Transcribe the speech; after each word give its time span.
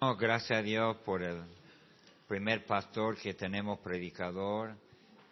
Oh, 0.00 0.14
gracias 0.14 0.60
a 0.60 0.62
Dios 0.62 0.96
por 0.98 1.24
el 1.24 1.42
primer 2.28 2.64
pastor 2.66 3.16
que 3.16 3.34
tenemos 3.34 3.80
predicador. 3.80 4.76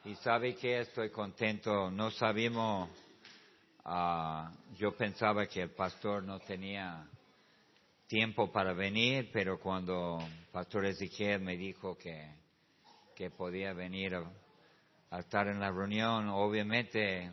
Y 0.05 0.17
sabe 0.17 0.57
que 0.57 0.81
estoy 0.81 1.11
contento. 1.11 1.89
No 1.89 2.11
sabíamos, 2.11 2.91
ah, 3.85 4.51
yo 4.77 4.97
pensaba 4.97 5.47
que 5.47 5.63
el 5.63 5.71
pastor 5.71 6.25
no 6.25 6.41
tenía 6.41 7.07
tiempo 8.09 8.51
para 8.51 8.73
venir, 8.73 9.31
pero 9.33 9.61
cuando 9.61 10.19
pastor 10.51 10.87
Ezequiel 10.87 11.43
me 11.43 11.57
dijo 11.57 11.97
que, 11.97 12.29
que 13.15 13.31
podía 13.31 13.73
venir 13.73 14.17
a 14.17 15.21
estar 15.21 15.47
en 15.47 15.61
la 15.61 15.71
reunión, 15.71 16.29
obviamente 16.31 17.31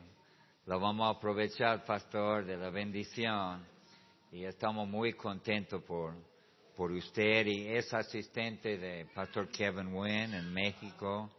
lo 0.67 0.79
vamos 0.79 1.07
a 1.07 1.17
aprovechar, 1.17 1.83
pastor, 1.83 2.45
de 2.45 2.57
la 2.57 2.69
bendición. 2.69 3.65
Y 4.31 4.45
estamos 4.45 4.87
muy 4.87 5.13
contentos 5.13 5.81
por, 5.81 6.13
por 6.75 6.91
usted 6.91 7.45
y 7.45 7.67
es 7.67 7.93
asistente 7.93 8.77
de 8.77 9.05
Pastor 9.13 9.47
Kevin 9.49 9.93
Wynn 9.93 10.33
en 10.33 10.53
México 10.53 11.29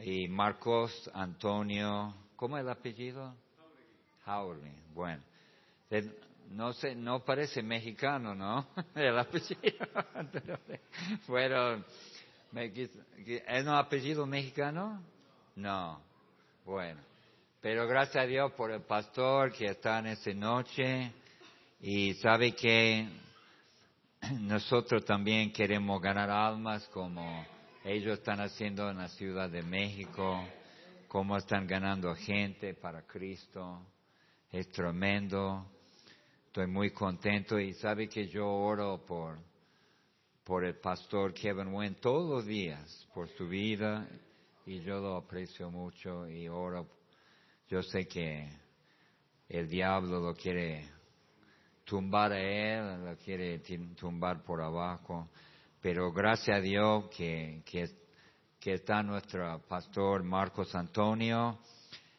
y 0.00 0.26
Marcos 0.28 1.10
Antonio, 1.14 2.14
¿cómo 2.36 2.56
es 2.58 2.64
el 2.64 2.70
apellido? 2.70 3.34
Howley. 4.26 4.72
Bueno, 4.94 5.22
no 6.50 6.72
sé, 6.72 6.94
no 6.94 7.24
parece 7.24 7.62
mexicano, 7.62 8.34
¿no? 8.34 8.66
El 8.94 9.18
apellido. 9.18 9.60
Quis- 12.52 12.90
¿es 13.26 13.62
un 13.62 13.68
apellido 13.70 14.26
mexicano? 14.26 15.02
No. 15.56 16.00
Bueno, 16.64 17.00
pero 17.60 17.86
gracias 17.86 18.24
a 18.24 18.26
Dios 18.26 18.52
por 18.52 18.70
el 18.70 18.82
pastor 18.82 19.52
que 19.52 19.66
está 19.66 19.98
en 20.00 20.06
esta 20.08 20.32
noche 20.34 21.12
y 21.80 22.14
sabe 22.14 22.52
que 22.52 23.08
nosotros 24.40 25.04
también 25.04 25.52
queremos 25.52 26.00
ganar 26.00 26.30
almas 26.30 26.86
como 26.88 27.44
ellos 27.84 28.18
están 28.18 28.40
haciendo 28.40 28.88
en 28.88 28.98
la 28.98 29.08
Ciudad 29.08 29.50
de 29.50 29.62
México, 29.62 30.44
cómo 31.08 31.36
están 31.36 31.66
ganando 31.66 32.14
gente 32.14 32.74
para 32.74 33.02
Cristo. 33.02 33.84
Es 34.50 34.70
tremendo. 34.70 35.66
Estoy 36.46 36.66
muy 36.66 36.90
contento 36.90 37.58
y 37.58 37.72
sabe 37.74 38.08
que 38.08 38.28
yo 38.28 38.46
oro 38.46 39.04
por, 39.04 39.38
por 40.44 40.64
el 40.64 40.76
pastor 40.76 41.32
Kevin 41.32 41.74
Wynn 41.74 41.96
todos 41.96 42.30
los 42.30 42.46
días, 42.46 43.08
por 43.14 43.28
su 43.30 43.48
vida 43.48 44.06
y 44.66 44.80
yo 44.80 45.00
lo 45.00 45.16
aprecio 45.16 45.70
mucho 45.70 46.28
y 46.28 46.46
oro. 46.48 46.86
Yo 47.68 47.82
sé 47.82 48.06
que 48.06 48.48
el 49.48 49.68
diablo 49.68 50.20
lo 50.20 50.34
quiere 50.34 50.86
tumbar 51.84 52.32
a 52.32 52.40
él, 52.40 53.04
lo 53.04 53.16
quiere 53.16 53.60
tumbar 53.98 54.42
por 54.42 54.60
abajo, 54.60 55.28
pero 55.80 56.12
gracias 56.12 56.58
a 56.58 56.60
Dios 56.60 57.06
que, 57.16 57.62
que, 57.64 57.88
que 58.60 58.74
está 58.74 59.02
nuestro 59.02 59.60
pastor 59.68 60.22
Marcos 60.22 60.74
Antonio 60.74 61.58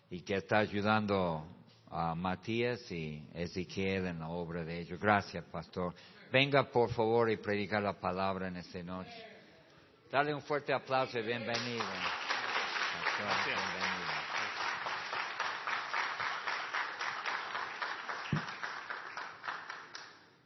y 0.10 0.22
que 0.22 0.36
está 0.36 0.60
ayudando 0.60 1.46
a 1.90 2.16
Matías 2.16 2.92
y 2.92 3.24
Ezequiel 3.34 4.08
en 4.08 4.20
la 4.20 4.30
obra 4.30 4.64
de 4.64 4.80
ellos. 4.80 5.00
Gracias, 5.00 5.44
pastor. 5.46 5.94
Venga, 6.32 6.64
por 6.64 6.92
favor, 6.92 7.30
y 7.30 7.38
predicar 7.38 7.84
la 7.84 7.94
palabra 7.94 8.48
en 8.48 8.58
esta 8.58 8.82
noche. 8.82 9.14
Dale 10.12 10.34
un 10.34 10.42
fuerte 10.42 10.74
aplauso 10.74 11.20
y 11.20 11.22
bienvenido. 11.22 11.84
Pastor, 11.84 13.46
bienvenido. 13.46 13.93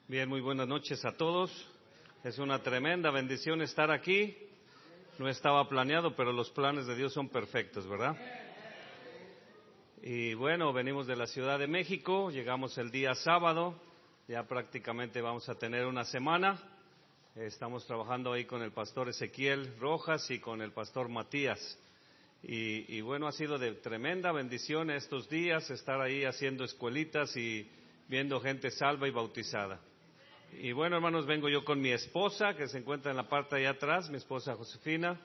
Bien, 0.10 0.30
muy 0.30 0.40
buenas 0.40 0.70
noches 0.70 1.04
a 1.04 1.18
todos. 1.18 1.52
Es 2.24 2.40
una 2.40 2.64
tremenda 2.64 3.12
bendición 3.12 3.62
estar 3.62 3.92
aquí. 3.92 4.38
No 5.20 5.28
estaba 5.28 5.68
planeado, 5.68 6.16
pero 6.16 6.32
los 6.32 6.50
planes 6.52 6.88
de 6.88 6.96
Dios 6.96 7.12
son 7.12 7.28
perfectos, 7.28 7.86
¿verdad? 7.86 8.16
Y 10.02 10.34
bueno, 10.36 10.72
venimos 10.72 11.08
de 11.08 11.18
la 11.18 11.28
Ciudad 11.28 11.60
de 11.60 11.68
México, 11.68 12.32
llegamos 12.32 12.78
el 12.78 12.90
día 12.90 13.16
sábado, 13.16 13.76
ya 14.30 14.48
prácticamente 14.48 15.20
vamos 15.20 15.50
a 15.50 15.56
tener 15.56 15.86
una 15.86 16.06
semana. 16.06 16.58
Estamos 17.36 17.86
trabajando 17.86 18.32
ahí 18.32 18.46
con 18.46 18.62
el 18.62 18.72
pastor 18.72 19.10
Ezequiel 19.10 19.78
Rojas 19.78 20.32
y 20.32 20.40
con 20.40 20.62
el 20.62 20.72
pastor 20.72 21.10
Matías. 21.10 21.60
Y, 22.44 22.96
y 22.96 23.02
bueno, 23.02 23.28
ha 23.28 23.34
sido 23.34 23.58
de 23.58 23.74
tremenda 23.74 24.32
bendición 24.32 24.90
estos 24.90 25.28
días 25.28 25.70
estar 25.70 26.00
ahí 26.00 26.24
haciendo 26.24 26.64
escuelitas 26.64 27.36
y 27.36 27.70
viendo 28.08 28.40
gente 28.40 28.72
salva 28.72 29.06
y 29.10 29.12
bautizada. 29.12 29.82
Y 30.54 30.72
bueno, 30.72 30.96
hermanos, 30.96 31.26
vengo 31.26 31.50
yo 31.50 31.64
con 31.64 31.80
mi 31.80 31.92
esposa, 31.92 32.56
que 32.56 32.68
se 32.68 32.80
encuentra 32.80 33.12
en 33.12 33.18
la 33.18 33.28
parte 33.28 33.58
allá 33.58 33.72
atrás, 33.72 34.10
mi 34.10 34.18
esposa 34.18 34.56
Josefina, 34.56 35.20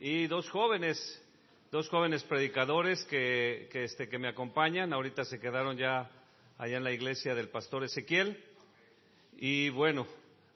y 0.00 0.26
dos 0.26 0.50
jóvenes, 0.50 1.22
dos 1.70 1.88
jóvenes 1.88 2.24
predicadores 2.24 3.04
que, 3.04 3.68
que, 3.70 3.84
este, 3.84 4.08
que 4.08 4.18
me 4.18 4.28
acompañan. 4.28 4.92
Ahorita 4.92 5.24
se 5.24 5.38
quedaron 5.38 5.76
ya 5.76 6.10
allá 6.58 6.76
en 6.76 6.84
la 6.84 6.92
iglesia 6.92 7.34
del 7.34 7.48
pastor 7.48 7.84
Ezequiel. 7.84 8.42
Y 9.36 9.68
bueno, 9.70 10.06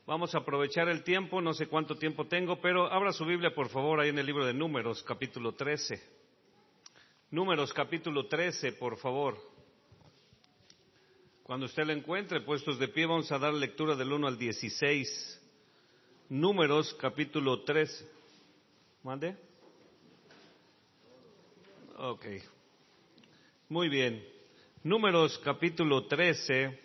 vamos 0.06 0.34
a 0.34 0.38
aprovechar 0.38 0.88
el 0.88 1.04
tiempo, 1.04 1.40
no 1.40 1.52
sé 1.52 1.66
cuánto 1.66 1.96
tiempo 1.96 2.26
tengo, 2.26 2.60
pero 2.60 2.92
abra 2.92 3.12
su 3.12 3.24
Biblia, 3.24 3.54
por 3.54 3.68
favor, 3.68 4.00
ahí 4.00 4.08
en 4.08 4.18
el 4.18 4.26
libro 4.26 4.44
de 4.44 4.54
Números, 4.54 5.02
capítulo 5.02 5.52
13. 5.52 6.02
Números, 7.30 7.72
capítulo 7.72 8.26
13, 8.26 8.72
por 8.72 8.96
favor. 8.96 9.38
Cuando 11.50 11.66
usted 11.66 11.84
lo 11.84 11.92
encuentre, 11.92 12.42
puestos 12.42 12.78
de 12.78 12.86
pie, 12.86 13.06
vamos 13.06 13.32
a 13.32 13.38
dar 13.40 13.52
lectura 13.52 13.96
del 13.96 14.12
1 14.12 14.24
al 14.24 14.38
16. 14.38 15.42
Números, 16.28 16.94
capítulo 16.94 17.64
13. 17.64 18.08
¿Mande? 19.02 19.36
Ok. 21.96 22.24
Muy 23.68 23.88
bien. 23.88 24.24
Números, 24.84 25.40
capítulo 25.42 26.06
13, 26.06 26.78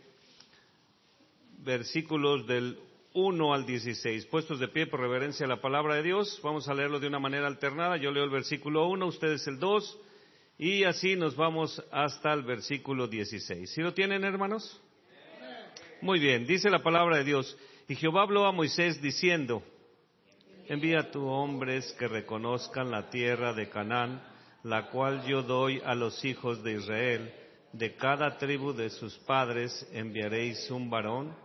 versículos 1.60 2.48
del 2.48 2.80
1 3.14 3.54
al 3.54 3.68
16. 3.68 4.26
Puestos 4.26 4.60
de 4.60 4.68
pie 4.68 4.88
por 4.88 5.00
reverencia 5.00 5.46
a 5.46 5.50
la 5.50 5.62
palabra 5.62 5.94
de 5.94 6.02
Dios, 6.02 6.40
vamos 6.42 6.68
a 6.68 6.74
leerlo 6.74 7.00
de 7.00 7.06
una 7.06 7.20
manera 7.20 7.46
alternada. 7.46 7.98
Yo 7.98 8.10
leo 8.10 8.24
el 8.24 8.32
versículo 8.32 8.88
1, 8.88 9.06
ustedes 9.06 9.46
el 9.46 9.60
2. 9.60 10.00
Y 10.58 10.86
así 10.86 11.18
nos 11.18 11.36
vamos 11.36 11.84
hasta 11.92 12.32
el 12.32 12.44
versículo 12.44 13.08
16. 13.08 13.70
¿Sí 13.70 13.82
lo 13.82 13.94
tienen, 13.94 14.24
hermanos? 14.24 14.82
Muy 16.02 16.20
bien, 16.20 16.48
dice 16.48 16.70
la 16.70 16.82
palabra 16.82 17.18
de 17.18 17.26
Dios. 17.26 17.58
Y 17.90 17.96
Jehová 17.96 18.22
habló 18.22 18.46
a 18.46 18.54
Moisés 18.54 19.02
diciendo, 19.02 19.64
envía 20.68 21.00
a 21.00 21.12
tus 21.12 21.24
hombres 21.24 21.94
que 22.00 22.08
reconozcan 22.08 22.90
la 22.90 23.10
tierra 23.10 23.54
de 23.54 23.70
Canaán, 23.70 24.24
la 24.64 24.90
cual 24.90 25.26
yo 25.28 25.44
doy 25.44 25.82
a 25.86 25.94
los 25.94 26.24
hijos 26.24 26.64
de 26.64 26.74
Israel. 26.74 27.34
De 27.74 27.96
cada 27.96 28.38
tribu 28.38 28.72
de 28.72 28.90
sus 28.90 29.18
padres 29.20 29.86
enviaréis 29.92 30.72
un 30.72 30.90
varón, 30.90 31.36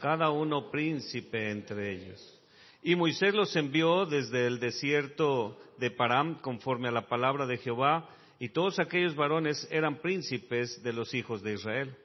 cada 0.00 0.30
uno 0.30 0.70
príncipe 0.70 1.50
entre 1.50 1.92
ellos. 1.92 2.40
Y 2.82 2.96
Moisés 2.96 3.34
los 3.34 3.56
envió 3.56 4.04
desde 4.04 4.46
el 4.46 4.60
desierto 4.60 5.58
de 5.78 5.90
Param, 5.90 6.38
conforme 6.40 6.88
a 6.88 6.92
la 6.92 7.08
palabra 7.08 7.46
de 7.46 7.56
Jehová, 7.56 8.08
y 8.38 8.50
todos 8.50 8.78
aquellos 8.78 9.16
varones 9.16 9.66
eran 9.70 10.00
príncipes 10.00 10.82
de 10.82 10.92
los 10.92 11.12
hijos 11.14 11.42
de 11.42 11.54
Israel. 11.54 11.96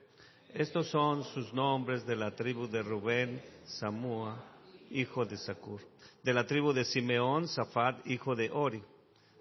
Estos 0.54 0.88
son 0.88 1.24
sus 1.26 1.54
nombres 1.54 2.06
de 2.06 2.16
la 2.16 2.32
tribu 2.32 2.68
de 2.68 2.82
Rubén, 2.82 3.42
Samúa, 3.66 4.44
hijo 4.90 5.26
de 5.26 5.38
Sacur. 5.38 5.82
De 6.24 6.34
la 6.34 6.46
tribu 6.46 6.74
de 6.74 6.86
Simeón, 6.86 7.48
Safat, 7.48 8.06
hijo 8.08 8.36
de 8.36 8.50
Ori. 8.52 8.82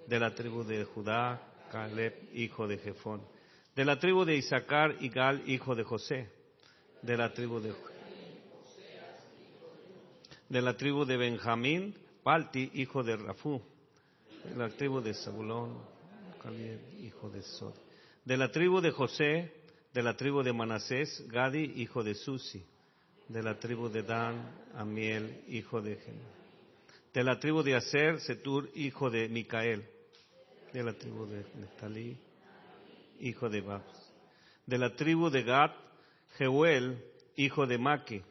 De 0.07 0.19
la 0.19 0.35
tribu 0.35 0.65
de 0.65 0.85
Judá, 0.85 1.41
Caleb, 1.71 2.15
hijo 2.35 2.67
de 2.67 2.79
Jefón. 2.79 3.23
De 3.75 3.85
la 3.85 3.99
tribu 3.99 4.25
de 4.25 4.37
Isaacar, 4.37 4.97
Igal, 5.01 5.43
hijo 5.47 5.75
de 5.75 5.85
José. 5.85 6.31
De 7.01 7.17
la 7.17 7.33
tribu 7.33 7.61
de 7.61 7.73
de 10.49 10.61
la 10.61 10.77
tribu 10.77 11.07
de 11.07 11.17
Benjamín, 11.17 11.95
Palti, 12.23 12.71
hijo 12.75 13.03
de 13.03 13.17
Rafú. 13.17 13.63
De 14.45 14.55
la 14.55 14.69
tribu 14.69 15.01
de 15.01 15.15
Zabulón, 15.15 15.79
Hijo 17.01 17.31
de 17.31 17.43
Sod. 17.43 17.75
De 18.25 18.37
la 18.37 18.51
tribu 18.51 18.81
de 18.81 18.91
José, 18.91 19.53
de 19.95 20.03
la 20.03 20.17
tribu 20.17 20.43
de 20.43 20.53
Manasés, 20.53 21.25
Gadi, 21.29 21.73
hijo 21.77 22.03
de 22.03 22.15
Susi. 22.15 22.65
De 23.29 23.43
la 23.43 23.59
tribu 23.59 23.89
de 23.89 24.03
Dan, 24.03 24.51
Amiel, 24.75 25.45
hijo 25.49 25.81
de 25.81 25.97
Gen. 25.97 26.21
De 27.15 27.23
la 27.23 27.39
tribu 27.39 27.63
de 27.63 27.77
Aser, 27.77 28.21
Setur, 28.21 28.69
hijo 28.75 29.09
de 29.09 29.29
Micael. 29.29 29.85
De 30.73 30.83
la 30.83 30.93
tribu 30.95 31.27
de 31.27 31.45
Neftalí, 31.61 32.17
hijo 33.21 33.49
de 33.49 33.61
Babs. 33.61 34.13
De 34.67 34.79
la 34.79 34.97
tribu 34.97 35.31
de 35.31 35.45
Gad, 35.45 35.71
Jeuel, 36.39 37.05
hijo 37.37 37.67
de 37.67 37.79
Maki. 37.79 38.23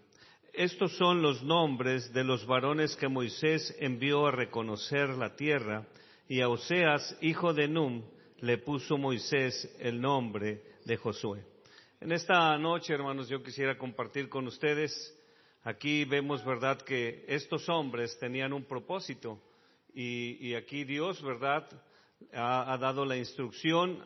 Estos 0.54 0.98
son 0.98 1.22
los 1.22 1.42
nombres 1.44 2.12
de 2.12 2.26
los 2.26 2.46
varones 2.46 2.96
que 2.98 3.08
Moisés 3.08 3.74
envió 3.80 4.28
a 4.28 4.32
reconocer 4.32 5.10
la 5.10 5.36
tierra, 5.36 5.86
y 6.32 6.40
a 6.40 6.48
Oseas, 6.48 7.18
hijo 7.20 7.54
de 7.54 7.68
Num, 7.68 8.04
le 8.40 8.58
puso 8.58 8.98
Moisés 8.98 9.70
el 9.82 10.00
nombre 10.00 10.64
de 10.86 10.96
Josué. 10.96 11.44
En 12.00 12.14
esta 12.14 12.58
noche, 12.58 12.94
hermanos, 12.94 13.28
yo 13.28 13.44
quisiera 13.44 13.78
compartir 13.78 14.30
con 14.30 14.48
ustedes 14.48 15.14
Aquí 15.64 16.06
vemos, 16.06 16.44
¿verdad?, 16.44 16.82
que 16.82 17.26
estos 17.28 17.68
hombres 17.70 18.18
tenían 18.18 18.54
un 18.54 18.64
propósito 18.64 19.40
y, 19.94 20.56
aquí 20.56 20.86
Dios, 20.86 21.22
¿verdad?, 21.22 21.68
ha, 22.34 22.78
dado 22.80 23.06
la 23.06 23.18
instrucción 23.18 24.04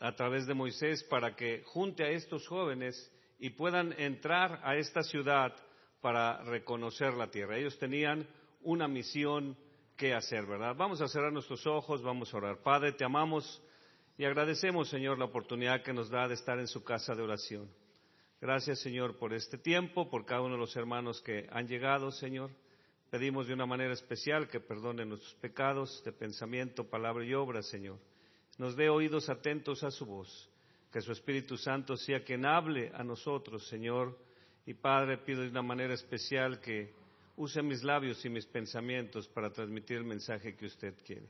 a 0.00 0.16
través 0.16 0.46
de 0.46 0.54
Moisés 0.54 1.04
para 1.04 1.36
que 1.36 1.62
junte 1.66 2.02
a 2.02 2.10
estos 2.10 2.48
jóvenes 2.48 3.12
y 3.38 3.50
puedan 3.50 3.92
entrar 3.96 4.58
a 4.64 4.76
esta 4.76 5.02
ciudad 5.02 5.54
para 6.00 6.42
reconocer 6.44 7.12
la 7.14 7.30
tierra. 7.30 7.58
Ellos 7.58 7.78
tenían 7.78 8.26
una 8.62 8.88
misión 8.88 9.56
que 9.96 10.14
hacer, 10.14 10.46
¿verdad? 10.46 10.74
Vamos 10.76 11.00
a 11.00 11.08
cerrar 11.08 11.32
nuestros 11.32 11.66
ojos, 11.66 12.02
vamos 12.02 12.32
a 12.32 12.36
orar. 12.36 12.62
Padre, 12.62 12.92
te 12.92 13.04
amamos 13.04 13.62
y 14.18 14.24
agradecemos, 14.24 14.88
Señor, 14.88 15.18
la 15.18 15.24
oportunidad 15.26 15.82
que 15.82 15.92
nos 15.92 16.10
da 16.10 16.28
de 16.28 16.34
estar 16.34 16.58
en 16.58 16.66
su 16.66 16.84
casa 16.84 17.14
de 17.14 17.22
oración. 17.22 17.70
Gracias, 18.40 18.80
Señor, 18.80 19.18
por 19.18 19.32
este 19.32 19.56
tiempo, 19.56 20.10
por 20.10 20.24
cada 20.24 20.42
uno 20.42 20.54
de 20.54 20.60
los 20.60 20.74
hermanos 20.76 21.20
que 21.22 21.46
han 21.50 21.68
llegado, 21.68 22.10
Señor. 22.10 22.50
Pedimos 23.10 23.46
de 23.46 23.54
una 23.54 23.66
manera 23.66 23.92
especial 23.92 24.48
que 24.48 24.58
perdone 24.58 25.04
nuestros 25.04 25.34
pecados 25.34 26.02
de 26.04 26.12
pensamiento, 26.12 26.88
palabra 26.88 27.24
y 27.24 27.34
obra, 27.34 27.62
Señor. 27.62 27.98
Nos 28.58 28.74
dé 28.74 28.88
oídos 28.88 29.28
atentos 29.28 29.84
a 29.84 29.90
su 29.90 30.06
voz. 30.06 30.50
Que 30.90 31.00
su 31.00 31.12
Espíritu 31.12 31.56
Santo 31.56 31.96
sea 31.96 32.22
quien 32.22 32.44
hable 32.44 32.90
a 32.94 33.04
nosotros, 33.04 33.66
Señor. 33.68 34.18
Y 34.66 34.74
Padre, 34.74 35.18
pido 35.18 35.42
de 35.42 35.48
una 35.48 35.62
manera 35.62 35.94
especial 35.94 36.60
que 36.60 36.94
use 37.36 37.62
mis 37.62 37.82
labios 37.82 38.24
y 38.24 38.28
mis 38.28 38.46
pensamientos 38.46 39.28
para 39.28 39.50
transmitir 39.50 39.98
el 39.98 40.04
mensaje 40.04 40.54
que 40.56 40.66
usted 40.66 40.94
quiere. 41.04 41.28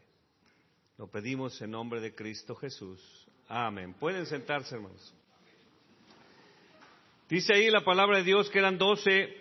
Lo 0.99 1.07
pedimos 1.07 1.61
en 1.63 1.71
nombre 1.71 2.01
de 2.01 2.15
Cristo 2.15 2.55
Jesús. 2.55 3.01
Amén. 3.49 3.95
Pueden 3.95 4.27
sentarse, 4.27 4.75
hermanos. 4.75 5.15
Dice 7.29 7.55
ahí 7.55 7.71
la 7.71 7.83
palabra 7.83 8.19
de 8.19 8.25
Dios 8.25 8.51
que 8.51 8.59
eran 8.59 8.77
doce, 8.77 9.35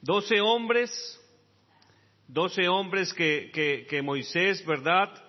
doce 0.00 0.40
hombres, 0.40 0.90
doce 2.26 2.68
hombres 2.68 3.14
que, 3.14 3.50
que, 3.52 3.86
que 3.88 4.02
Moisés, 4.02 4.64
¿verdad?, 4.66 5.24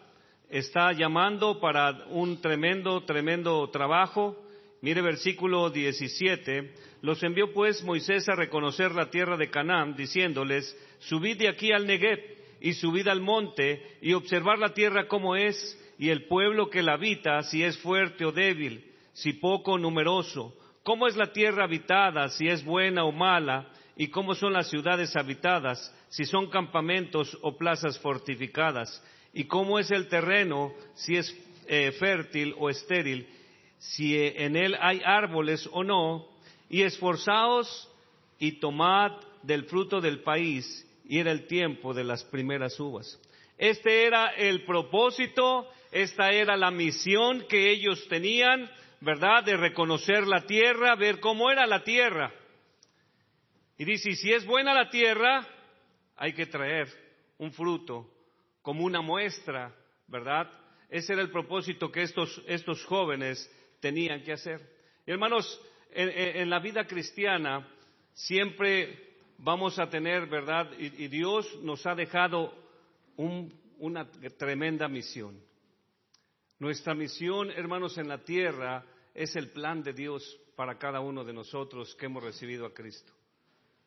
está 0.49 0.91
llamando 0.93 1.59
para 1.59 2.05
un 2.07 2.41
tremendo, 2.41 3.03
tremendo 3.05 3.69
trabajo. 3.69 4.35
Mire 4.81 5.01
versículo 5.01 5.69
17. 5.69 6.73
Los 7.01 7.21
envió 7.23 7.53
pues 7.53 7.83
Moisés 7.83 8.27
a 8.29 8.35
reconocer 8.35 8.93
la 8.93 9.09
tierra 9.09 9.37
de 9.37 9.49
Canaán, 9.49 9.95
diciéndoles, 9.95 10.77
subid 10.99 11.37
de 11.37 11.49
aquí 11.49 11.71
al 11.71 11.85
Negev 11.85 12.19
y 12.61 12.73
subid 12.73 13.07
al 13.07 13.21
monte 13.21 13.97
y 14.01 14.13
observar 14.13 14.59
la 14.59 14.73
tierra 14.73 15.07
como 15.07 15.35
es 15.35 15.77
y 15.97 16.09
el 16.09 16.27
pueblo 16.27 16.69
que 16.69 16.81
la 16.81 16.93
habita, 16.93 17.41
si 17.43 17.63
es 17.63 17.77
fuerte 17.77 18.25
o 18.25 18.31
débil, 18.31 18.85
si 19.13 19.33
poco 19.33 19.73
o 19.73 19.77
numeroso, 19.77 20.55
cómo 20.83 21.07
es 21.07 21.17
la 21.17 21.33
tierra 21.33 21.65
habitada, 21.65 22.29
si 22.29 22.47
es 22.47 22.63
buena 22.63 23.03
o 23.03 23.11
mala, 23.11 23.69
y 23.97 24.07
cómo 24.07 24.33
son 24.33 24.53
las 24.53 24.69
ciudades 24.69 25.13
habitadas, 25.17 25.93
si 26.07 26.23
son 26.23 26.49
campamentos 26.49 27.37
o 27.41 27.57
plazas 27.57 27.99
fortificadas, 27.99 29.03
y 29.33 29.43
cómo 29.43 29.77
es 29.77 29.91
el 29.91 30.07
terreno, 30.07 30.73
si 30.95 31.17
es 31.17 31.37
eh, 31.67 31.91
fértil 31.91 32.55
o 32.57 32.69
estéril, 32.69 33.27
si 33.79 34.15
en 34.15 34.55
él 34.55 34.75
hay 34.79 35.01
árboles 35.03 35.67
o 35.71 35.83
no, 35.83 36.27
y 36.69 36.83
esforzaos 36.83 37.89
y 38.37 38.59
tomad 38.59 39.13
del 39.41 39.65
fruto 39.65 40.01
del 40.01 40.21
país, 40.21 40.85
y 41.05 41.19
era 41.19 41.31
el 41.31 41.47
tiempo 41.47 41.93
de 41.93 42.03
las 42.03 42.23
primeras 42.25 42.79
uvas. 42.79 43.19
Este 43.57 44.05
era 44.05 44.27
el 44.35 44.63
propósito, 44.63 45.67
esta 45.91 46.31
era 46.31 46.55
la 46.55 46.71
misión 46.71 47.45
que 47.49 47.71
ellos 47.71 48.07
tenían, 48.07 48.69
¿verdad? 49.01 49.43
De 49.43 49.57
reconocer 49.57 50.27
la 50.27 50.45
tierra, 50.45 50.95
ver 50.95 51.19
cómo 51.19 51.49
era 51.49 51.65
la 51.65 51.83
tierra. 51.83 52.31
Y 53.77 53.85
dice, 53.85 54.13
si 54.13 54.31
es 54.31 54.45
buena 54.45 54.73
la 54.73 54.89
tierra, 54.89 55.47
hay 56.15 56.33
que 56.33 56.45
traer 56.45 56.87
un 57.37 57.51
fruto 57.51 58.09
como 58.61 58.83
una 58.83 59.01
muestra, 59.01 59.73
¿verdad? 60.07 60.51
Ese 60.89 61.13
era 61.13 61.21
el 61.21 61.31
propósito 61.31 61.91
que 61.91 62.03
estos, 62.03 62.41
estos 62.45 62.83
jóvenes 62.85 63.49
tenían 63.79 64.23
que 64.23 64.33
hacer. 64.33 64.61
hermanos, 65.05 65.61
en 65.91 66.49
la 66.49 66.59
vida 66.59 66.85
cristiana 66.85 67.67
siempre 68.13 69.09
vamos 69.39 69.79
a 69.79 69.89
tener, 69.89 70.27
¿verdad? 70.27 70.71
Y, 70.77 71.07
Dios 71.07 71.59
nos 71.61 71.85
ha 71.85 71.95
dejado 71.95 72.53
una 73.77 74.09
tremenda 74.37 74.87
misión. 74.87 75.41
Nuestra 76.59 76.93
misión, 76.93 77.51
hermanos, 77.51 77.97
en 77.97 78.09
la 78.09 78.23
tierra 78.23 78.85
es 79.13 79.35
el 79.35 79.49
plan 79.49 79.81
de 79.81 79.93
Dios 79.93 80.39
para 80.55 80.77
cada 80.77 80.99
uno 80.99 81.23
de 81.23 81.33
nosotros 81.33 81.95
que 81.95 82.07
hemos 82.07 82.23
recibido 82.23 82.65
a 82.65 82.73
Cristo. 82.73 83.13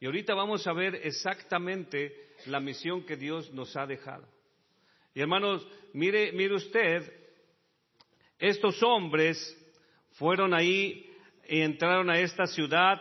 Y 0.00 0.06
ahorita 0.06 0.34
vamos 0.34 0.66
a 0.66 0.72
ver 0.72 0.96
exactamente 0.96 2.30
la 2.46 2.60
misión 2.60 3.04
que 3.04 3.16
Dios 3.16 3.52
nos 3.52 3.76
ha 3.76 3.86
dejado. 3.86 4.26
Y 5.14 5.20
hermanos, 5.20 5.66
mire, 5.92 6.32
mire 6.32 6.54
usted, 6.54 7.12
estos 8.38 8.82
hombres 8.82 9.58
fueron 10.12 10.54
ahí 10.54 11.06
y 11.48 11.60
entraron 11.60 12.10
a 12.10 12.18
esta 12.18 12.46
ciudad 12.46 13.00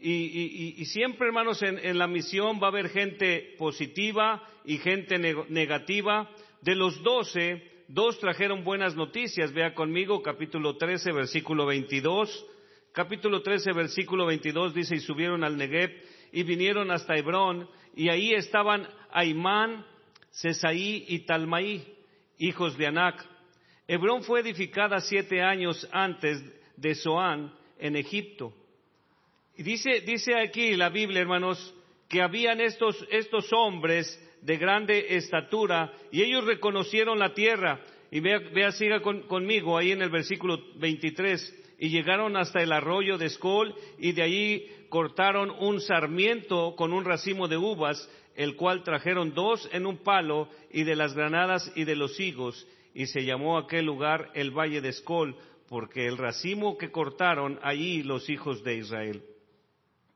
y, 0.00 0.84
siempre, 0.86 1.26
hermanos, 1.26 1.60
en, 1.62 1.98
la 1.98 2.06
misión 2.06 2.60
va 2.62 2.68
a 2.68 2.70
haber 2.70 2.88
gente 2.88 3.54
positiva 3.58 4.42
y 4.64 4.78
gente 4.78 5.18
negativa. 5.18 6.30
De 6.62 6.76
los 6.76 7.02
doce, 7.02 7.62
dos 7.88 8.18
trajeron 8.20 8.62
buenas 8.62 8.94
noticias. 8.94 9.52
Vea 9.52 9.74
conmigo 9.74 10.22
capítulo 10.22 10.76
13, 10.76 11.12
versículo 11.12 11.66
22. 11.66 12.46
Capítulo 12.92 13.42
13, 13.42 13.72
versículo 13.72 14.26
22 14.26 14.74
dice, 14.74 14.96
y 14.96 15.00
subieron 15.00 15.44
al 15.44 15.56
Negev 15.56 15.90
y 16.32 16.42
vinieron 16.42 16.90
hasta 16.90 17.16
Hebrón, 17.16 17.68
y 17.94 18.08
ahí 18.08 18.34
estaban 18.34 18.88
Aimán, 19.10 19.84
Cesaí 20.30 21.04
y 21.08 21.20
Talmaí, 21.20 21.84
hijos 22.38 22.76
de 22.76 22.86
Anac. 22.86 23.24
Hebrón 23.88 24.22
fue 24.22 24.40
edificada 24.40 25.00
siete 25.00 25.42
años 25.42 25.88
antes 25.90 26.40
de 26.76 26.94
Zoán 26.94 27.52
en 27.80 27.96
Egipto 27.96 28.54
y 29.58 29.64
dice, 29.64 30.02
dice 30.02 30.36
aquí 30.36 30.76
la 30.76 30.88
Biblia, 30.88 31.20
hermanos, 31.20 31.74
que 32.08 32.22
habían 32.22 32.60
estos, 32.60 32.96
estos 33.10 33.52
hombres 33.52 34.06
de 34.40 34.56
grande 34.56 35.16
estatura 35.16 35.92
y 36.12 36.22
ellos 36.22 36.44
reconocieron 36.44 37.18
la 37.18 37.34
tierra. 37.34 37.80
Y 38.12 38.20
vea, 38.20 38.38
vea 38.38 38.70
siga 38.70 39.00
conmigo 39.02 39.76
ahí 39.76 39.90
en 39.90 40.00
el 40.00 40.10
versículo 40.10 40.58
23. 40.76 41.74
Y 41.80 41.88
llegaron 41.88 42.36
hasta 42.36 42.62
el 42.62 42.70
arroyo 42.70 43.18
de 43.18 43.26
Escol 43.26 43.74
y 43.98 44.12
de 44.12 44.22
allí 44.22 44.66
cortaron 44.88 45.50
un 45.50 45.80
sarmiento 45.80 46.76
con 46.76 46.92
un 46.92 47.04
racimo 47.04 47.48
de 47.48 47.56
uvas, 47.56 48.08
el 48.36 48.54
cual 48.54 48.84
trajeron 48.84 49.34
dos 49.34 49.68
en 49.72 49.86
un 49.86 49.98
palo 49.98 50.48
y 50.70 50.84
de 50.84 50.94
las 50.94 51.14
granadas 51.14 51.72
y 51.74 51.82
de 51.82 51.96
los 51.96 52.18
higos. 52.20 52.64
Y 52.98 53.06
se 53.06 53.24
llamó 53.24 53.58
aquel 53.58 53.84
lugar 53.86 54.32
el 54.34 54.50
valle 54.50 54.80
de 54.80 54.88
Escol, 54.88 55.36
porque 55.68 56.06
el 56.06 56.18
racimo 56.18 56.76
que 56.76 56.90
cortaron 56.90 57.60
allí 57.62 58.02
los 58.02 58.28
hijos 58.28 58.64
de 58.64 58.76
Israel 58.76 59.22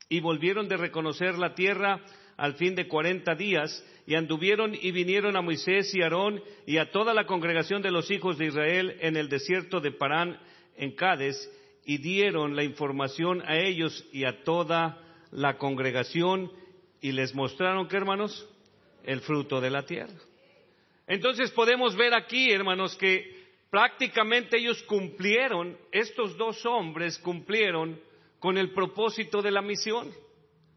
y 0.08 0.20
volvieron 0.20 0.68
de 0.68 0.76
reconocer 0.76 1.38
la 1.38 1.54
tierra 1.54 2.00
al 2.36 2.54
fin 2.56 2.74
de 2.74 2.88
cuarenta 2.88 3.34
días, 3.34 3.82
y 4.04 4.14
anduvieron 4.14 4.74
y 4.74 4.90
vinieron 4.90 5.36
a 5.36 5.42
Moisés 5.42 5.94
y 5.94 6.02
Aarón 6.02 6.42
y 6.66 6.78
a 6.78 6.90
toda 6.90 7.14
la 7.14 7.24
congregación 7.24 7.80
de 7.82 7.90
los 7.92 8.10
hijos 8.10 8.36
de 8.36 8.46
Israel 8.46 8.96
en 9.00 9.16
el 9.16 9.30
desierto 9.30 9.80
de 9.80 9.92
Parán, 9.92 10.38
en 10.76 10.94
Cádiz, 10.96 11.36
y 11.86 11.96
dieron 11.96 12.56
la 12.56 12.64
información 12.64 13.42
a 13.46 13.58
ellos 13.58 14.04
y 14.12 14.24
a 14.24 14.42
toda 14.44 15.00
la 15.30 15.56
congregación, 15.56 16.52
y 17.00 17.12
les 17.12 17.34
mostraron, 17.34 17.88
¿qué 17.88 17.96
hermanos? 17.96 18.46
El 19.04 19.20
fruto 19.20 19.62
de 19.62 19.70
la 19.70 19.86
tierra. 19.86 20.18
Entonces 21.06 21.50
podemos 21.50 21.97
ver 21.97 22.14
aquí, 22.14 22.50
hermanos, 22.50 22.97
que 22.97 23.42
prácticamente 23.71 24.59
ellos 24.59 24.82
cumplieron, 24.85 25.78
estos 25.90 26.37
dos 26.37 26.64
hombres 26.66 27.18
cumplieron 27.18 28.00
con 28.38 28.59
el 28.59 28.73
propósito 28.73 29.40
de 29.40 29.50
la 29.50 29.62
misión, 29.62 30.12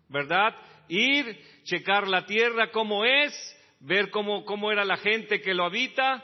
¿verdad? 0.10 0.55
Ir, 0.88 1.38
checar 1.63 2.08
la 2.08 2.25
tierra 2.25 2.72
como 2.72 3.05
es, 3.05 3.34
ver 3.79 4.10
cómo, 4.12 4.46
cómo 4.46 4.72
era 4.72 4.86
la 4.86 4.98
gente 4.98 5.41
que 5.41 5.53
lo 5.53 5.65
habita, 5.65 6.24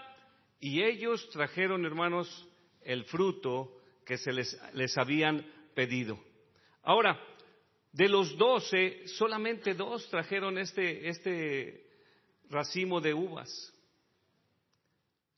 y 0.60 0.84
ellos 0.84 1.28
trajeron, 1.32 1.86
hermanos, 1.86 2.48
el 2.84 3.04
fruto 3.06 3.78
que 4.06 4.18
se 4.18 4.32
les, 4.32 4.60
les 4.74 4.98
habían 4.98 5.46
pedido. 5.74 6.20
Ahora, 6.84 7.20
de 7.92 8.08
los 8.08 8.38
doce, 8.38 9.08
solamente 9.08 9.74
dos 9.74 10.10
trajeron 10.10 10.58
este, 10.58 11.10
este 11.10 11.86
racimo 12.50 13.02
de 13.02 13.14
uvas. 13.14 13.74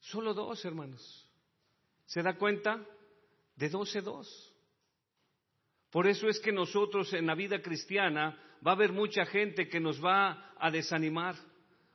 Solo 0.04 0.34
dos, 0.34 0.64
hermanos. 0.66 1.30
¿Se 2.06 2.22
da 2.22 2.36
cuenta? 2.36 2.86
De 3.56 3.70
doce, 3.70 4.02
dos. 4.02 4.54
Por 5.90 6.08
eso 6.08 6.28
es 6.28 6.40
que 6.40 6.52
nosotros 6.52 7.14
en 7.14 7.26
la 7.26 7.36
vida 7.36 7.62
cristiana 7.62 8.38
va 8.66 8.72
a 8.72 8.76
haber 8.76 8.92
mucha 8.92 9.26
gente 9.26 9.70
que 9.70 9.80
nos 9.80 10.04
va 10.04 10.54
a 10.58 10.70
desanimar. 10.72 11.36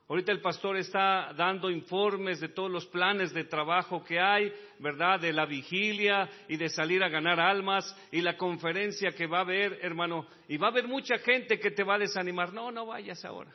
Ahorita 0.08 0.32
el 0.32 0.40
pastor 0.40 0.78
está 0.78 1.34
dando 1.36 1.68
informes 1.68 2.40
de 2.40 2.48
todos 2.48 2.70
los 2.70 2.86
planes 2.86 3.34
de 3.34 3.44
trabajo 3.44 4.02
que 4.02 4.18
hay, 4.18 4.50
¿verdad? 4.78 5.20
De 5.20 5.34
la 5.34 5.44
vigilia 5.44 6.30
y 6.48 6.56
de 6.56 6.70
salir 6.70 7.02
a 7.02 7.10
ganar 7.10 7.38
almas 7.38 7.94
y 8.10 8.22
la 8.22 8.38
conferencia 8.38 9.12
que 9.12 9.26
va 9.26 9.38
a 9.38 9.42
haber, 9.42 9.80
hermano. 9.82 10.26
Y 10.48 10.56
va 10.56 10.68
a 10.68 10.70
haber 10.70 10.88
mucha 10.88 11.18
gente 11.18 11.60
que 11.60 11.72
te 11.72 11.84
va 11.84 11.96
a 11.96 11.98
desanimar. 11.98 12.54
No, 12.54 12.72
no 12.72 12.86
vayas 12.86 13.22
ahora. 13.26 13.54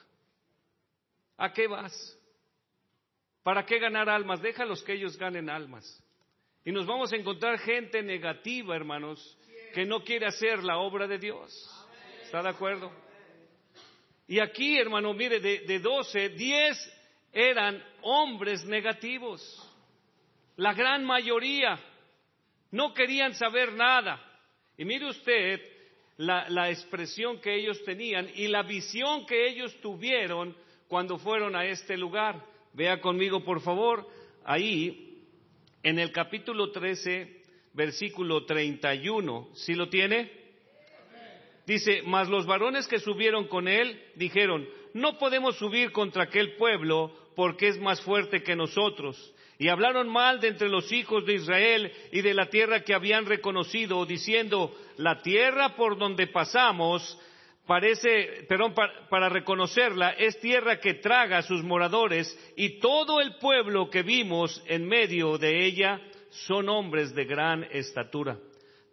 ¿A 1.37 1.51
qué 1.51 1.67
vas? 1.67 2.19
¿Para 3.43 3.65
qué 3.65 3.77
ganar 3.77 4.09
almas? 4.09 4.41
Déjalos 4.41 4.81
que 4.83 4.93
ellos 4.93 5.17
ganen 5.17 5.49
almas. 5.49 6.01
Y 6.65 6.71
nos 6.71 6.85
vamos 6.85 7.11
a 7.11 7.17
encontrar 7.17 7.59
gente 7.59 8.01
negativa, 8.01 8.75
hermanos, 8.75 9.37
que 9.73 9.85
no 9.85 10.03
quiere 10.03 10.25
hacer 10.25 10.63
la 10.63 10.77
obra 10.77 11.07
de 11.07 11.17
Dios. 11.17 11.51
¿Está 12.23 12.41
de 12.41 12.49
acuerdo? 12.49 12.91
Y 14.27 14.39
aquí, 14.39 14.77
hermano, 14.77 15.13
mire, 15.13 15.41
de, 15.41 15.59
de 15.59 15.79
12, 15.79 16.29
10 16.29 16.99
eran 17.33 17.83
hombres 18.01 18.63
negativos. 18.63 19.41
La 20.55 20.73
gran 20.73 21.03
mayoría 21.03 21.77
no 22.71 22.93
querían 22.93 23.33
saber 23.35 23.73
nada. 23.73 24.23
Y 24.77 24.85
mire 24.85 25.07
usted 25.09 25.61
la, 26.17 26.47
la, 26.49 26.69
expresión 26.69 27.41
que 27.41 27.55
ellos 27.55 27.83
tenían 27.83 28.29
y 28.35 28.47
la 28.47 28.63
visión 28.63 29.25
que 29.25 29.47
ellos 29.47 29.75
tuvieron 29.81 30.55
cuando 30.87 31.17
fueron 31.17 31.55
a 31.55 31.65
este 31.65 31.97
lugar. 31.97 32.52
Vea 32.73 32.99
conmigo, 33.01 33.43
por 33.43 33.61
favor, 33.61 34.07
ahí 34.43 35.21
en 35.83 35.99
el 35.99 36.11
capítulo 36.11 36.71
13, 36.71 37.41
versículo 37.73 38.45
31. 38.45 39.49
¿Sí 39.53 39.75
lo 39.75 39.89
tiene? 39.89 40.31
Dice, 41.67 42.01
mas 42.05 42.29
los 42.29 42.45
varones 42.47 42.87
que 42.87 42.99
subieron 42.99 43.47
con 43.47 43.67
él 43.67 44.01
dijeron, 44.15 44.67
no 44.93 45.19
podemos 45.19 45.55
subir 45.57 45.91
contra 45.91 46.23
aquel 46.23 46.55
pueblo 46.55 47.15
porque 47.35 47.67
es 47.67 47.79
más 47.79 48.01
fuerte 48.01 48.41
que 48.41 48.55
nosotros. 48.55 49.33
Y 49.59 49.67
hablaron 49.69 50.09
mal 50.09 50.39
de 50.39 50.47
entre 50.47 50.67
los 50.67 50.91
hijos 50.91 51.25
de 51.27 51.35
Israel 51.35 51.93
y 52.11 52.21
de 52.21 52.33
la 52.33 52.47
tierra 52.47 52.83
que 52.83 52.95
habían 52.95 53.27
reconocido, 53.27 54.03
diciendo, 54.05 54.75
la 54.97 55.21
tierra 55.21 55.75
por 55.75 55.97
donde 55.97 56.25
pasamos 56.27 57.19
parece, 57.65 58.45
perdón, 58.47 58.73
para, 58.73 59.07
para, 59.09 59.29
reconocerla, 59.29 60.11
es 60.11 60.39
tierra 60.39 60.79
que 60.79 60.95
traga 60.95 61.39
a 61.39 61.43
sus 61.43 61.63
moradores 61.63 62.37
y 62.55 62.79
todo 62.79 63.21
el 63.21 63.35
pueblo 63.35 63.89
que 63.89 64.03
vimos 64.03 64.63
en 64.67 64.87
medio 64.87 65.37
de 65.37 65.65
ella 65.65 66.01
son 66.29 66.69
hombres 66.69 67.13
de 67.13 67.25
gran 67.25 67.63
estatura. 67.71 68.37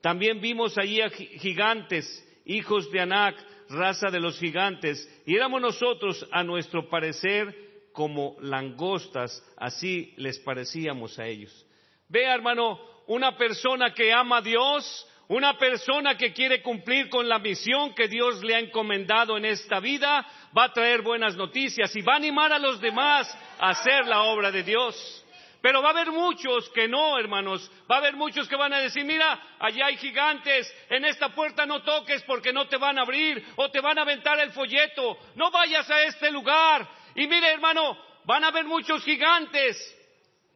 También 0.00 0.40
vimos 0.40 0.78
allí 0.78 1.00
a 1.00 1.10
gigantes 1.10 2.26
hijos 2.50 2.90
de 2.90 3.00
Anac, 3.00 3.36
raza 3.68 4.10
de 4.10 4.20
los 4.20 4.38
gigantes, 4.38 5.08
y 5.26 5.36
éramos 5.36 5.60
nosotros, 5.60 6.26
a 6.32 6.42
nuestro 6.42 6.88
parecer, 6.88 7.54
como 7.92 8.36
langostas, 8.40 9.44
así 9.56 10.14
les 10.16 10.38
parecíamos 10.40 11.18
a 11.18 11.26
ellos. 11.26 11.66
Vea, 12.08 12.34
hermano, 12.34 12.80
una 13.06 13.36
persona 13.36 13.92
que 13.92 14.12
ama 14.12 14.38
a 14.38 14.42
Dios, 14.42 15.06
una 15.30 15.56
persona 15.56 16.16
que 16.16 16.32
quiere 16.32 16.60
cumplir 16.60 17.08
con 17.08 17.28
la 17.28 17.38
misión 17.38 17.94
que 17.94 18.08
Dios 18.08 18.42
le 18.42 18.56
ha 18.56 18.58
encomendado 18.58 19.36
en 19.36 19.44
esta 19.44 19.78
vida, 19.78 20.26
va 20.56 20.64
a 20.64 20.72
traer 20.72 21.02
buenas 21.02 21.36
noticias 21.36 21.94
y 21.94 22.02
va 22.02 22.14
a 22.14 22.16
animar 22.16 22.52
a 22.52 22.58
los 22.58 22.80
demás 22.80 23.32
a 23.60 23.68
hacer 23.68 24.06
la 24.06 24.22
obra 24.22 24.50
de 24.50 24.64
Dios. 24.64 25.24
Pero 25.62 25.82
va 25.82 25.90
a 25.90 25.92
haber 25.92 26.10
muchos 26.10 26.68
que 26.70 26.88
no, 26.88 27.16
hermanos. 27.16 27.70
Va 27.88 27.96
a 27.96 27.98
haber 27.98 28.16
muchos 28.16 28.48
que 28.48 28.56
van 28.56 28.72
a 28.72 28.80
decir, 28.80 29.04
mira, 29.04 29.40
allá 29.60 29.86
hay 29.86 29.98
gigantes, 29.98 30.74
en 30.88 31.04
esta 31.04 31.28
puerta 31.28 31.64
no 31.64 31.80
toques 31.82 32.24
porque 32.24 32.52
no 32.52 32.66
te 32.66 32.76
van 32.76 32.98
a 32.98 33.02
abrir 33.02 33.40
o 33.54 33.70
te 33.70 33.80
van 33.80 33.98
a 33.98 34.02
aventar 34.02 34.40
el 34.40 34.50
folleto. 34.50 35.16
No 35.36 35.52
vayas 35.52 35.88
a 35.88 36.02
este 36.02 36.32
lugar. 36.32 36.88
Y 37.14 37.28
mire, 37.28 37.52
hermano, 37.52 37.96
van 38.24 38.42
a 38.42 38.48
haber 38.48 38.64
muchos 38.64 39.04
gigantes. 39.04 39.96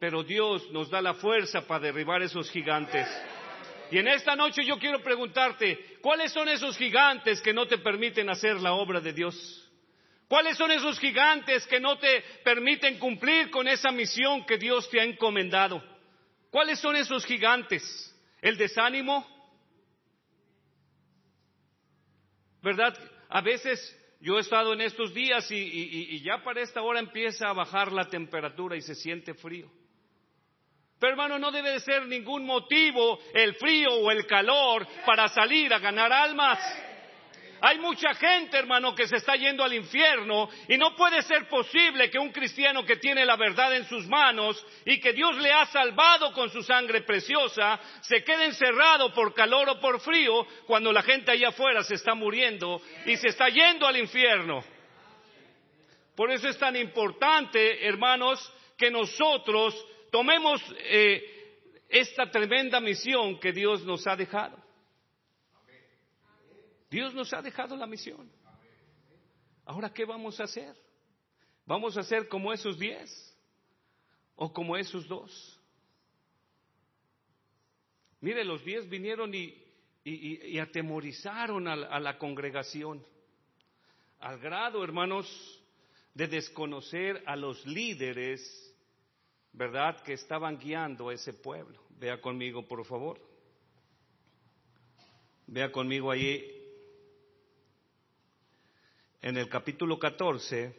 Pero 0.01 0.21
Dios 0.21 0.69
nos 0.71 0.89
da 0.89 1.01
la 1.01 1.13
fuerza 1.13 1.65
para 1.65 1.79
derribar 1.79 2.21
esos 2.21 2.51
gigantes. 2.51 3.07
Y 3.91 3.97
en 3.97 4.07
esta 4.07 4.35
noche 4.35 4.65
yo 4.65 4.77
quiero 4.77 5.01
preguntarte, 5.03 5.97
¿cuáles 6.01 6.31
son 6.31 6.49
esos 6.49 6.77
gigantes 6.77 7.41
que 7.41 7.53
no 7.53 7.67
te 7.67 7.77
permiten 7.77 8.29
hacer 8.29 8.59
la 8.59 8.73
obra 8.73 8.99
de 8.99 9.13
Dios? 9.13 9.61
¿Cuáles 10.27 10.57
son 10.57 10.71
esos 10.71 10.99
gigantes 10.99 11.67
que 11.67 11.79
no 11.79 11.97
te 11.99 12.23
permiten 12.43 12.97
cumplir 12.97 13.51
con 13.51 13.67
esa 13.67 13.91
misión 13.91 14.45
que 14.45 14.57
Dios 14.57 14.89
te 14.89 14.99
ha 14.99 15.03
encomendado? 15.03 15.83
¿Cuáles 16.49 16.79
son 16.79 16.95
esos 16.95 17.25
gigantes? 17.25 17.83
¿El 18.41 18.57
desánimo? 18.57 19.27
¿Verdad? 22.63 22.97
A 23.29 23.41
veces 23.41 23.79
yo 24.19 24.37
he 24.37 24.41
estado 24.41 24.73
en 24.73 24.81
estos 24.81 25.13
días 25.13 25.45
y, 25.51 26.19
ya 26.23 26.43
para 26.43 26.61
esta 26.61 26.81
hora 26.81 26.99
empieza 26.99 27.47
a 27.47 27.53
bajar 27.53 27.91
la 27.91 28.05
temperatura 28.05 28.75
y 28.75 28.81
se 28.81 28.95
siente 28.95 29.35
frío. 29.35 29.69
Pero 31.05 31.13
hermano, 31.13 31.37
no 31.37 31.51
debe 31.51 31.69
de 31.69 31.79
ser 31.81 32.07
ningún 32.07 32.47
motivo 32.47 33.19
el 33.31 33.53
frío 33.57 33.93
o 33.93 34.09
el 34.09 34.25
calor 34.25 34.87
para 35.05 35.27
salir 35.27 35.71
a 35.71 35.77
ganar 35.77 36.11
almas. 36.11 36.57
Hay 37.61 37.77
mucha 37.77 38.15
gente, 38.15 38.57
hermano, 38.57 38.95
que 38.95 39.07
se 39.07 39.17
está 39.17 39.35
yendo 39.35 39.63
al 39.63 39.71
infierno 39.75 40.49
y 40.67 40.79
no 40.79 40.95
puede 40.95 41.21
ser 41.21 41.47
posible 41.47 42.09
que 42.09 42.17
un 42.17 42.31
cristiano 42.31 42.83
que 42.83 42.95
tiene 42.95 43.23
la 43.23 43.35
verdad 43.35 43.75
en 43.75 43.87
sus 43.87 44.07
manos 44.07 44.65
y 44.83 44.99
que 44.99 45.13
Dios 45.13 45.37
le 45.37 45.51
ha 45.51 45.67
salvado 45.67 46.33
con 46.33 46.49
su 46.49 46.63
sangre 46.63 47.01
preciosa 47.01 47.79
se 48.01 48.23
quede 48.23 48.45
encerrado 48.45 49.13
por 49.13 49.35
calor 49.35 49.69
o 49.69 49.79
por 49.79 49.99
frío 49.99 50.47
cuando 50.65 50.91
la 50.91 51.03
gente 51.03 51.29
allá 51.29 51.49
afuera 51.49 51.83
se 51.83 51.93
está 51.93 52.15
muriendo 52.15 52.81
y 53.05 53.15
se 53.17 53.27
está 53.27 53.47
yendo 53.49 53.85
al 53.85 53.97
infierno. 53.97 54.63
Por 56.15 56.31
eso 56.31 56.47
es 56.47 56.57
tan 56.57 56.75
importante, 56.75 57.85
hermanos, 57.85 58.51
que 58.75 58.89
nosotros 58.89 59.85
tomemos 60.15 60.61
eh, 60.77 61.81
esta 61.89 62.31
tremenda 62.31 62.79
misión 62.79 63.37
que 63.37 63.51
Dios 63.51 63.83
nos 63.83 64.07
ha 64.07 64.15
dejado. 64.15 64.57
Dios 66.89 67.13
nos 67.13 67.33
ha 67.33 67.41
dejado 67.41 67.75
la 67.75 67.85
misión. 67.85 68.31
Ahora, 69.65 69.91
¿qué 69.91 70.05
vamos 70.05 70.39
a 70.39 70.45
hacer? 70.45 70.73
¿Vamos 71.65 71.97
a 71.97 71.99
hacer 71.99 72.29
como 72.29 72.53
esos 72.53 72.79
diez? 72.79 73.11
¿O 74.37 74.53
como 74.53 74.77
esos 74.77 75.05
dos? 75.05 75.59
Mire, 78.21 78.45
los 78.45 78.63
diez 78.63 78.87
vinieron 78.87 79.33
y, 79.35 80.57
atemorizaron 80.59 81.67
a 81.67 81.99
la 81.99 82.17
congregación, 82.17 83.05
al 84.21 84.39
grado, 84.39 84.81
hermanos, 84.81 85.27
de 86.13 86.27
desconocer 86.27 87.21
a 87.25 87.35
los 87.35 87.65
líderes, 87.65 88.64
¿verdad?, 89.55 90.01
que 90.03 90.13
estaban 90.13 90.57
guiando 90.59 91.09
a 91.09 91.13
ese 91.13 91.33
pueblo. 91.33 91.79
Vea 91.97 92.19
conmigo, 92.19 92.67
por 92.67 92.83
favor. 92.85 93.19
Vea 95.47 95.71
conmigo 95.71 96.11
ahí 96.11 96.51
en 99.21 99.37
el 99.37 99.47
capítulo 99.47 99.97
14, 99.97 100.75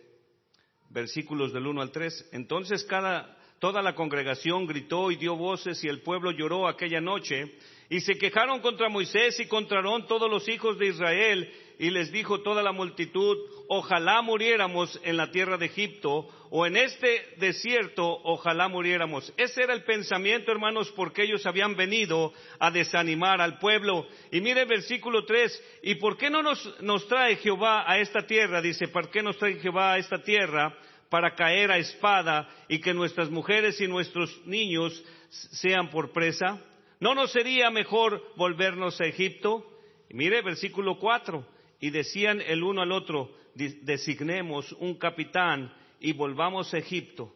versículos 0.91 1.53
del 1.53 1.67
1 1.67 1.81
al 1.81 1.91
3. 1.91 2.29
Entonces 2.33 2.85
cada, 2.85 3.39
toda 3.59 3.83
la 3.83 3.95
congregación 3.95 4.67
gritó 4.67 5.11
y 5.11 5.17
dio 5.17 5.37
voces 5.37 5.83
y 5.85 5.89
el 5.89 6.03
pueblo 6.03 6.31
lloró 6.31 6.69
aquella 6.69 7.01
noche 7.01 7.55
y 7.89 8.01
se 8.01 8.19
quejaron 8.19 8.61
contra 8.61 8.89
Moisés 8.89 9.39
y 9.41 9.47
contra 9.47 9.83
todos 10.09 10.31
los 10.31 10.49
hijos 10.49 10.79
de 10.79 10.89
Israel 10.89 11.53
y 11.79 11.91
les 11.91 12.11
dijo 12.11 12.41
toda 12.41 12.63
la 12.63 12.73
multitud, 12.73 13.37
ojalá 13.69 14.23
muriéramos 14.23 14.99
en 15.05 15.17
la 15.17 15.31
tierra 15.31 15.59
de 15.59 15.67
Egipto 15.67 16.27
o 16.51 16.67
en 16.67 16.77
este 16.77 17.35
desierto, 17.37 18.19
ojalá 18.25 18.69
muriéramos. 18.69 19.33
Ese 19.37 19.63
era 19.63 19.75
el 19.75 19.85
pensamiento, 19.85 20.51
hermanos, 20.51 20.91
porque 20.97 21.25
ellos 21.25 21.45
habían 21.45 21.77
venido 21.77 22.33
a 22.59 22.71
desanimar 22.71 23.41
al 23.41 23.59
pueblo. 23.59 24.07
Y 24.33 24.41
mire 24.41 24.63
el 24.63 24.69
versículo 24.69 25.25
3, 25.25 25.63
¿y 25.83 25.97
por 25.97 26.17
qué 26.17 26.31
no 26.31 26.43
nos, 26.43 26.81
nos 26.81 27.07
trae 27.09 27.37
Jehová 27.37 27.85
a 27.91 27.99
esta 27.99 28.27
tierra? 28.27 28.63
Dice, 28.63 28.89
¿por 28.89 29.11
qué 29.11 29.23
nos 29.23 29.37
trae 29.37 29.57
Jehová 29.57 29.93
a 29.93 29.99
esta 29.99 30.23
tierra? 30.23 30.75
Para 31.09 31.35
caer 31.35 31.71
a 31.71 31.79
espada 31.79 32.49
y 32.69 32.81
que 32.81 32.95
nuestras 32.95 33.31
mujeres 33.31 33.81
y 33.81 33.89
nuestros 33.89 34.41
niños 34.47 35.05
sean 35.31 35.91
por 35.91 36.13
presa? 36.13 36.61
¿No 37.01 37.15
nos 37.15 37.33
sería 37.33 37.71
mejor 37.71 38.23
volvernos 38.37 39.01
a 39.01 39.07
Egipto? 39.07 39.65
Mire 40.11 40.43
versículo 40.43 40.99
4 40.99 41.47
y 41.81 41.91
decían 41.91 42.41
el 42.41 42.63
uno 42.63 42.83
al 42.83 42.93
otro, 42.93 43.35
designemos 43.55 44.73
un 44.73 44.95
capitán 44.95 45.73
y 46.01 46.13
volvamos 46.13 46.73
a 46.73 46.79
Egipto. 46.79 47.35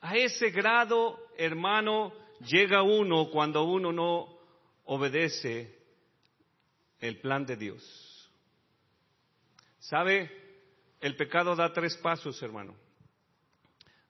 A 0.00 0.16
ese 0.16 0.50
grado, 0.50 1.18
hermano, 1.36 2.12
llega 2.40 2.82
uno 2.82 3.30
cuando 3.30 3.64
uno 3.64 3.92
no 3.92 4.38
obedece 4.84 5.76
el 7.00 7.18
plan 7.18 7.44
de 7.46 7.56
Dios. 7.56 8.30
¿Sabe? 9.78 10.45
El 11.06 11.14
pecado 11.14 11.54
da 11.54 11.72
tres 11.72 11.96
pasos, 11.98 12.42
hermano. 12.42 12.74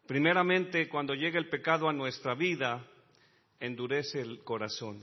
Primeramente, 0.06 0.88
cuando 0.88 1.12
llega 1.12 1.38
el 1.38 1.50
pecado 1.50 1.90
a 1.90 1.92
nuestra 1.92 2.34
vida, 2.34 2.82
endurece 3.60 4.22
el 4.22 4.42
corazón. 4.42 5.02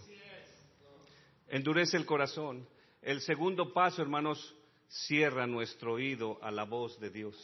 Endurece 1.47 1.95
el 1.97 2.07
corazón. 2.07 2.67
El 2.99 3.21
segundo 3.21 3.73
paso, 3.73 4.01
hermanos, 4.01 4.55
cierra 4.87 5.45
nuestro 5.45 5.93
oído 5.93 6.39
a 6.41 6.49
la 6.49 6.63
voz 6.63 6.99
de 6.99 7.11
Dios. 7.11 7.35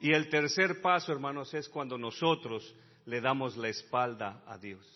Y 0.00 0.14
el 0.14 0.30
tercer 0.30 0.80
paso, 0.80 1.12
hermanos, 1.12 1.52
es 1.52 1.68
cuando 1.68 1.98
nosotros 1.98 2.74
le 3.04 3.20
damos 3.20 3.58
la 3.58 3.68
espalda 3.68 4.42
a 4.46 4.56
Dios 4.56 4.86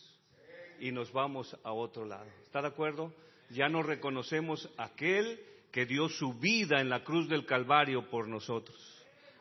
y 0.81 0.91
nos 0.91 1.13
vamos 1.13 1.55
a 1.63 1.73
otro 1.73 2.07
lado. 2.07 2.31
¿Está 2.47 2.63
de 2.63 2.69
acuerdo? 2.69 3.13
Ya 3.51 3.69
no 3.69 3.83
reconocemos 3.83 4.71
aquel 4.79 5.52
que 5.73 5.87
dio 5.87 6.09
su 6.09 6.35
vida 6.35 6.81
en 6.81 6.91
la 6.91 7.03
cruz 7.03 7.29
del 7.29 7.47
Calvario 7.47 8.09
por 8.11 8.29
nosotros. 8.29 8.77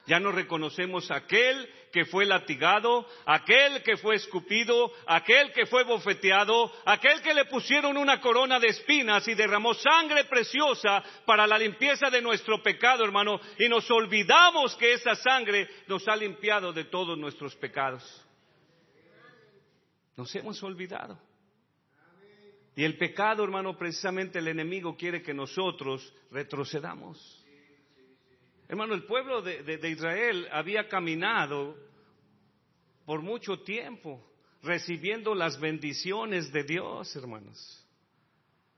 Ya 0.08 0.20
no 0.20 0.32
reconocemos 0.32 1.12
aquel 1.12 1.70
que 1.92 2.06
fue 2.06 2.26
latigado, 2.26 3.06
aquel 3.26 3.84
que 3.84 3.98
fue 3.98 4.16
escupido, 4.16 4.92
aquel 5.06 5.52
que 5.52 5.68
fue 5.68 5.84
bofeteado, 5.84 6.72
aquel 6.86 7.22
que 7.22 7.34
le 7.34 7.46
pusieron 7.46 7.98
una 7.98 8.20
corona 8.20 8.60
de 8.60 8.68
espinas 8.68 9.28
y 9.28 9.36
derramó 9.36 9.74
sangre 9.76 10.24
preciosa 10.24 11.04
para 11.26 11.46
la 11.46 11.60
limpieza 11.60 12.10
de 12.10 12.22
nuestro 12.22 12.64
pecado, 12.64 13.04
hermano, 13.04 13.40
y 13.60 13.70
nos 13.70 13.90
olvidamos 13.92 14.76
que 14.76 14.94
esa 14.94 15.16
sangre 15.16 15.70
nos 15.88 16.08
ha 16.08 16.16
limpiado 16.16 16.74
de 16.74 16.86
todos 16.86 17.18
nuestros 17.18 17.56
pecados. 17.56 18.04
Nos 20.18 20.34
hemos 20.36 20.62
olvidado. 20.64 21.20
Y 22.76 22.84
el 22.84 22.98
pecado, 22.98 23.44
hermano, 23.44 23.78
precisamente 23.78 24.40
el 24.40 24.48
enemigo 24.48 24.96
quiere 24.96 25.22
que 25.22 25.34
nosotros 25.34 26.14
retrocedamos. 26.32 27.38
Hermano, 28.70 28.94
el 28.94 29.04
pueblo 29.04 29.42
de, 29.42 29.90
Israel 29.90 30.48
había 30.52 30.88
caminado 30.88 31.76
por 33.06 33.22
mucho 33.22 33.60
tiempo 33.60 34.26
recibiendo 34.64 35.36
las 35.36 35.60
bendiciones 35.60 36.54
de 36.54 36.64
Dios, 36.64 37.14
hermanos. 37.18 37.86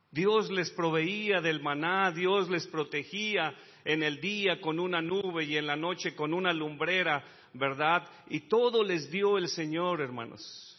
Dios 0.09 0.49
les 0.49 0.71
proveía 0.71 1.41
del 1.41 1.61
maná, 1.61 2.11
Dios 2.11 2.49
les 2.49 2.65
protegía 2.67 3.55
en 3.85 4.01
el 4.01 4.19
día 4.19 4.59
con 4.59 4.79
una 4.79 5.01
nube 5.01 5.43
y 5.43 5.57
en 5.57 5.67
la 5.67 5.75
noche 5.75 6.15
con 6.15 6.33
una 6.33 6.53
lumbrera, 6.53 7.23
¿verdad? 7.53 8.07
Y 8.27 8.41
todo 8.41 8.83
les 8.83 9.11
dio 9.11 9.37
el 9.37 9.47
Señor, 9.47 10.01
hermanos. 10.01 10.72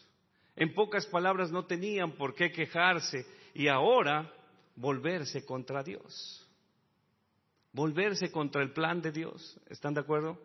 En 0.57 0.75
pocas 0.75 1.07
palabras, 1.07 1.51
no 1.51 1.67
tenían 1.67 2.13
por 2.13 2.35
qué 2.35 2.53
quejarse 2.53 3.27
y 3.55 3.69
ahora 3.69 4.33
volverse 4.77 5.45
contra 5.45 5.83
Dios 5.83 6.45
volverse 7.75 8.31
contra 8.31 8.63
el 8.63 8.73
plan 8.73 9.03
de 9.03 9.13
Dios. 9.13 9.61
¿Están 9.69 9.93
de 9.93 10.01
acuerdo? 10.01 10.41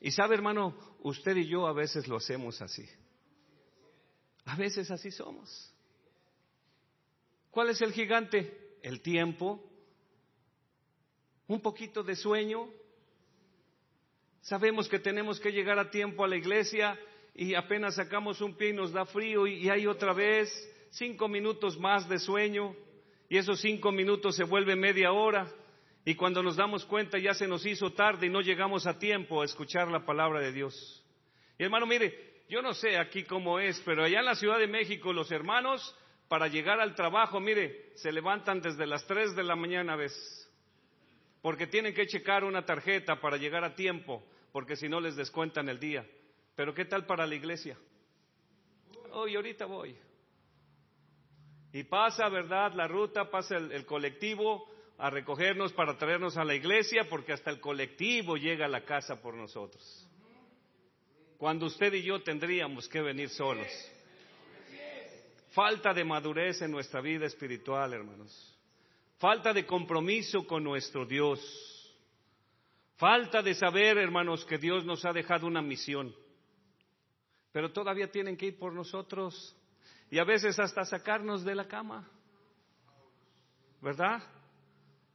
Y 0.00 0.10
sabe, 0.10 0.34
hermano, 0.34 0.76
usted 1.02 1.36
y 1.36 1.46
yo 1.46 1.66
a 1.66 1.72
veces 1.72 2.06
lo 2.06 2.16
hacemos 2.16 2.60
así. 2.60 2.86
A 4.44 4.56
veces 4.56 4.90
así 4.90 5.10
somos. 5.10 5.72
¿Cuál 7.50 7.70
es 7.70 7.80
el 7.80 7.92
gigante? 7.92 8.76
El 8.82 9.00
tiempo. 9.00 9.64
Un 11.46 11.60
poquito 11.60 12.02
de 12.02 12.16
sueño. 12.16 12.68
Sabemos 14.42 14.88
que 14.88 14.98
tenemos 14.98 15.40
que 15.40 15.52
llegar 15.52 15.78
a 15.78 15.90
tiempo 15.90 16.24
a 16.24 16.28
la 16.28 16.36
iglesia 16.36 16.98
y 17.38 17.54
apenas 17.54 17.96
sacamos 17.96 18.40
un 18.40 18.56
pie 18.56 18.70
y 18.70 18.72
nos 18.72 18.92
da 18.92 19.04
frío 19.04 19.46
y, 19.46 19.68
hay 19.68 19.86
otra 19.86 20.14
vez 20.14 20.48
cinco 20.90 21.28
minutos 21.28 21.78
más 21.78 22.08
de 22.08 22.18
sueño 22.18 22.74
y 23.28 23.36
esos 23.36 23.60
cinco 23.60 23.92
minutos 23.92 24.36
se 24.36 24.44
vuelve 24.44 24.74
media 24.74 25.12
hora 25.12 25.46
y 26.06 26.14
cuando 26.14 26.42
nos 26.42 26.56
damos 26.56 26.86
cuenta 26.86 27.18
ya 27.18 27.34
se 27.34 27.46
nos 27.46 27.66
hizo 27.66 27.92
tarde 27.92 28.26
y 28.26 28.30
no 28.30 28.40
llegamos 28.40 28.86
a 28.86 28.98
tiempo 28.98 29.42
a 29.42 29.44
escuchar 29.44 29.88
la 29.88 30.06
palabra 30.06 30.40
de 30.40 30.52
Dios. 30.52 31.04
Y 31.58 31.64
hermano, 31.64 31.84
mire, 31.84 32.44
yo 32.48 32.62
no 32.62 32.72
sé 32.72 32.96
aquí 32.96 33.24
cómo 33.24 33.60
es, 33.60 33.82
pero 33.84 34.04
allá 34.04 34.20
en 34.20 34.24
la 34.24 34.34
Ciudad 34.34 34.58
de 34.58 34.66
México 34.66 35.12
los 35.12 35.30
hermanos 35.30 35.94
para 36.28 36.48
llegar 36.48 36.80
al 36.80 36.94
trabajo, 36.94 37.38
mire, 37.38 37.90
se 37.96 38.12
levantan 38.12 38.62
desde 38.62 38.86
las 38.86 39.06
3 39.06 39.36
de 39.36 39.42
la 39.42 39.56
mañana 39.56 39.92
a 39.92 39.96
veces, 39.96 40.50
porque 41.42 41.66
tienen 41.66 41.92
que 41.92 42.06
checar 42.06 42.44
una 42.44 42.64
tarjeta 42.64 43.20
para 43.20 43.36
llegar 43.36 43.62
a 43.62 43.74
tiempo, 43.74 44.24
porque 44.52 44.74
si 44.74 44.88
no 44.88 45.00
les 45.00 45.16
descuentan 45.16 45.68
el 45.68 45.78
día. 45.78 46.06
Pero 46.56 46.74
¿qué 46.74 46.86
tal 46.86 47.06
para 47.06 47.26
la 47.26 47.34
iglesia? 47.34 47.78
Hoy, 49.12 49.36
ahorita 49.36 49.66
voy. 49.66 49.96
Y 51.72 51.84
pasa, 51.84 52.28
¿verdad? 52.28 52.72
La 52.72 52.88
ruta, 52.88 53.30
pasa 53.30 53.56
el 53.56 53.86
colectivo, 53.86 54.68
a 54.98 55.10
recogernos 55.10 55.72
para 55.72 55.98
traernos 55.98 56.36
a 56.36 56.44
la 56.44 56.54
iglesia 56.54 57.06
porque 57.08 57.32
hasta 57.32 57.50
el 57.50 57.60
colectivo 57.60 58.36
llega 58.36 58.66
a 58.66 58.68
la 58.68 58.84
casa 58.84 59.20
por 59.20 59.34
nosotros. 59.34 60.08
Cuando 61.36 61.66
usted 61.66 61.92
y 61.92 62.02
yo 62.02 62.22
tendríamos 62.22 62.88
que 62.88 63.02
venir 63.02 63.28
solos. 63.28 63.68
Falta 65.50 65.92
de 65.92 66.04
madurez 66.04 66.62
en 66.62 66.70
nuestra 66.70 67.00
vida 67.00 67.26
espiritual, 67.26 67.92
hermanos. 67.92 68.54
Falta 69.18 69.52
de 69.52 69.66
compromiso 69.66 70.46
con 70.46 70.64
nuestro 70.64 71.04
Dios. 71.04 71.40
Falta 72.96 73.42
de 73.42 73.54
saber, 73.54 73.98
hermanos, 73.98 74.44
que 74.46 74.58
Dios 74.58 74.84
nos 74.84 75.04
ha 75.04 75.12
dejado 75.12 75.46
una 75.46 75.60
misión. 75.60 76.14
Pero 77.56 77.72
todavía 77.72 78.10
tienen 78.10 78.36
que 78.36 78.48
ir 78.48 78.58
por 78.58 78.74
nosotros 78.74 79.56
y 80.10 80.18
a 80.18 80.24
veces 80.24 80.58
hasta 80.58 80.84
sacarnos 80.84 81.42
de 81.42 81.54
la 81.54 81.66
cama. 81.66 82.06
¿Verdad? 83.80 84.22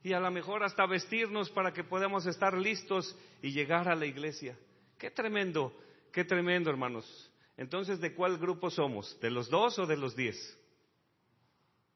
y 0.01 0.13
a 0.13 0.19
lo 0.19 0.31
mejor 0.31 0.63
hasta 0.63 0.87
vestirnos 0.87 1.51
para 1.51 1.71
que 1.71 1.83
podamos 1.83 2.25
estar 2.25 2.57
listos 2.57 3.15
y 3.43 3.51
llegar 3.51 3.87
a 3.87 3.93
la 3.93 4.07
iglesia. 4.07 4.57
Qué 4.97 5.11
tremendo, 5.11 5.71
qué 6.11 6.25
tremendo, 6.25 6.71
hermanos. 6.71 7.31
Entonces, 7.57 8.01
¿de 8.01 8.15
cuál 8.15 8.39
grupo 8.39 8.71
somos? 8.71 9.19
¿De 9.19 9.29
los 9.29 9.47
dos 9.47 9.77
o 9.77 9.85
de 9.85 9.97
los 9.97 10.15
diez? 10.15 10.35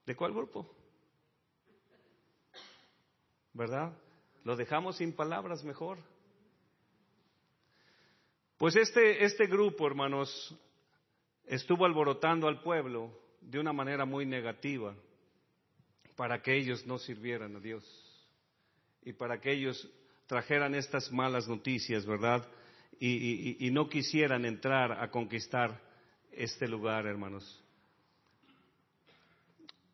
¿De 0.06 0.14
cuál 0.14 0.32
grupo? 0.32 0.72
¿Verdad? 3.52 3.98
Lo 4.44 4.54
dejamos 4.54 4.98
sin 4.98 5.12
palabras 5.12 5.64
mejor. 5.64 5.98
Pues 8.58 8.74
este, 8.76 9.22
este 9.22 9.46
grupo, 9.46 9.86
hermanos, 9.86 10.56
estuvo 11.44 11.84
alborotando 11.84 12.48
al 12.48 12.62
pueblo 12.62 13.12
de 13.42 13.58
una 13.58 13.74
manera 13.74 14.06
muy 14.06 14.24
negativa 14.24 14.96
para 16.16 16.40
que 16.40 16.56
ellos 16.56 16.86
no 16.86 16.98
sirvieran 16.98 17.54
a 17.56 17.60
Dios 17.60 17.84
y 19.04 19.12
para 19.12 19.38
que 19.38 19.52
ellos 19.52 19.86
trajeran 20.26 20.74
estas 20.74 21.12
malas 21.12 21.46
noticias, 21.46 22.06
¿verdad? 22.06 22.48
Y, 22.98 23.68
no 23.72 23.90
quisieran 23.90 24.46
entrar 24.46 25.02
a 25.02 25.10
conquistar 25.10 25.78
este 26.32 26.66
lugar, 26.66 27.06
hermanos. 27.06 27.62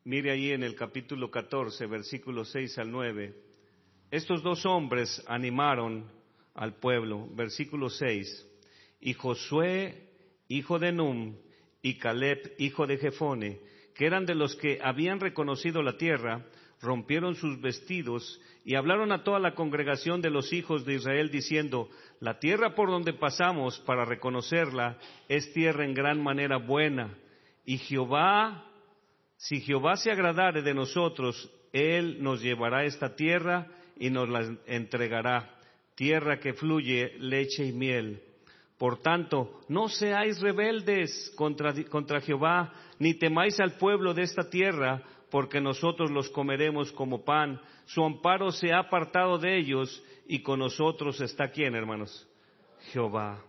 Mire 0.05 0.31
ahí 0.31 0.53
en 0.53 0.63
el 0.63 0.77
capítulo 0.77 1.33
14, 1.33 1.85
versículos 1.87 2.53
6 2.53 2.79
al 2.79 2.93
9. 2.93 3.35
Estos 4.13 4.41
dos 4.45 4.65
hombres 4.67 5.21
animaron 5.27 6.09
al 6.55 6.77
pueblo, 6.77 7.29
versículo 7.35 7.91
6. 7.91 8.51
Y 9.03 9.15
Josué, 9.15 10.09
hijo 10.49 10.79
de 10.79 10.93
Num, 10.93 11.37
y 11.83 11.99
Caleb, 11.99 12.55
hijo 12.59 12.87
de 12.87 12.97
Jefone, 12.97 13.59
que 13.97 14.07
eran 14.07 14.25
de 14.25 14.37
los 14.37 14.55
que 14.55 14.79
habían 14.81 15.19
reconocido 15.19 15.83
la 15.83 15.99
tierra, 15.99 16.47
rompieron 16.81 17.35
sus 17.35 17.61
vestidos 17.61 18.41
y 18.65 18.77
hablaron 18.77 19.11
a 19.11 19.25
toda 19.25 19.41
la 19.41 19.55
congregación 19.57 20.23
de 20.23 20.31
los 20.31 20.53
hijos 20.53 20.85
de 20.85 20.95
Israel 20.95 21.31
diciendo, 21.31 21.89
la 22.21 22.39
tierra 22.39 22.77
por 22.77 22.91
donde 22.91 23.13
pasamos 23.13 23.81
para 23.81 24.05
reconocerla 24.05 24.99
es 25.29 25.53
tierra 25.53 25.85
en 25.85 25.95
gran 25.95 26.23
manera 26.23 26.59
buena. 26.59 27.19
Y 27.65 27.79
Jehová, 27.79 28.71
si 29.37 29.61
Jehová 29.61 29.97
se 29.97 30.13
agradare 30.13 30.63
de 30.63 30.75
nosotros, 30.75 31.51
Él 31.73 32.23
nos 32.23 32.41
llevará 32.41 32.85
esta 32.85 33.17
tierra 33.17 33.67
y 33.97 34.11
nos 34.11 34.29
la 34.29 34.57
entregará, 34.67 35.59
tierra 35.97 36.39
que 36.39 36.55
fluye 36.55 37.17
leche 37.19 37.67
y 37.67 37.73
miel. 37.73 38.23
Por 38.83 38.99
tanto, 38.99 39.61
no 39.69 39.89
seáis 39.89 40.41
rebeldes 40.41 41.33
contra, 41.37 41.73
contra 41.85 42.21
Jehová, 42.21 42.73
ni 42.99 43.15
temáis 43.15 43.61
al 43.61 43.77
pueblo 43.77 44.13
de 44.13 44.23
esta 44.23 44.51
tierra, 44.51 45.05
porque 45.31 45.61
nosotros 45.61 46.11
los 46.11 46.29
comeremos 46.31 46.91
como 46.91 47.25
pan. 47.25 47.61
Su 47.85 48.05
amparo 48.05 48.51
se 48.51 48.73
ha 48.73 48.81
apartado 48.81 49.39
de 49.39 49.57
ellos, 49.57 50.03
y 50.27 50.43
con 50.43 50.59
nosotros 50.59 51.21
está 51.21 51.53
quién, 51.53 51.77
hermanos? 51.77 52.29
Jehová. 52.91 53.41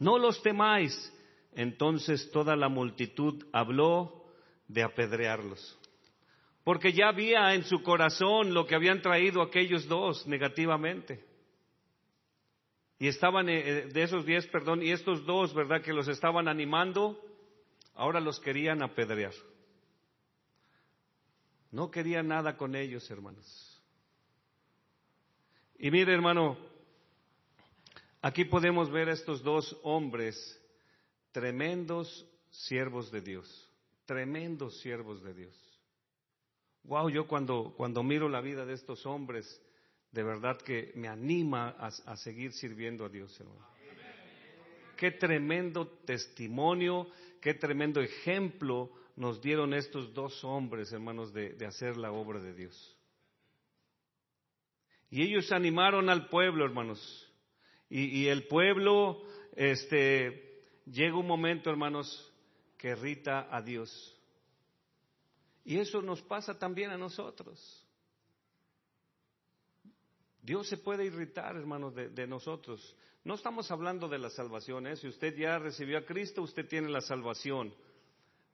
No 0.00 0.18
los 0.18 0.42
temáis. 0.42 0.92
Entonces 1.54 2.28
toda 2.32 2.56
la 2.56 2.68
multitud 2.68 3.46
habló 3.52 4.24
de 4.66 4.82
apedrearlos. 4.82 5.78
Porque 6.64 6.92
ya 6.92 7.06
había 7.06 7.54
en 7.54 7.62
su 7.62 7.84
corazón 7.84 8.52
lo 8.52 8.66
que 8.66 8.74
habían 8.74 9.00
traído 9.00 9.42
aquellos 9.42 9.86
dos 9.86 10.26
negativamente. 10.26 11.31
Y 13.02 13.08
estaban 13.08 13.48
eh, 13.48 13.62
eh, 13.66 13.86
de 13.92 14.02
esos 14.04 14.24
diez, 14.24 14.46
perdón, 14.46 14.80
y 14.80 14.92
estos 14.92 15.26
dos, 15.26 15.52
¿verdad? 15.54 15.82
Que 15.82 15.92
los 15.92 16.06
estaban 16.06 16.46
animando, 16.46 17.20
ahora 17.96 18.20
los 18.20 18.38
querían 18.38 18.80
apedrear. 18.80 19.34
No 21.72 21.90
querían 21.90 22.28
nada 22.28 22.56
con 22.56 22.76
ellos, 22.76 23.10
hermanos. 23.10 23.82
Y 25.80 25.90
mire, 25.90 26.14
hermano, 26.14 26.56
aquí 28.20 28.44
podemos 28.44 28.88
ver 28.88 29.08
a 29.08 29.14
estos 29.14 29.42
dos 29.42 29.76
hombres, 29.82 30.36
tremendos 31.32 32.24
siervos 32.50 33.10
de 33.10 33.20
Dios, 33.20 33.68
tremendos 34.06 34.78
siervos 34.80 35.24
de 35.24 35.34
Dios. 35.34 35.80
Wow, 36.84 37.08
yo 37.08 37.26
cuando, 37.26 37.74
cuando 37.76 38.04
miro 38.04 38.28
la 38.28 38.40
vida 38.40 38.64
de 38.64 38.74
estos 38.74 39.04
hombres, 39.06 39.60
de 40.12 40.22
verdad 40.22 40.58
que 40.58 40.92
me 40.94 41.08
anima 41.08 41.70
a, 41.70 42.16
seguir 42.16 42.52
sirviendo 42.52 43.06
a 43.06 43.08
Dios, 43.08 43.38
hermano. 43.40 43.66
Qué 44.96 45.10
tremendo 45.10 45.88
testimonio, 46.04 47.08
qué 47.40 47.54
tremendo 47.54 48.00
ejemplo 48.00 48.92
nos 49.16 49.40
dieron 49.40 49.72
estos 49.72 50.12
dos 50.12 50.44
hombres, 50.44 50.92
hermanos, 50.92 51.32
de, 51.32 51.56
hacer 51.66 51.96
la 51.96 52.12
obra 52.12 52.40
de 52.40 52.52
Dios. 52.52 52.96
Y 55.10 55.22
ellos 55.22 55.50
animaron 55.50 56.08
al 56.10 56.28
pueblo, 56.28 56.64
hermanos. 56.64 57.30
Y, 57.88 58.20
y, 58.20 58.28
el 58.28 58.46
pueblo, 58.46 59.22
este, 59.56 60.62
llega 60.86 61.16
un 61.16 61.26
momento, 61.26 61.70
hermanos, 61.70 62.32
que 62.76 62.88
irrita 62.88 63.48
a 63.50 63.62
Dios. 63.62 63.90
Y 65.64 65.78
eso 65.78 66.02
nos 66.02 66.20
pasa 66.22 66.58
también 66.58 66.90
a 66.90 66.98
nosotros. 66.98 67.81
Dios 70.42 70.68
se 70.68 70.76
puede 70.76 71.04
irritar, 71.04 71.54
hermanos, 71.56 71.94
de, 71.94 72.26
nosotros. 72.26 72.96
No 73.22 73.34
estamos 73.34 73.70
hablando 73.70 74.08
de 74.08 74.18
la 74.18 74.28
salvación, 74.28 74.88
¿eh? 74.88 74.96
si 74.96 75.06
usted 75.06 75.36
ya 75.36 75.56
recibió 75.60 75.98
a 75.98 76.04
Cristo, 76.04 76.42
usted 76.42 76.66
tiene 76.66 76.88
la 76.88 77.00
salvación. 77.00 77.72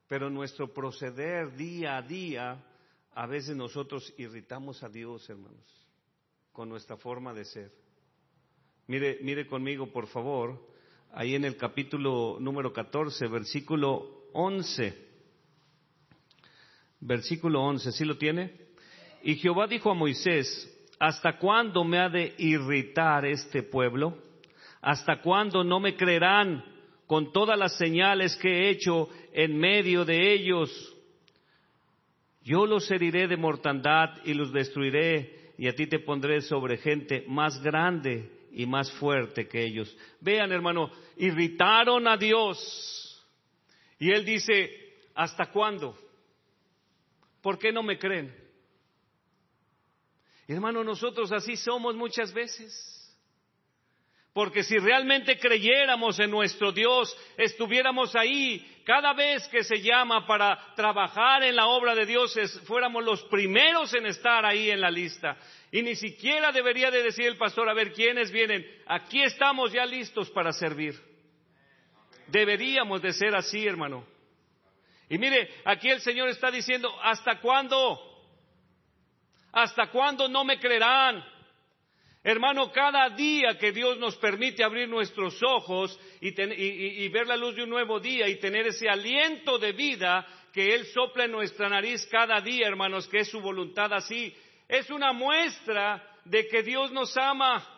Pero 0.07 0.29
nuestro 0.29 0.72
proceder 0.72 1.57
día 1.57 1.96
a 1.96 2.03
día, 2.03 2.62
a 3.14 3.27
veces 3.27 3.57
nosotros 3.57 4.12
irritamos 4.18 4.83
a 4.83 4.90
Dios, 4.90 5.29
hermanos, 5.31 5.64
con 6.53 6.68
nuestra 6.68 6.98
forma 6.98 7.33
de 7.33 7.46
ser. 7.46 7.72
Mire, 8.87 9.18
mire 9.22 9.46
conmigo, 9.46 9.90
por 9.90 10.07
favor, 10.09 10.62
ahí 11.12 11.35
en 11.35 11.44
el 11.46 11.57
capítulo 11.57 12.37
número 12.38 12.70
14, 12.70 13.27
versículo 13.29 14.29
11. 14.35 15.09
Versículo 17.01 17.62
11, 17.62 17.92
¿sí 17.92 18.05
lo 18.05 18.18
tiene? 18.18 18.68
Y 19.22 19.37
Jehová 19.37 19.66
dijo 19.66 19.90
a 19.90 19.94
Moisés, 19.94 20.74
¿Hasta 20.98 21.38
cuándo 21.38 21.84
me 21.84 21.98
ha 21.98 22.08
de 22.08 22.34
irritar 22.38 23.24
este 23.24 23.62
pueblo? 23.62 24.18
¿Hasta 24.80 25.20
cuándo 25.20 25.62
no 25.62 25.80
me 25.80 25.96
creerán 25.96 26.64
con 27.06 27.32
todas 27.32 27.58
las 27.58 27.76
señales 27.76 28.37
que 28.37 28.48
he 28.48 28.70
hecho 28.70 29.08
en 29.32 29.56
medio 29.56 30.04
de 30.04 30.32
ellos? 30.32 30.94
Yo 32.42 32.66
los 32.66 32.90
heriré 32.90 33.28
de 33.28 33.37
mortandad 33.37 34.24
y 34.24 34.34
los 34.34 34.52
destruiré 34.52 35.52
y 35.58 35.68
a 35.68 35.74
ti 35.74 35.87
te 35.87 35.98
pondré 35.98 36.40
sobre 36.40 36.78
gente 36.78 37.24
más 37.28 37.61
grande 37.62 38.30
y 38.52 38.66
más 38.66 38.90
fuerte 38.92 39.46
que 39.46 39.64
ellos. 39.64 39.94
Vean, 40.20 40.50
hermano, 40.52 40.90
irritaron 41.16 42.08
a 42.08 42.16
Dios. 42.16 43.26
Y 43.98 44.11
él 44.11 44.24
dice, 44.24 44.70
¿hasta 45.14 45.46
cuándo? 45.50 45.96
¿Por 47.42 47.58
qué 47.58 47.72
no 47.72 47.82
me 47.82 47.98
creen? 47.98 48.47
Hermano, 50.48 50.82
nosotros 50.82 51.30
así 51.30 51.56
somos 51.56 51.94
muchas 51.94 52.32
veces. 52.32 52.94
Porque 54.32 54.62
si 54.62 54.78
realmente 54.78 55.38
creyéramos 55.38 56.18
en 56.20 56.30
nuestro 56.30 56.72
Dios, 56.72 57.14
estuviéramos 57.37 58.14
ahí 58.16 58.80
cada 58.84 59.12
vez 59.12 59.46
que 59.48 59.62
se 59.62 59.82
llama 59.82 60.26
para 60.26 60.74
trabajar 60.74 61.42
en 61.42 61.56
la 61.56 61.66
obra 61.66 61.94
de 61.94 62.06
Dios, 62.06 62.34
fuéramos 62.64 63.04
los 63.04 63.22
primeros 63.24 63.92
en 63.92 64.06
estar 64.06 64.46
ahí 64.46 64.70
en 64.70 64.80
la 64.80 64.90
lista. 64.90 65.37
Y 65.70 65.82
ni 65.82 65.94
siquiera 65.96 66.50
debería 66.50 66.90
de 66.90 67.02
decir 67.02 67.26
el 67.26 67.37
pastor, 67.37 67.68
a 67.68 67.74
ver, 67.74 67.92
¿quiénes 67.92 68.30
vienen? 68.30 68.64
Aquí 68.87 69.22
estamos 69.22 69.72
ya 69.72 69.84
listos 69.84 70.30
para 70.30 70.52
servir. 70.52 70.94
Deberíamos 72.28 73.02
de 73.02 73.12
ser 73.12 73.34
así, 73.34 73.66
hermano. 73.66 74.06
Y 75.11 75.18
mire, 75.18 75.50
aquí 75.64 75.90
el 75.90 76.00
Señor 76.00 76.28
está 76.28 76.50
diciendo, 76.50 76.90
¿hasta 77.02 77.40
cuándo? 77.40 78.08
¿Hasta 79.61 79.88
cuándo 79.88 80.29
no 80.29 80.44
me 80.44 80.61
creerán? 80.61 81.25
Hermano, 82.23 82.71
cada 82.71 83.11
día 83.11 83.59
que 83.59 83.73
Dios 83.73 83.99
nos 83.99 84.16
permite 84.16 84.62
abrir 84.62 84.88
nuestros 84.88 85.42
ojos 85.42 85.99
y, 86.21 87.09
ver 87.09 87.27
la 87.27 87.37
luz 87.37 87.57
de 87.57 87.64
un 87.64 87.71
nuevo 87.71 87.99
día 87.99 88.29
y 88.29 88.38
tener 88.38 88.68
ese 88.68 88.88
aliento 88.88 89.59
de 89.59 89.73
vida 89.73 90.25
que 90.53 90.77
Él 90.77 90.87
sopla 90.87 91.25
en 91.25 91.33
nuestra 91.33 91.68
nariz 91.68 92.07
cada 92.07 92.40
día, 92.40 92.68
hermanos, 92.68 93.09
que 93.09 93.18
es 93.18 93.31
su 93.31 93.40
voluntad 93.40 93.92
así, 93.92 94.33
es 94.68 94.90
una 94.90 95.12
muestra 95.12 96.09
de 96.25 96.47
que 96.47 96.62
Dios 96.62 96.92
nos 96.92 97.16
ama. 97.16 97.78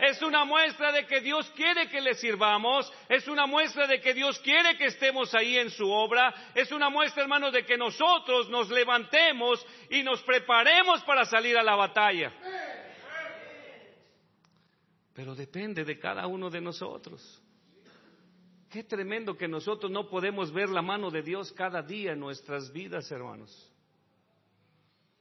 Es 0.00 0.20
una 0.22 0.44
muestra 0.44 0.92
de 0.92 1.06
que 1.06 1.20
Dios 1.20 1.50
quiere 1.56 1.88
que 1.88 2.00
le 2.00 2.14
sirvamos, 2.14 2.92
es 3.08 3.26
una 3.28 3.46
muestra 3.46 3.86
de 3.86 4.00
que 4.00 4.12
Dios 4.14 4.38
quiere 4.40 4.76
que 4.76 4.86
estemos 4.86 5.34
ahí 5.34 5.56
en 5.56 5.70
su 5.70 5.90
obra, 5.90 6.34
es 6.54 6.70
una 6.72 6.90
muestra, 6.90 7.22
hermanos, 7.22 7.52
de 7.52 7.64
que 7.64 7.76
nosotros 7.76 8.48
nos 8.50 8.68
levantemos 8.70 9.64
y 9.90 10.02
nos 10.02 10.22
preparemos 10.22 11.02
para 11.04 11.24
salir 11.24 11.56
a 11.56 11.62
la 11.62 11.76
batalla. 11.76 12.32
Pero 15.14 15.34
depende 15.34 15.84
de 15.84 15.98
cada 15.98 16.26
uno 16.26 16.50
de 16.50 16.60
nosotros. 16.60 17.42
Qué 18.68 18.84
tremendo 18.84 19.36
que 19.36 19.48
nosotros 19.48 19.90
no 19.90 20.08
podemos 20.10 20.52
ver 20.52 20.68
la 20.68 20.82
mano 20.82 21.10
de 21.10 21.22
Dios 21.22 21.52
cada 21.52 21.80
día 21.80 22.12
en 22.12 22.20
nuestras 22.20 22.70
vidas, 22.70 23.10
hermanos. 23.10 23.72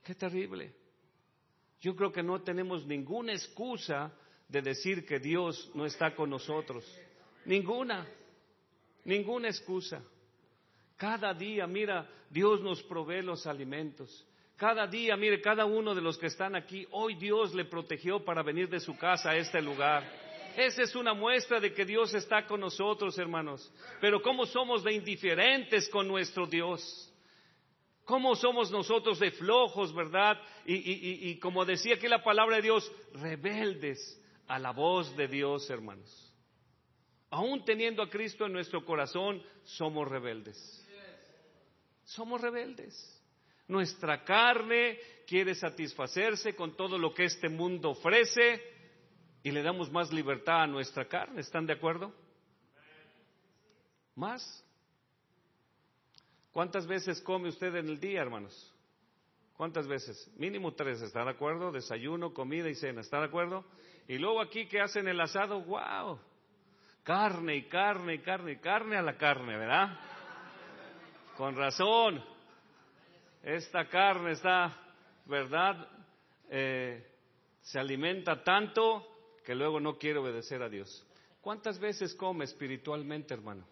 Qué 0.04 0.14
terrible. 0.14 0.76
Yo 1.80 1.96
creo 1.96 2.12
que 2.12 2.24
no 2.24 2.42
tenemos 2.42 2.86
ninguna 2.86 3.32
excusa 3.32 4.12
de 4.48 4.62
decir 4.62 5.06
que 5.06 5.20
Dios 5.20 5.72
no 5.74 5.86
está 5.86 6.16
con 6.16 6.30
nosotros. 6.30 6.86
Ninguna, 7.46 8.08
ninguna 9.04 9.48
excusa. 9.48 10.02
Cada 10.98 11.34
día, 11.34 11.68
mira, 11.68 12.10
Dios 12.30 12.62
nos 12.62 12.82
provee 12.84 13.22
los 13.22 13.46
alimentos. 13.48 14.26
Cada 14.56 14.88
día, 14.88 15.18
mire, 15.18 15.42
cada 15.42 15.66
uno 15.66 15.94
de 15.94 16.02
los 16.02 16.18
que 16.18 16.28
están 16.28 16.56
aquí, 16.56 16.88
hoy 16.92 17.16
Dios 17.16 17.54
le 17.54 17.66
protegió 17.66 18.24
para 18.24 18.42
venir 18.42 18.70
de 18.70 18.80
su 18.80 18.98
casa 18.98 19.32
a 19.32 19.36
este 19.36 19.62
lugar. 19.62 20.04
Esa 20.56 20.84
es 20.84 20.96
una 20.96 21.14
muestra 21.14 21.60
de 21.60 21.74
que 21.74 21.84
Dios 21.84 22.14
está 22.14 22.46
con 22.46 22.62
nosotros, 22.62 23.18
hermanos. 23.18 23.70
Pero 24.00 24.22
¿cómo 24.22 24.46
somos 24.46 24.84
de 24.84 24.94
indiferentes 24.94 25.90
con 25.90 26.08
nuestro 26.08 26.48
Dios? 26.48 27.12
¿Cómo 28.06 28.36
somos 28.36 28.72
nosotros 28.72 29.20
de 29.20 29.32
flojos, 29.32 29.94
verdad? 29.94 30.40
Y, 30.66 31.30
y 31.30 31.40
como 31.40 31.66
decía 31.66 31.96
aquí 31.96 32.08
la 32.08 32.24
palabra 32.24 32.58
de 32.58 32.62
Dios, 32.62 32.90
rebeldes 33.14 34.22
a 34.48 34.60
la 34.60 34.72
voz 34.72 35.16
de 35.16 35.28
Dios, 35.28 35.70
hermanos. 35.70 36.34
Aún 37.30 37.66
teniendo 37.66 38.02
a 38.02 38.10
Cristo 38.10 38.46
en 38.46 38.54
nuestro 38.54 38.86
corazón, 38.86 39.42
somos 39.64 40.08
rebeldes. 40.08 40.86
Somos 42.04 42.40
rebeldes. 42.40 43.12
Nuestra 43.68 44.24
carne 44.24 45.00
quiere 45.26 45.56
satisfacerse 45.56 46.56
con 46.56 46.78
todo 46.78 46.98
lo 46.98 47.14
que 47.14 47.26
este 47.26 47.50
mundo 47.50 47.90
ofrece 47.90 48.62
y 49.42 49.52
le 49.52 49.64
damos 49.64 49.92
más 49.92 50.14
libertad 50.14 50.64
a 50.64 50.68
nuestra 50.68 51.08
carne. 51.08 51.42
¿Están 51.42 51.66
de 51.66 51.74
acuerdo? 51.74 52.14
¿Más? 54.16 54.64
¿Cuántas 56.52 56.88
veces 56.88 57.20
come 57.22 57.50
usted 57.50 57.76
en 57.76 57.90
el 57.90 58.00
día, 58.00 58.22
hermanos? 58.22 58.74
¿Cuántas 59.58 59.88
veces? 59.88 60.32
Mínimo 60.38 60.74
tres, 60.74 61.02
¿está 61.02 61.24
de 61.24 61.32
acuerdo? 61.32 61.72
Desayuno, 61.72 62.34
comida 62.34 62.70
y 62.70 62.76
cena, 62.76 63.02
¿está 63.02 63.20
de 63.20 63.26
acuerdo? 63.26 63.66
Y 64.08 64.18
luego 64.18 64.42
aquí 64.42 64.68
que 64.68 64.82
hacen 64.82 65.08
el 65.08 65.20
asado, 65.20 65.62
wow, 65.62 66.20
carne 67.04 67.56
y 67.56 67.64
carne 67.64 68.16
y 68.16 68.20
carne 68.20 68.52
y 68.54 68.58
carne 68.58 68.98
a 68.98 69.02
la 69.02 69.18
carne, 69.18 69.58
¿verdad? 69.58 70.00
Con 71.36 71.56
razón, 71.56 72.24
esta 73.42 73.88
carne 73.88 74.34
está, 74.34 74.78
¿verdad? 75.26 75.88
Eh, 76.50 77.04
se 77.62 77.80
alimenta 77.80 78.44
tanto 78.44 79.08
que 79.44 79.56
luego 79.56 79.80
no 79.80 79.98
quiere 79.98 80.20
obedecer 80.20 80.62
a 80.62 80.70
Dios. 80.70 81.06
¿Cuántas 81.42 81.80
veces 81.80 82.14
come 82.16 82.46
espiritualmente, 82.46 83.34
hermano? 83.34 83.66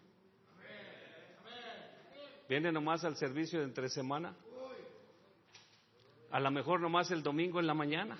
¿Viene 2.48 2.72
nomás 2.72 3.04
al 3.04 3.16
servicio 3.16 3.60
de 3.60 3.66
entre 3.66 3.88
semana? 3.88 4.34
A 6.30 6.40
lo 6.40 6.50
mejor 6.50 6.80
nomás 6.80 7.10
el 7.12 7.22
domingo 7.22 7.60
en 7.60 7.66
la 7.66 7.74
mañana 7.74 8.18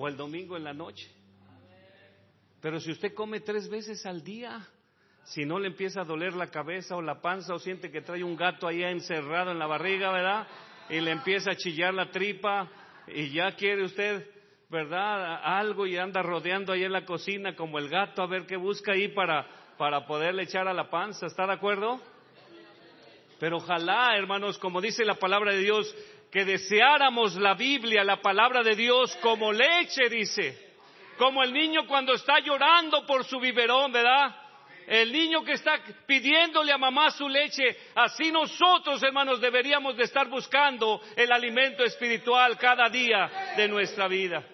o 0.00 0.08
el 0.08 0.16
domingo 0.16 0.56
en 0.56 0.64
la 0.64 0.72
noche. 0.72 1.10
Pero 2.62 2.80
si 2.80 2.90
usted 2.90 3.12
come 3.12 3.40
tres 3.40 3.68
veces 3.68 4.06
al 4.06 4.24
día, 4.24 4.66
si 5.24 5.44
no 5.44 5.58
le 5.58 5.68
empieza 5.68 6.00
a 6.00 6.04
doler 6.04 6.32
la 6.32 6.46
cabeza 6.46 6.96
o 6.96 7.02
la 7.02 7.20
panza 7.20 7.54
o 7.54 7.58
siente 7.58 7.90
que 7.90 8.00
trae 8.00 8.24
un 8.24 8.34
gato 8.34 8.66
ahí 8.66 8.82
encerrado 8.82 9.50
en 9.50 9.58
la 9.58 9.66
barriga, 9.66 10.10
¿verdad? 10.10 10.48
Y 10.88 11.00
le 11.00 11.10
empieza 11.10 11.50
a 11.50 11.56
chillar 11.56 11.92
la 11.92 12.10
tripa 12.10 12.66
y 13.08 13.30
ya 13.30 13.52
quiere 13.52 13.84
usted, 13.84 14.26
¿verdad? 14.70 15.38
Algo 15.44 15.86
y 15.86 15.98
anda 15.98 16.22
rodeando 16.22 16.72
ahí 16.72 16.84
en 16.84 16.92
la 16.92 17.04
cocina 17.04 17.54
como 17.54 17.78
el 17.78 17.90
gato 17.90 18.22
a 18.22 18.26
ver 18.26 18.46
qué 18.46 18.56
busca 18.56 18.92
ahí 18.92 19.08
para, 19.08 19.46
para 19.76 20.06
poderle 20.06 20.44
echar 20.44 20.66
a 20.66 20.72
la 20.72 20.88
panza. 20.88 21.26
¿Está 21.26 21.46
de 21.46 21.52
acuerdo? 21.52 22.00
Pero 23.38 23.58
ojalá, 23.58 24.16
hermanos, 24.16 24.56
como 24.58 24.80
dice 24.80 25.04
la 25.04 25.16
palabra 25.16 25.52
de 25.52 25.58
Dios, 25.60 25.94
que 26.30 26.44
deseáramos 26.44 27.34
la 27.36 27.54
Biblia, 27.54 28.04
la 28.04 28.20
palabra 28.20 28.62
de 28.62 28.76
Dios, 28.76 29.16
como 29.16 29.52
leche, 29.52 30.08
dice. 30.08 30.70
Como 31.18 31.42
el 31.42 31.52
niño 31.52 31.86
cuando 31.86 32.14
está 32.14 32.38
llorando 32.38 33.04
por 33.04 33.24
su 33.24 33.38
biberón, 33.40 33.92
¿verdad? 33.92 34.36
El 34.86 35.12
niño 35.12 35.44
que 35.44 35.52
está 35.52 35.78
pidiéndole 36.06 36.72
a 36.72 36.78
mamá 36.78 37.10
su 37.10 37.28
leche, 37.28 37.76
así 37.94 38.32
nosotros, 38.32 39.02
hermanos, 39.02 39.40
deberíamos 39.40 39.96
de 39.96 40.04
estar 40.04 40.28
buscando 40.28 41.00
el 41.16 41.30
alimento 41.30 41.84
espiritual 41.84 42.56
cada 42.58 42.88
día 42.88 43.54
de 43.56 43.68
nuestra 43.68 44.08
vida. 44.08 44.44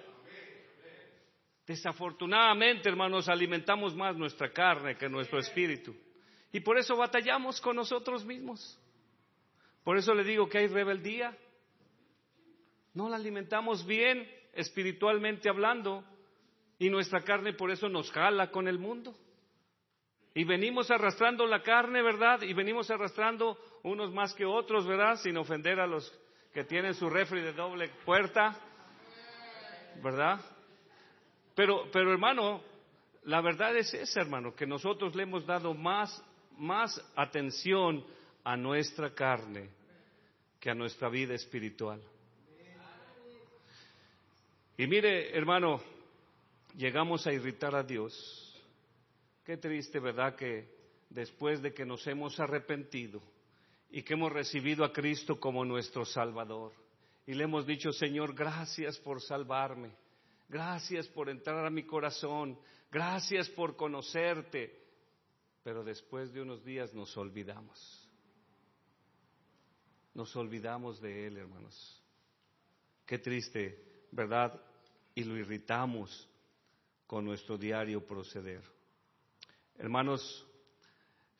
Desafortunadamente, 1.67 2.89
hermanos, 2.89 3.29
alimentamos 3.29 3.95
más 3.95 4.17
nuestra 4.17 4.53
carne 4.53 4.97
que 4.97 5.09
nuestro 5.09 5.39
espíritu. 5.39 5.95
Y 6.53 6.61
por 6.61 6.79
eso 6.79 6.97
batallamos 6.97 7.61
con 7.61 7.77
nosotros 7.77 8.25
mismos. 8.25 8.79
Por 9.83 9.97
eso 9.99 10.15
le 10.15 10.25
digo 10.25 10.49
que 10.49 10.59
hay 10.59 10.67
rebeldía. 10.69 11.37
No 12.97 13.11
la 13.11 13.17
alimentamos 13.17 13.85
bien 13.85 14.27
espiritualmente 14.55 15.51
hablando. 15.51 16.03
Y 16.79 16.89
nuestra 16.89 17.23
carne 17.23 17.53
por 17.53 17.71
eso 17.71 17.91
nos 17.91 18.11
jala 18.11 18.51
con 18.51 18.69
el 18.69 18.79
mundo. 18.79 19.15
Y 20.35 20.45
venimos 20.45 20.91
arrastrando 20.91 21.47
la 21.47 21.63
carne, 21.63 22.03
¿verdad? 22.03 22.41
Y 22.41 22.55
venimos 22.55 22.91
arrastrando 22.91 23.59
unos 23.83 24.15
más 24.15 24.33
que 24.33 24.47
otros, 24.47 24.87
¿verdad? 24.87 25.17
Sin 25.17 25.37
ofender 25.37 25.79
a 25.79 25.87
los 25.87 26.11
que 26.55 26.65
tienen 26.65 26.95
su 26.95 27.11
refri 27.11 27.43
de 27.43 27.53
doble 27.53 27.91
puerta, 28.07 28.59
¿verdad? 30.03 30.41
Pero, 31.55 31.91
pero 31.93 32.11
hermano, 32.11 32.63
la 33.25 33.43
verdad 33.43 33.77
es 33.77 33.93
esa, 33.93 34.23
hermano, 34.23 34.55
que 34.55 34.67
nosotros 34.67 35.15
le 35.15 35.25
hemos 35.25 35.45
dado 35.45 35.75
más, 35.75 36.25
más 36.57 36.99
atención 37.15 38.07
a 38.43 38.57
nuestra 38.57 39.15
carne 39.15 39.69
que 40.59 40.71
a 40.71 40.75
nuestra 40.75 41.11
vida 41.11 41.35
espiritual. 41.35 42.01
Y 44.79 44.87
mire, 44.87 45.35
hermano, 45.37 45.81
llegamos 46.77 47.27
a 47.27 47.33
irritar 47.33 47.75
a 47.75 47.83
Dios. 47.83 48.15
Qué 49.45 49.57
triste, 49.57 49.99
¿verdad? 50.01 50.37
Que 50.37 50.69
después 51.09 51.63
de 51.63 51.73
que 51.73 51.87
nos 51.87 52.07
hemos 52.07 52.39
arrepentido 52.41 53.23
y 53.91 54.03
que 54.03 54.15
hemos 54.15 54.33
recibido 54.33 54.85
a 54.85 54.93
Cristo 54.93 55.41
como 55.41 55.65
nuestro 55.65 56.05
Salvador 56.05 56.73
y 57.27 57.35
le 57.35 57.45
hemos 57.45 57.67
dicho, 57.67 57.93
Señor, 57.93 58.35
gracias 58.35 58.99
por 58.99 59.23
salvarme, 59.23 59.97
gracias 60.49 61.09
por 61.09 61.29
entrar 61.29 61.65
a 61.65 61.71
mi 61.71 61.85
corazón, 61.85 62.59
gracias 62.91 63.49
por 63.49 63.77
conocerte, 63.77 64.85
pero 65.65 65.83
después 65.83 66.33
de 66.33 66.43
unos 66.43 66.65
días 66.65 66.93
nos 66.95 67.17
olvidamos. 67.17 68.03
Nos 70.15 70.35
olvidamos 70.37 71.01
de 71.01 71.27
Él, 71.27 71.37
hermanos. 71.39 72.03
Qué 73.05 73.19
triste, 73.19 73.96
¿verdad? 74.11 74.61
Y 75.15 75.25
lo 75.25 75.37
irritamos 75.37 76.29
con 77.07 77.25
nuestro 77.25 77.57
diario 77.57 78.07
proceder. 78.07 78.63
Hermanos, 79.79 80.47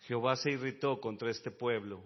Jehová 0.01 0.37
se 0.37 0.53
irritó 0.53 1.01
contra 1.01 1.31
este 1.31 1.51
pueblo 1.51 2.03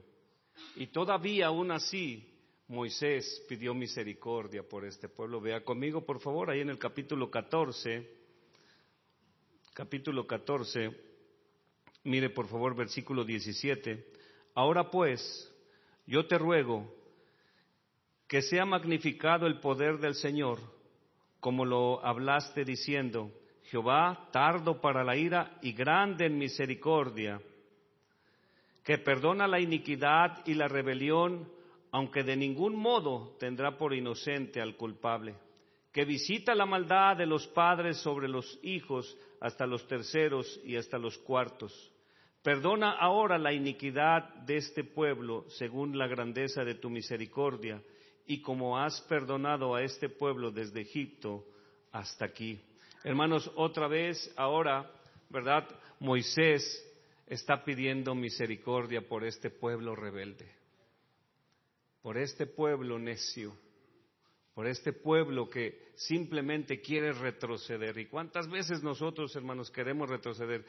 y 0.76 0.86
todavía 0.88 1.46
aún 1.46 1.70
así 1.70 2.26
Moisés 2.68 3.44
pidió 3.48 3.74
misericordia 3.74 4.62
por 4.62 4.84
este 4.84 5.08
pueblo. 5.08 5.40
Vea 5.40 5.64
conmigo, 5.64 6.04
por 6.06 6.20
favor, 6.20 6.50
ahí 6.50 6.60
en 6.60 6.70
el 6.70 6.78
capítulo 6.78 7.30
14, 7.30 8.08
capítulo 9.74 10.26
14, 10.26 10.90
mire 12.04 12.30
por 12.30 12.46
favor 12.46 12.76
versículo 12.76 13.24
17. 13.24 14.12
Ahora 14.54 14.88
pues, 14.88 15.52
yo 16.06 16.26
te 16.26 16.38
ruego 16.38 16.99
que 18.30 18.42
sea 18.42 18.64
magnificado 18.64 19.48
el 19.48 19.58
poder 19.58 19.98
del 19.98 20.14
Señor, 20.14 20.60
como 21.40 21.64
lo 21.64 22.06
hablaste 22.06 22.64
diciendo, 22.64 23.32
Jehová 23.64 24.28
tardo 24.30 24.80
para 24.80 25.02
la 25.02 25.16
ira 25.16 25.58
y 25.62 25.72
grande 25.72 26.26
en 26.26 26.38
misericordia, 26.38 27.40
que 28.84 28.98
perdona 28.98 29.48
la 29.48 29.58
iniquidad 29.58 30.46
y 30.46 30.54
la 30.54 30.68
rebelión, 30.68 31.50
aunque 31.90 32.22
de 32.22 32.36
ningún 32.36 32.76
modo 32.76 33.34
tendrá 33.40 33.76
por 33.76 33.94
inocente 33.94 34.60
al 34.60 34.76
culpable, 34.76 35.34
que 35.92 36.04
visita 36.04 36.54
la 36.54 36.66
maldad 36.66 37.16
de 37.16 37.26
los 37.26 37.48
padres 37.48 37.96
sobre 37.96 38.28
los 38.28 38.60
hijos 38.62 39.18
hasta 39.40 39.66
los 39.66 39.88
terceros 39.88 40.60
y 40.64 40.76
hasta 40.76 40.98
los 40.98 41.18
cuartos. 41.18 41.90
Perdona 42.44 42.92
ahora 42.92 43.38
la 43.38 43.52
iniquidad 43.52 44.32
de 44.46 44.58
este 44.58 44.84
pueblo 44.84 45.46
según 45.48 45.98
la 45.98 46.06
grandeza 46.06 46.62
de 46.62 46.76
tu 46.76 46.90
misericordia, 46.90 47.82
y 48.30 48.42
como 48.42 48.78
has 48.78 49.00
perdonado 49.08 49.74
a 49.74 49.82
este 49.82 50.08
pueblo 50.08 50.52
desde 50.52 50.82
Egipto 50.82 51.44
hasta 51.90 52.26
aquí. 52.26 52.60
Hermanos, 53.02 53.50
otra 53.56 53.88
vez 53.88 54.32
ahora, 54.36 54.88
¿verdad? 55.28 55.66
Moisés 55.98 56.62
está 57.26 57.64
pidiendo 57.64 58.14
misericordia 58.14 59.00
por 59.00 59.24
este 59.24 59.50
pueblo 59.50 59.96
rebelde, 59.96 60.48
por 62.02 62.16
este 62.18 62.46
pueblo 62.46 63.00
necio, 63.00 63.52
por 64.54 64.68
este 64.68 64.92
pueblo 64.92 65.50
que 65.50 65.90
simplemente 65.96 66.80
quiere 66.80 67.12
retroceder. 67.12 67.98
¿Y 67.98 68.06
cuántas 68.06 68.48
veces 68.48 68.80
nosotros, 68.80 69.34
hermanos, 69.34 69.72
queremos 69.72 70.08
retroceder? 70.08 70.64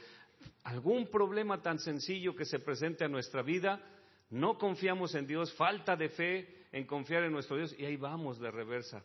Algún 0.63 1.11
problema 1.11 1.61
tan 1.61 1.77
sencillo 1.77 2.35
que 2.35 2.45
se 2.45 2.57
presente 2.57 3.03
a 3.03 3.07
nuestra 3.07 3.43
vida, 3.43 3.87
no 4.31 4.57
confiamos 4.57 5.13
en 5.13 5.27
Dios, 5.27 5.53
falta 5.53 5.95
de 5.95 6.09
fe 6.09 6.60
en 6.71 6.85
confiar 6.85 7.23
en 7.23 7.31
nuestro 7.31 7.57
Dios 7.57 7.75
y 7.77 7.85
ahí 7.85 7.97
vamos 7.97 8.39
de 8.39 8.51
reversa, 8.51 9.03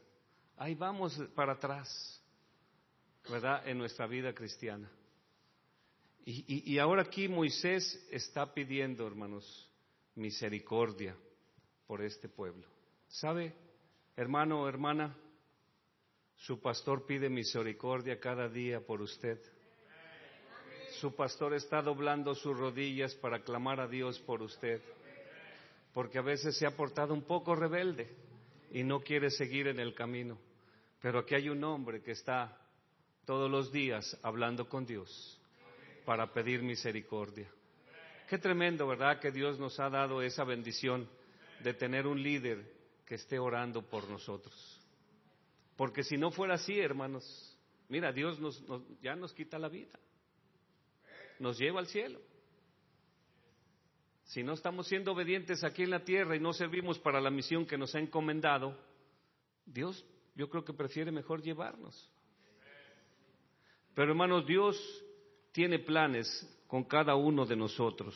ahí 0.57 0.75
vamos 0.75 1.21
para 1.35 1.53
atrás. 1.53 2.17
¿verdad?, 3.29 3.67
en 3.67 3.79
nuestra 3.79 4.07
vida 4.07 4.33
cristiana. 4.33 4.91
Y, 6.29 6.77
ahora 6.79 7.03
aquí 7.03 7.29
Moisés 7.29 8.05
está 8.11 8.53
pidiendo, 8.53 9.07
hermanos, 9.07 9.71
misericordia 10.17 11.17
por 11.87 12.03
este 12.03 12.29
pueblo. 12.29 12.67
¿Sabe, 13.07 13.55
hermano 14.17 14.63
o 14.63 14.69
hermana? 14.69 15.17
Su 16.35 16.61
pastor 16.61 17.07
pide 17.07 17.31
misericordia 17.31 18.19
cada 18.19 18.49
día 18.49 18.85
por 18.85 19.03
usted. 19.03 19.41
Su 20.99 21.15
pastor 21.15 21.55
está 21.55 21.81
doblando 21.81 22.35
sus 22.35 22.59
rodillas 22.59 23.15
para 23.15 23.45
clamar 23.45 23.79
a 23.79 23.87
Dios 23.87 24.19
por 24.19 24.43
usted, 24.43 24.83
porque 25.97 26.19
a 26.19 26.23
veces 26.23 26.55
se 26.59 26.67
ha 26.67 26.77
portado 26.77 27.15
un 27.15 27.23
poco 27.23 27.55
rebelde 27.55 28.15
y 28.71 28.85
no 28.85 29.01
quiere 29.01 29.31
seguir 29.31 29.67
en 29.69 29.81
el 29.81 29.95
camino. 29.95 30.39
Pero 31.01 31.21
aquí 31.21 31.35
hay 31.35 31.49
un 31.49 31.65
hombre 31.65 32.03
que 32.03 32.11
está 32.11 32.55
todos 33.25 33.51
los 33.51 33.73
días 33.73 34.15
hablando 34.23 34.69
con 34.69 34.85
Dios 34.85 35.41
para 36.05 36.35
pedir 36.35 36.63
misericordia. 36.63 37.49
Qué 38.29 38.37
tremendo, 38.37 38.87
¿verdad? 38.87 39.21
Que 39.21 39.31
Dios 39.31 39.59
nos 39.59 39.81
ha 39.81 39.89
dado 39.89 40.21
esa 40.21 40.45
bendición 40.45 41.09
de 41.65 41.73
tener 41.73 42.07
un 42.07 42.23
líder 42.23 42.71
que 43.07 43.15
esté 43.15 43.39
orando 43.39 43.81
por 43.81 44.07
nosotros. 44.07 44.79
Porque 45.79 46.05
si 46.05 46.19
no 46.19 46.31
fuera 46.31 46.57
así, 46.57 46.79
hermanos, 46.79 47.57
mira, 47.89 48.13
Dios 48.13 48.39
nos, 48.39 48.63
ya 49.01 49.17
nos 49.17 49.33
quita 49.33 49.59
la 49.59 49.71
vida, 49.71 49.99
nos 51.39 51.57
lleva 51.57 51.81
al 51.81 51.87
cielo. 51.87 52.21
Si 54.27 54.43
no 54.43 54.55
estamos 54.55 54.89
siendo 54.89 55.13
obedientes 55.13 55.63
aquí 55.63 55.83
en 55.85 55.91
la 55.91 56.05
tierra 56.05 56.37
y 56.37 56.41
no 56.41 56.53
servimos 56.53 56.99
para 56.99 57.21
la 57.21 57.31
misión 57.31 57.65
que 57.65 57.79
nos 57.79 57.95
ha 57.95 58.01
encomendado, 58.01 58.77
Dios 59.65 60.05
yo 60.35 60.51
creo 60.51 60.65
que 60.65 60.73
prefiere 60.73 61.11
mejor 61.11 61.43
llevarnos. 61.43 62.11
Pero 63.95 64.11
hermanos, 64.11 64.45
Dios 64.47 64.77
tiene 65.53 65.79
planes 65.79 66.27
con 66.67 66.85
cada 66.85 67.15
uno 67.15 67.47
de 67.47 67.57
nosotros. 67.57 68.15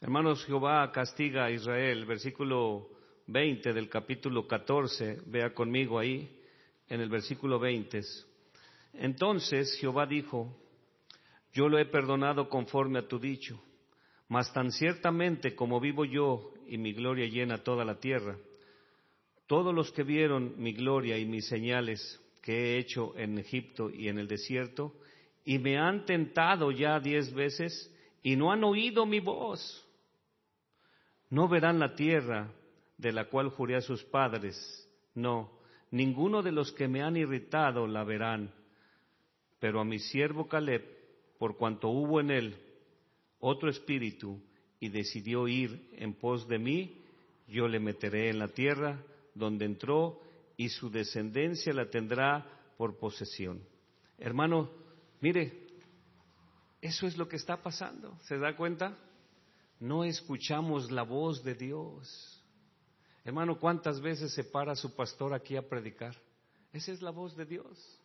Hermanos, 0.00 0.44
Jehová 0.46 0.90
castiga 0.90 1.44
a 1.44 1.50
Israel, 1.50 2.06
versículo 2.06 2.88
20 3.26 3.72
del 3.74 3.88
capítulo 3.88 4.48
14, 4.48 5.20
vea 5.26 5.52
conmigo 5.54 5.98
ahí, 5.98 6.40
en 6.88 7.00
el 7.00 7.10
versículo 7.10 7.58
20. 7.58 8.00
Entonces 8.94 9.76
Jehová 9.78 10.06
dijo, 10.06 10.56
yo 11.52 11.68
lo 11.68 11.78
he 11.78 11.84
perdonado 11.84 12.48
conforme 12.48 12.98
a 12.98 13.06
tu 13.06 13.20
dicho, 13.20 13.62
mas 14.30 14.52
tan 14.52 14.70
ciertamente 14.70 15.56
como 15.56 15.80
vivo 15.80 16.04
yo 16.04 16.54
y 16.68 16.78
mi 16.78 16.92
gloria 16.92 17.26
llena 17.26 17.64
toda 17.64 17.84
la 17.84 17.98
tierra, 17.98 18.38
todos 19.48 19.74
los 19.74 19.90
que 19.90 20.04
vieron 20.04 20.54
mi 20.56 20.72
gloria 20.72 21.18
y 21.18 21.26
mis 21.26 21.48
señales 21.48 22.00
que 22.40 22.52
he 22.52 22.78
hecho 22.78 23.12
en 23.18 23.38
Egipto 23.38 23.90
y 23.90 24.06
en 24.06 24.20
el 24.20 24.28
desierto, 24.28 24.94
y 25.44 25.58
me 25.58 25.78
han 25.78 26.04
tentado 26.06 26.70
ya 26.70 27.00
diez 27.00 27.34
veces 27.34 27.92
y 28.22 28.36
no 28.36 28.52
han 28.52 28.62
oído 28.62 29.04
mi 29.04 29.18
voz. 29.18 29.60
No 31.28 31.48
verán 31.48 31.80
la 31.80 31.96
tierra 31.96 32.52
de 32.98 33.10
la 33.10 33.24
cual 33.24 33.48
juré 33.48 33.74
a 33.74 33.80
sus 33.80 34.04
padres, 34.04 34.56
no, 35.12 35.50
ninguno 35.90 36.40
de 36.40 36.52
los 36.52 36.70
que 36.70 36.86
me 36.86 37.02
han 37.02 37.16
irritado 37.16 37.88
la 37.88 38.04
verán, 38.04 38.54
pero 39.58 39.80
a 39.80 39.84
mi 39.84 39.98
siervo 39.98 40.46
Caleb, 40.46 40.84
por 41.36 41.56
cuanto 41.56 41.88
hubo 41.88 42.20
en 42.20 42.30
él 42.30 42.69
otro 43.40 43.70
espíritu 43.70 44.40
y 44.78 44.88
decidió 44.88 45.48
ir 45.48 45.88
en 45.92 46.14
pos 46.14 46.46
de 46.46 46.58
mí, 46.58 47.02
yo 47.48 47.66
le 47.68 47.80
meteré 47.80 48.30
en 48.30 48.38
la 48.38 48.48
tierra 48.48 49.02
donde 49.34 49.64
entró 49.64 50.20
y 50.56 50.68
su 50.68 50.90
descendencia 50.90 51.72
la 51.72 51.88
tendrá 51.90 52.46
por 52.76 52.98
posesión. 52.98 53.62
Hermano, 54.18 54.70
mire, 55.20 55.66
Eso 56.82 57.06
es 57.06 57.18
lo 57.18 57.28
que 57.28 57.36
está 57.36 57.62
pasando. 57.62 58.16
¿Se 58.22 58.38
da 58.38 58.56
cuenta? 58.56 58.96
No 59.80 60.04
escuchamos 60.04 60.90
la 60.90 61.02
voz 61.02 61.44
de 61.44 61.54
Dios. 61.54 62.42
Hermano, 63.24 63.58
¿cuántas 63.58 64.00
veces 64.00 64.32
se 64.32 64.44
para 64.44 64.74
su 64.74 64.94
pastor 64.94 65.34
aquí 65.34 65.56
a 65.56 65.68
predicar? 65.68 66.16
Esa 66.72 66.92
es 66.92 67.02
la 67.02 67.10
voz 67.10 67.36
de 67.36 67.44
Dios. 67.44 67.98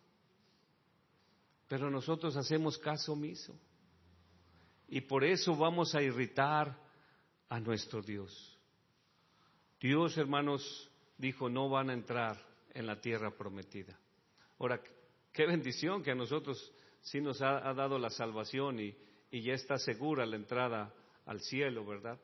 Pero 1.67 1.89
nosotros 1.89 2.35
hacemos 2.35 2.77
caso 2.77 3.13
omiso. 3.13 3.57
Y 4.87 5.01
por 5.01 5.23
eso 5.23 5.55
vamos 5.55 5.95
a 5.95 6.01
irritar 6.01 6.77
a 7.49 7.59
nuestro 7.59 8.01
Dios. 8.01 8.59
Dios, 9.79 10.17
hermanos, 10.17 10.91
dijo, 11.17 11.49
no 11.49 11.69
van 11.69 11.89
a 11.89 11.93
entrar 11.93 12.37
en 12.73 12.85
la 12.85 12.99
tierra 12.99 13.31
prometida. 13.31 13.97
Ahora, 14.59 14.81
qué 15.31 15.45
bendición 15.45 16.03
que 16.03 16.11
a 16.11 16.15
nosotros 16.15 16.71
sí 17.01 17.21
nos 17.21 17.41
ha, 17.41 17.73
dado 17.73 17.99
la 17.99 18.09
salvación 18.09 18.79
y, 18.79 18.95
y 19.31 19.41
ya 19.41 19.53
está 19.53 19.77
segura 19.77 20.25
la 20.25 20.35
entrada 20.35 20.93
al 21.25 21.39
cielo, 21.41 21.85
¿verdad? 21.85 22.19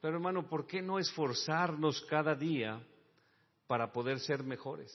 Pero 0.00 0.14
hermano, 0.14 0.48
¿por 0.48 0.66
qué 0.66 0.80
no 0.82 0.98
esforzarnos 0.98 2.00
cada 2.02 2.34
día 2.34 2.80
para 3.66 3.92
poder 3.92 4.20
ser 4.20 4.42
mejores? 4.42 4.92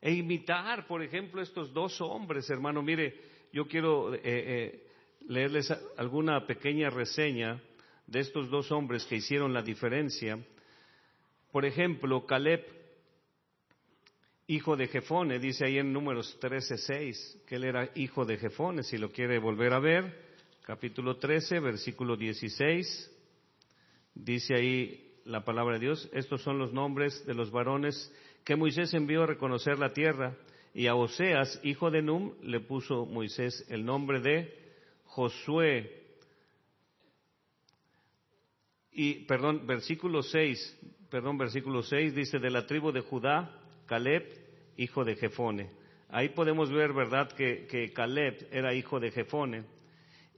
E 0.00 0.12
imitar, 0.12 0.86
por 0.86 1.02
ejemplo, 1.02 1.40
estos 1.40 1.72
dos 1.72 2.00
hombres, 2.00 2.50
hermano. 2.50 2.82
Mire, 2.82 3.48
yo 3.52 3.66
quiero 3.66 4.12
eh, 4.14 4.20
eh, 4.24 4.91
leerles 5.28 5.72
alguna 5.96 6.46
pequeña 6.46 6.90
reseña 6.90 7.60
de 8.06 8.20
estos 8.20 8.50
dos 8.50 8.70
hombres 8.72 9.04
que 9.04 9.16
hicieron 9.16 9.52
la 9.52 9.62
diferencia. 9.62 10.38
Por 11.50 11.64
ejemplo, 11.64 12.26
Caleb, 12.26 12.64
hijo 14.46 14.76
de 14.76 14.88
Jefone, 14.88 15.38
dice 15.38 15.66
ahí 15.66 15.78
en 15.78 15.92
números 15.92 16.38
13.6 16.40 17.44
que 17.46 17.56
él 17.56 17.64
era 17.64 17.90
hijo 17.94 18.24
de 18.24 18.38
Jefone, 18.38 18.82
si 18.82 18.98
lo 18.98 19.10
quiere 19.10 19.38
volver 19.38 19.72
a 19.72 19.80
ver, 19.80 20.32
capítulo 20.62 21.16
13, 21.16 21.60
versículo 21.60 22.16
16, 22.16 23.10
dice 24.14 24.54
ahí 24.54 25.12
la 25.24 25.44
palabra 25.44 25.74
de 25.74 25.86
Dios, 25.86 26.08
estos 26.12 26.42
son 26.42 26.58
los 26.58 26.72
nombres 26.72 27.24
de 27.26 27.34
los 27.34 27.50
varones 27.50 28.12
que 28.44 28.56
Moisés 28.56 28.92
envió 28.94 29.22
a 29.22 29.26
reconocer 29.26 29.78
la 29.78 29.92
tierra, 29.92 30.36
y 30.74 30.86
a 30.86 30.94
Oseas, 30.94 31.60
hijo 31.62 31.90
de 31.90 32.02
Num, 32.02 32.32
le 32.42 32.60
puso 32.60 33.04
Moisés 33.04 33.66
el 33.68 33.84
nombre 33.84 34.20
de 34.20 34.61
Josué, 35.14 36.02
y, 38.92 39.24
perdón, 39.24 39.66
versículo 39.66 40.22
6, 40.22 40.78
perdón, 41.10 41.36
versículo 41.36 41.82
6 41.82 42.14
dice, 42.14 42.38
de 42.38 42.50
la 42.50 42.66
tribu 42.66 42.92
de 42.92 43.00
Judá, 43.00 43.58
Caleb, 43.86 44.24
hijo 44.78 45.04
de 45.04 45.16
Jefone. 45.16 45.70
Ahí 46.08 46.30
podemos 46.30 46.70
ver, 46.70 46.94
¿verdad?, 46.94 47.30
que, 47.32 47.66
que 47.66 47.92
Caleb 47.92 48.48
era 48.50 48.74
hijo 48.74 49.00
de 49.00 49.10
Jefone. 49.10 49.64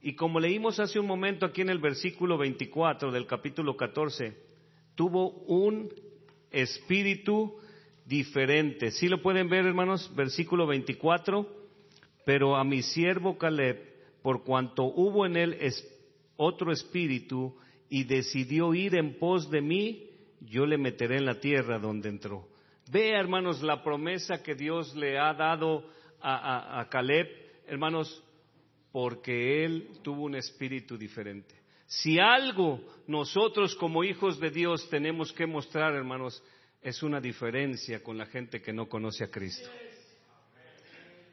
Y 0.02 0.14
como 0.14 0.40
leímos 0.40 0.80
hace 0.80 0.98
un 0.98 1.06
momento 1.06 1.46
aquí 1.46 1.62
en 1.62 1.70
el 1.70 1.78
versículo 1.78 2.36
24 2.36 3.12
del 3.12 3.26
capítulo 3.26 3.76
14, 3.76 4.36
tuvo 4.96 5.30
un 5.46 5.88
espíritu 6.50 7.60
diferente. 8.04 8.90
¿Sí 8.90 9.08
lo 9.08 9.22
pueden 9.22 9.48
ver, 9.48 9.66
hermanos? 9.66 10.12
Versículo 10.16 10.66
24. 10.66 11.48
Pero 12.24 12.56
a 12.56 12.64
mi 12.64 12.82
siervo 12.82 13.38
Caleb, 13.38 13.93
por 14.24 14.42
cuanto 14.42 14.84
hubo 14.84 15.26
en 15.26 15.36
él 15.36 15.58
otro 16.38 16.72
espíritu, 16.72 17.54
y 17.90 18.04
decidió 18.04 18.72
ir 18.72 18.94
en 18.94 19.18
pos 19.18 19.50
de 19.50 19.60
mí, 19.60 20.08
yo 20.40 20.64
le 20.64 20.78
meteré 20.78 21.18
en 21.18 21.26
la 21.26 21.38
tierra 21.40 21.78
donde 21.78 22.08
entró. 22.08 22.48
Vea, 22.90 23.20
hermanos, 23.20 23.62
la 23.62 23.84
promesa 23.84 24.42
que 24.42 24.54
Dios 24.54 24.96
le 24.96 25.18
ha 25.18 25.34
dado 25.34 25.84
a, 26.22 26.88
Caleb, 26.90 27.28
hermanos, 27.66 28.24
porque 28.92 29.62
él 29.62 29.90
tuvo 30.02 30.22
un 30.22 30.36
espíritu 30.36 30.96
diferente. 30.96 31.54
Si 31.86 32.18
algo 32.18 32.80
nosotros 33.06 33.76
como 33.76 34.04
hijos 34.04 34.40
de 34.40 34.48
Dios 34.48 34.88
tenemos 34.88 35.34
que 35.34 35.46
mostrar, 35.46 35.94
hermanos, 35.94 36.42
es 36.80 37.02
una 37.02 37.20
diferencia 37.20 38.02
con 38.02 38.16
la 38.16 38.24
gente 38.24 38.62
que 38.62 38.72
no 38.72 38.88
conoce 38.88 39.24
a 39.24 39.30
Cristo. 39.30 39.68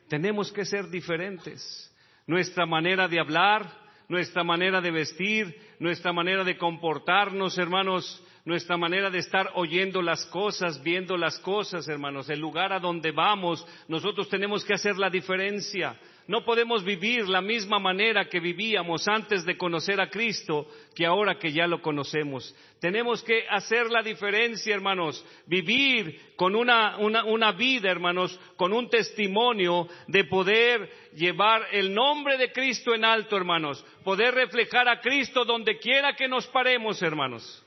Tenemos 0.10 0.52
que 0.52 0.66
ser 0.66 0.90
diferentes. 0.90 1.88
Nuestra 2.28 2.66
manera 2.66 3.08
de 3.08 3.20
hablar, 3.20 3.70
nuestra 4.08 4.44
manera 4.44 4.82
de 4.82 4.92
vestir, 4.92 5.56
nuestra 5.80 6.14
manera 6.14 6.44
de 6.44 6.58
comportarnos, 6.58 7.58
hermanos, 7.58 8.24
nuestra 8.46 8.78
manera 8.78 9.10
de 9.10 9.20
estar 9.20 9.52
oyendo 9.56 10.02
las 10.02 10.26
cosas, 10.28 10.82
viendo 10.84 11.18
las 11.18 11.40
cosas, 11.40 11.88
hermanos, 11.88 12.30
el 12.30 12.40
lugar 12.40 12.74
a 12.74 12.80
donde 12.80 13.12
vamos, 13.12 13.66
nosotros 13.88 14.30
tenemos 14.30 14.66
que 14.66 14.74
hacer 14.74 14.98
la 14.98 15.10
diferencia. 15.10 15.98
No 16.28 16.46
podemos 16.46 16.84
vivir 16.84 17.28
la 17.28 17.42
misma 17.42 17.80
manera 17.80 18.26
que 18.26 18.40
vivíamos 18.40 19.08
antes 19.08 19.44
de 19.44 19.58
conocer 19.58 20.00
a 20.00 20.10
Cristo 20.10 20.68
que 20.96 21.06
ahora 21.06 21.40
que 21.40 21.52
ya 21.52 21.66
lo 21.66 21.82
conocemos. 21.82 22.56
Tenemos 22.80 23.24
que 23.24 23.46
hacer 23.50 23.90
la 23.90 24.04
diferencia, 24.04 24.74
hermanos, 24.74 25.26
vivir 25.48 26.34
con 26.36 26.56
una, 26.56 27.52
vida, 27.54 27.90
hermanos, 27.90 28.40
con 28.56 28.72
un 28.72 28.88
testimonio 28.90 29.88
de 30.08 30.26
poder 30.26 30.90
llevar 31.16 31.68
el 31.72 31.94
nombre 31.94 32.38
de 32.38 32.52
Cristo 32.52 32.94
en 32.94 33.04
alto, 33.04 33.36
hermanos, 33.36 33.84
poder 34.04 34.36
reflejar 34.36 34.88
a 34.88 35.02
Cristo 35.02 35.44
donde 35.44 35.80
quiera 35.80 36.16
que 36.16 36.28
nos 36.28 36.46
paremos, 36.48 37.02
hermanos. 37.02 37.66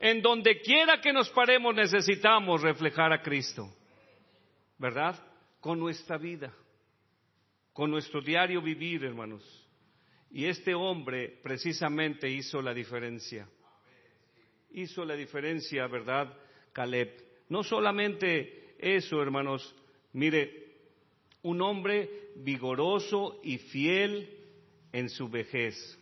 En 0.00 0.22
donde 0.22 0.60
quiera 0.62 1.00
que 1.00 1.12
nos 1.12 1.28
paremos 1.30 1.74
necesitamos 1.74 2.62
reflejar 2.62 3.12
a 3.12 3.22
Cristo, 3.22 3.68
¿verdad? 4.78 5.14
Con 5.60 5.78
nuestra 5.78 6.16
vida 6.16 6.52
con 7.72 7.90
nuestro 7.90 8.20
diario 8.20 8.60
vivir, 8.60 9.04
hermanos. 9.04 9.42
Y 10.30 10.46
este 10.46 10.74
hombre 10.74 11.40
precisamente 11.42 12.28
hizo 12.28 12.62
la 12.62 12.72
diferencia. 12.72 13.48
Hizo 14.70 15.04
la 15.04 15.14
diferencia, 15.14 15.86
¿verdad, 15.86 16.34
Caleb? 16.72 17.10
No 17.48 17.62
solamente 17.62 18.74
eso, 18.78 19.20
hermanos, 19.22 19.74
mire, 20.12 20.62
un 21.42 21.60
hombre 21.60 22.30
vigoroso 22.36 23.40
y 23.42 23.58
fiel 23.58 24.38
en 24.92 25.10
su 25.10 25.28
vejez. 25.28 25.98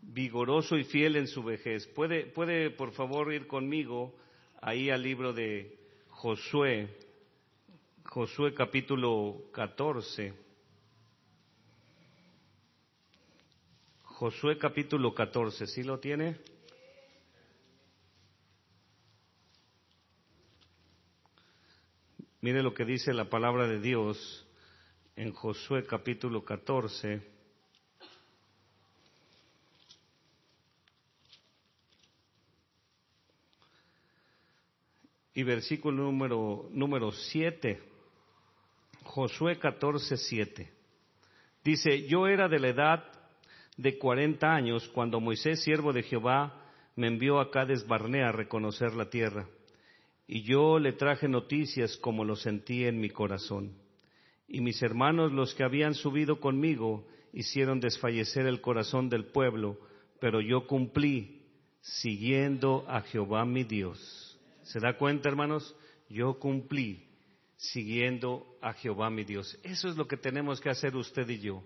Vigoroso 0.00 0.78
y 0.78 0.84
fiel 0.84 1.16
en 1.16 1.26
su 1.26 1.42
vejez. 1.42 1.86
Puede, 1.88 2.26
puede 2.26 2.70
por 2.70 2.92
favor 2.92 3.32
ir 3.32 3.46
conmigo 3.46 4.14
ahí 4.60 4.88
al 4.90 5.02
libro 5.02 5.32
de 5.32 5.78
Josué, 6.08 6.88
Josué 8.04 8.54
capítulo 8.54 9.50
14. 9.52 10.47
Josué 14.18 14.58
capítulo 14.58 15.14
14, 15.14 15.68
¿sí 15.68 15.84
lo 15.84 16.00
tiene? 16.00 16.40
Mire 22.40 22.64
lo 22.64 22.74
que 22.74 22.84
dice 22.84 23.14
la 23.14 23.30
palabra 23.30 23.68
de 23.68 23.78
Dios 23.78 24.44
en 25.14 25.32
Josué 25.32 25.86
capítulo 25.86 26.44
14. 26.44 27.22
Y 35.34 35.42
versículo 35.44 36.02
número, 36.02 36.68
número 36.72 37.12
7. 37.12 37.80
Josué 39.04 39.60
14, 39.60 40.16
7. 40.16 40.72
Dice, 41.62 42.08
yo 42.08 42.26
era 42.26 42.48
de 42.48 42.58
la 42.58 42.68
edad 42.70 43.17
de 43.78 43.96
cuarenta 43.96 44.54
años 44.54 44.88
cuando 44.88 45.20
Moisés, 45.20 45.62
siervo 45.62 45.92
de 45.92 46.02
Jehová, 46.02 46.64
me 46.96 47.06
envió 47.06 47.38
a 47.38 47.50
Cades 47.50 47.86
Barnea 47.86 48.28
a 48.28 48.32
reconocer 48.32 48.92
la 48.94 49.08
tierra. 49.08 49.48
Y 50.26 50.42
yo 50.42 50.80
le 50.80 50.92
traje 50.92 51.28
noticias 51.28 51.96
como 51.96 52.24
lo 52.24 52.34
sentí 52.34 52.84
en 52.84 53.00
mi 53.00 53.08
corazón. 53.08 53.78
Y 54.48 54.60
mis 54.60 54.82
hermanos, 54.82 55.32
los 55.32 55.54
que 55.54 55.62
habían 55.62 55.94
subido 55.94 56.40
conmigo, 56.40 57.06
hicieron 57.32 57.78
desfallecer 57.78 58.46
el 58.46 58.60
corazón 58.60 59.08
del 59.08 59.26
pueblo, 59.26 59.78
pero 60.20 60.40
yo 60.40 60.66
cumplí 60.66 61.42
siguiendo 61.80 62.84
a 62.88 63.02
Jehová 63.02 63.44
mi 63.44 63.62
Dios. 63.62 64.38
¿Se 64.62 64.80
da 64.80 64.98
cuenta, 64.98 65.28
hermanos? 65.28 65.76
Yo 66.08 66.40
cumplí 66.40 67.06
siguiendo 67.56 68.44
a 68.60 68.72
Jehová 68.72 69.08
mi 69.08 69.22
Dios. 69.22 69.56
Eso 69.62 69.88
es 69.88 69.96
lo 69.96 70.08
que 70.08 70.16
tenemos 70.16 70.60
que 70.60 70.68
hacer 70.68 70.96
usted 70.96 71.28
y 71.28 71.38
yo 71.38 71.62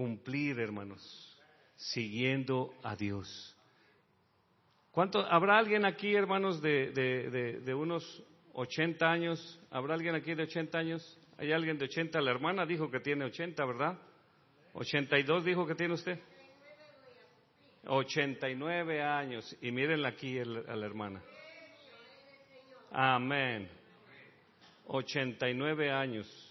cumplir, 0.00 0.58
hermanos, 0.58 1.02
siguiendo 1.76 2.72
a 2.82 2.96
Dios. 2.96 3.54
¿Cuánto, 4.92 5.20
¿Habrá 5.20 5.58
alguien 5.58 5.84
aquí, 5.84 6.14
hermanos, 6.14 6.62
de, 6.62 6.90
de, 6.92 7.60
de, 7.60 7.74
unos 7.74 8.02
80 8.54 9.06
años? 9.06 9.60
¿Habrá 9.70 9.92
alguien 9.92 10.14
aquí 10.14 10.34
de 10.34 10.44
80 10.44 10.78
años? 10.78 11.20
¿Hay 11.36 11.52
alguien 11.52 11.76
de 11.76 11.84
80? 11.84 12.18
La 12.22 12.30
hermana 12.30 12.64
dijo 12.64 12.90
que 12.90 13.00
tiene 13.00 13.26
80, 13.26 13.62
¿verdad? 13.66 13.98
¿82 14.72 15.42
dijo 15.42 15.66
que 15.66 15.74
tiene 15.74 15.92
usted? 15.92 16.18
89 17.86 19.02
años. 19.02 19.54
Y 19.60 19.70
mírenla 19.70 20.08
aquí 20.08 20.38
a 20.38 20.46
la 20.46 20.86
hermana. 20.86 21.20
Amén. 22.90 23.68
89 24.86 25.92
años. 25.92 26.49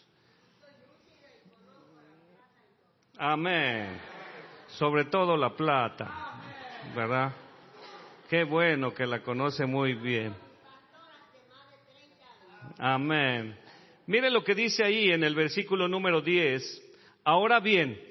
Amén. 3.21 3.99
Sobre 4.77 5.03
todo 5.03 5.35
la 5.35 5.49
plata, 5.49 6.39
¿verdad? 6.95 7.33
Qué 8.29 8.45
bueno 8.45 8.93
que 8.93 9.05
la 9.05 9.21
conoce 9.21 9.65
muy 9.65 9.93
bien. 9.93 10.33
Amén. 12.77 13.57
Mire 14.07 14.29
lo 14.29 14.41
que 14.41 14.55
dice 14.55 14.85
ahí 14.85 15.11
en 15.11 15.25
el 15.25 15.35
versículo 15.35 15.89
número 15.89 16.21
10. 16.21 16.81
Ahora 17.25 17.59
bien, 17.59 18.01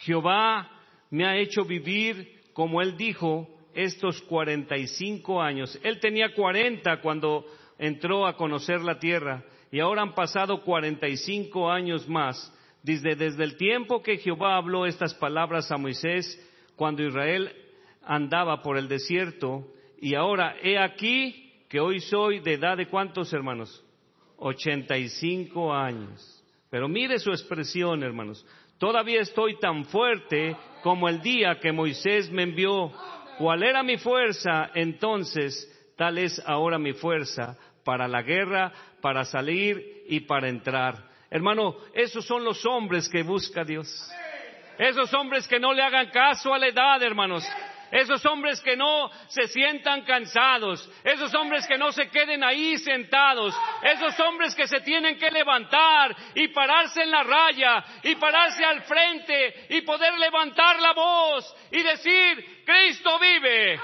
Jehová 0.00 0.68
me 1.10 1.24
ha 1.24 1.36
hecho 1.36 1.64
vivir, 1.64 2.40
como 2.52 2.82
él 2.82 2.96
dijo, 2.96 3.48
estos 3.74 4.20
45 4.22 5.40
años. 5.40 5.78
Él 5.84 6.00
tenía 6.00 6.34
40 6.34 7.00
cuando 7.00 7.46
entró 7.78 8.26
a 8.26 8.36
conocer 8.36 8.80
la 8.80 8.98
tierra 8.98 9.44
y 9.70 9.78
ahora 9.78 10.02
han 10.02 10.16
pasado 10.16 10.64
45 10.64 11.70
años 11.70 12.08
más 12.08 12.52
desde, 12.82 13.14
desde 13.14 13.44
el 13.44 13.56
tiempo 13.56 14.02
que 14.02 14.18
Jehová 14.18 14.56
habló 14.56 14.86
estas 14.86 15.14
palabras 15.14 15.70
a 15.70 15.76
Moisés 15.76 16.38
cuando 16.76 17.02
Israel 17.02 17.52
andaba 18.02 18.62
por 18.62 18.78
el 18.78 18.88
desierto 18.88 19.66
y 20.00 20.14
ahora 20.14 20.56
he 20.62 20.78
aquí 20.78 21.64
que 21.68 21.78
hoy 21.78 22.00
soy 22.00 22.40
de 22.40 22.54
edad 22.54 22.76
de 22.76 22.88
cuántos 22.88 23.32
hermanos? 23.32 23.84
85 24.38 25.72
años. 25.72 26.42
Pero 26.70 26.88
mire 26.88 27.18
su 27.18 27.30
expresión, 27.30 28.02
hermanos. 28.02 28.44
Todavía 28.78 29.20
estoy 29.20 29.58
tan 29.58 29.84
fuerte 29.84 30.56
como 30.82 31.08
el 31.08 31.20
día 31.20 31.58
que 31.60 31.72
Moisés 31.72 32.30
me 32.30 32.44
envió. 32.44 32.90
¿Cuál 33.38 33.62
era 33.62 33.82
mi 33.82 33.98
fuerza 33.98 34.70
entonces? 34.74 35.66
Tal 35.96 36.16
es 36.16 36.42
ahora 36.46 36.78
mi 36.78 36.94
fuerza 36.94 37.58
para 37.84 38.08
la 38.08 38.22
guerra, 38.22 38.72
para 39.02 39.24
salir 39.24 40.04
y 40.08 40.20
para 40.20 40.48
entrar. 40.48 41.09
Hermano, 41.30 41.76
esos 41.94 42.26
son 42.26 42.44
los 42.44 42.66
hombres 42.66 43.08
que 43.08 43.22
busca 43.22 43.62
Dios. 43.62 43.88
Esos 44.76 45.12
hombres 45.14 45.46
que 45.46 45.60
no 45.60 45.72
le 45.72 45.82
hagan 45.82 46.10
caso 46.10 46.52
a 46.52 46.58
la 46.58 46.66
edad, 46.66 47.00
hermanos. 47.02 47.46
Esos 47.92 48.24
hombres 48.24 48.60
que 48.60 48.76
no 48.76 49.10
se 49.28 49.48
sientan 49.48 50.02
cansados, 50.04 50.88
esos 51.02 51.34
hombres 51.34 51.66
que 51.66 51.76
no 51.76 51.90
se 51.90 52.08
queden 52.08 52.44
ahí 52.44 52.78
sentados, 52.78 53.52
esos 53.82 54.18
hombres 54.20 54.54
que 54.54 54.68
se 54.68 54.80
tienen 54.80 55.18
que 55.18 55.30
levantar 55.30 56.14
y 56.34 56.48
pararse 56.48 57.02
en 57.02 57.10
la 57.10 57.24
raya 57.24 57.84
y 58.04 58.14
pararse 58.14 58.64
al 58.64 58.82
frente 58.82 59.66
y 59.70 59.80
poder 59.80 60.16
levantar 60.18 60.80
la 60.80 60.92
voz 60.92 61.52
y 61.72 61.82
decir, 61.82 62.62
Cristo 62.64 63.18
vive. 63.18 63.80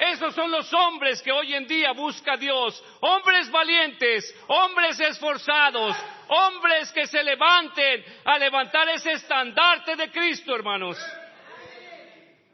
Esos 0.00 0.34
son 0.34 0.50
los 0.50 0.72
hombres 0.72 1.20
que 1.20 1.30
hoy 1.30 1.54
en 1.54 1.66
día 1.66 1.92
busca 1.92 2.34
Dios. 2.38 2.82
Hombres 3.00 3.50
valientes, 3.50 4.34
hombres 4.46 4.98
esforzados, 4.98 5.94
hombres 6.26 6.90
que 6.90 7.06
se 7.06 7.22
levanten 7.22 8.02
a 8.24 8.38
levantar 8.38 8.88
ese 8.88 9.12
estandarte 9.12 9.96
de 9.96 10.10
Cristo, 10.10 10.56
hermanos. 10.56 10.96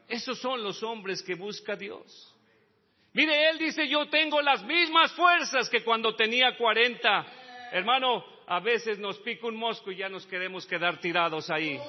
Esos 0.08 0.40
son 0.40 0.60
los 0.60 0.82
hombres 0.82 1.22
que 1.22 1.36
busca 1.36 1.76
Dios. 1.76 2.34
Mire, 3.12 3.48
él 3.48 3.58
dice, 3.58 3.86
yo 3.86 4.08
tengo 4.08 4.42
las 4.42 4.64
mismas 4.64 5.12
fuerzas 5.12 5.70
que 5.70 5.84
cuando 5.84 6.16
tenía 6.16 6.56
40. 6.56 7.26
Hermano, 7.70 8.24
a 8.48 8.58
veces 8.58 8.98
nos 8.98 9.18
pica 9.20 9.46
un 9.46 9.56
mosco 9.56 9.92
y 9.92 9.98
ya 9.98 10.08
nos 10.08 10.26
queremos 10.26 10.66
quedar 10.66 10.98
tirados 10.98 11.48
ahí. 11.48 11.80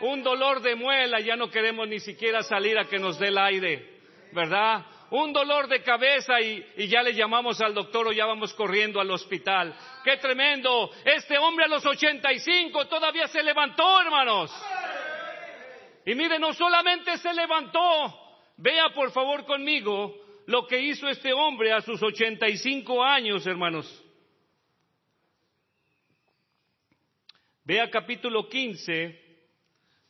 Un 0.00 0.22
dolor 0.22 0.60
de 0.60 0.74
muela, 0.74 1.20
ya 1.20 1.36
no 1.36 1.50
queremos 1.50 1.88
ni 1.88 2.00
siquiera 2.00 2.42
salir 2.42 2.78
a 2.78 2.86
que 2.86 2.98
nos 2.98 3.18
dé 3.18 3.28
el 3.28 3.38
aire, 3.38 4.00
¿verdad? 4.32 4.86
Un 5.10 5.32
dolor 5.32 5.68
de 5.68 5.82
cabeza 5.82 6.40
y, 6.40 6.64
y 6.76 6.86
ya 6.86 7.02
le 7.02 7.14
llamamos 7.14 7.60
al 7.60 7.74
doctor 7.74 8.08
o 8.08 8.12
ya 8.12 8.26
vamos 8.26 8.52
corriendo 8.54 9.00
al 9.00 9.10
hospital. 9.10 9.74
¡Qué 10.04 10.18
tremendo! 10.18 10.90
Este 11.04 11.38
hombre 11.38 11.64
a 11.64 11.68
los 11.68 11.84
85 11.84 12.86
todavía 12.86 13.26
se 13.28 13.42
levantó, 13.42 14.00
hermanos. 14.00 14.52
Y 16.04 16.14
mire, 16.14 16.38
no 16.38 16.54
solamente 16.54 17.18
se 17.18 17.34
levantó, 17.34 17.80
vea 18.56 18.90
por 18.94 19.10
favor 19.10 19.44
conmigo 19.44 20.14
lo 20.46 20.66
que 20.66 20.80
hizo 20.80 21.06
este 21.08 21.32
hombre 21.34 21.72
a 21.72 21.82
sus 21.82 22.02
85 22.02 23.04
años, 23.04 23.46
hermanos. 23.46 24.04
Vea 27.64 27.90
capítulo 27.90 28.48
15, 28.48 29.27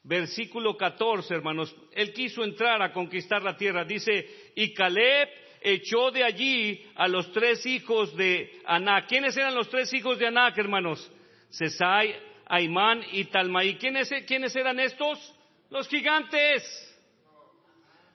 versículo 0.08 0.76
14, 0.76 1.34
hermanos. 1.34 1.76
Él 1.92 2.12
quiso 2.14 2.42
entrar 2.42 2.80
a 2.80 2.92
conquistar 2.92 3.42
la 3.42 3.56
tierra. 3.56 3.84
Dice, 3.84 4.50
y 4.56 4.72
Caleb 4.72 5.28
echó 5.60 6.10
de 6.10 6.24
allí 6.24 6.82
a 6.96 7.06
los 7.06 7.30
tres 7.30 7.64
hijos 7.66 8.16
de 8.16 8.60
Anac. 8.64 9.06
¿Quiénes 9.06 9.36
eran 9.36 9.54
los 9.54 9.68
tres 9.68 9.92
hijos 9.92 10.18
de 10.18 10.28
Anac, 10.28 10.56
hermanos? 10.56 11.12
Sesai, 11.50 12.16
Aimán 12.46 13.04
y 13.12 13.24
Talmaí. 13.24 13.76
¿Quiénes, 13.76 14.10
¿Quiénes 14.26 14.56
eran 14.56 14.80
estos? 14.80 15.34
Los 15.68 15.86
gigantes. 15.88 16.64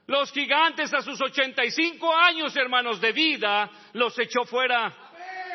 Los 0.07 0.31
gigantes 0.31 0.91
a 0.93 1.01
sus 1.01 1.21
85 1.21 2.13
años, 2.13 2.55
hermanos, 2.55 2.99
de 2.99 3.11
vida, 3.11 3.69
los 3.93 4.17
echó 4.17 4.43
fuera. 4.45 4.91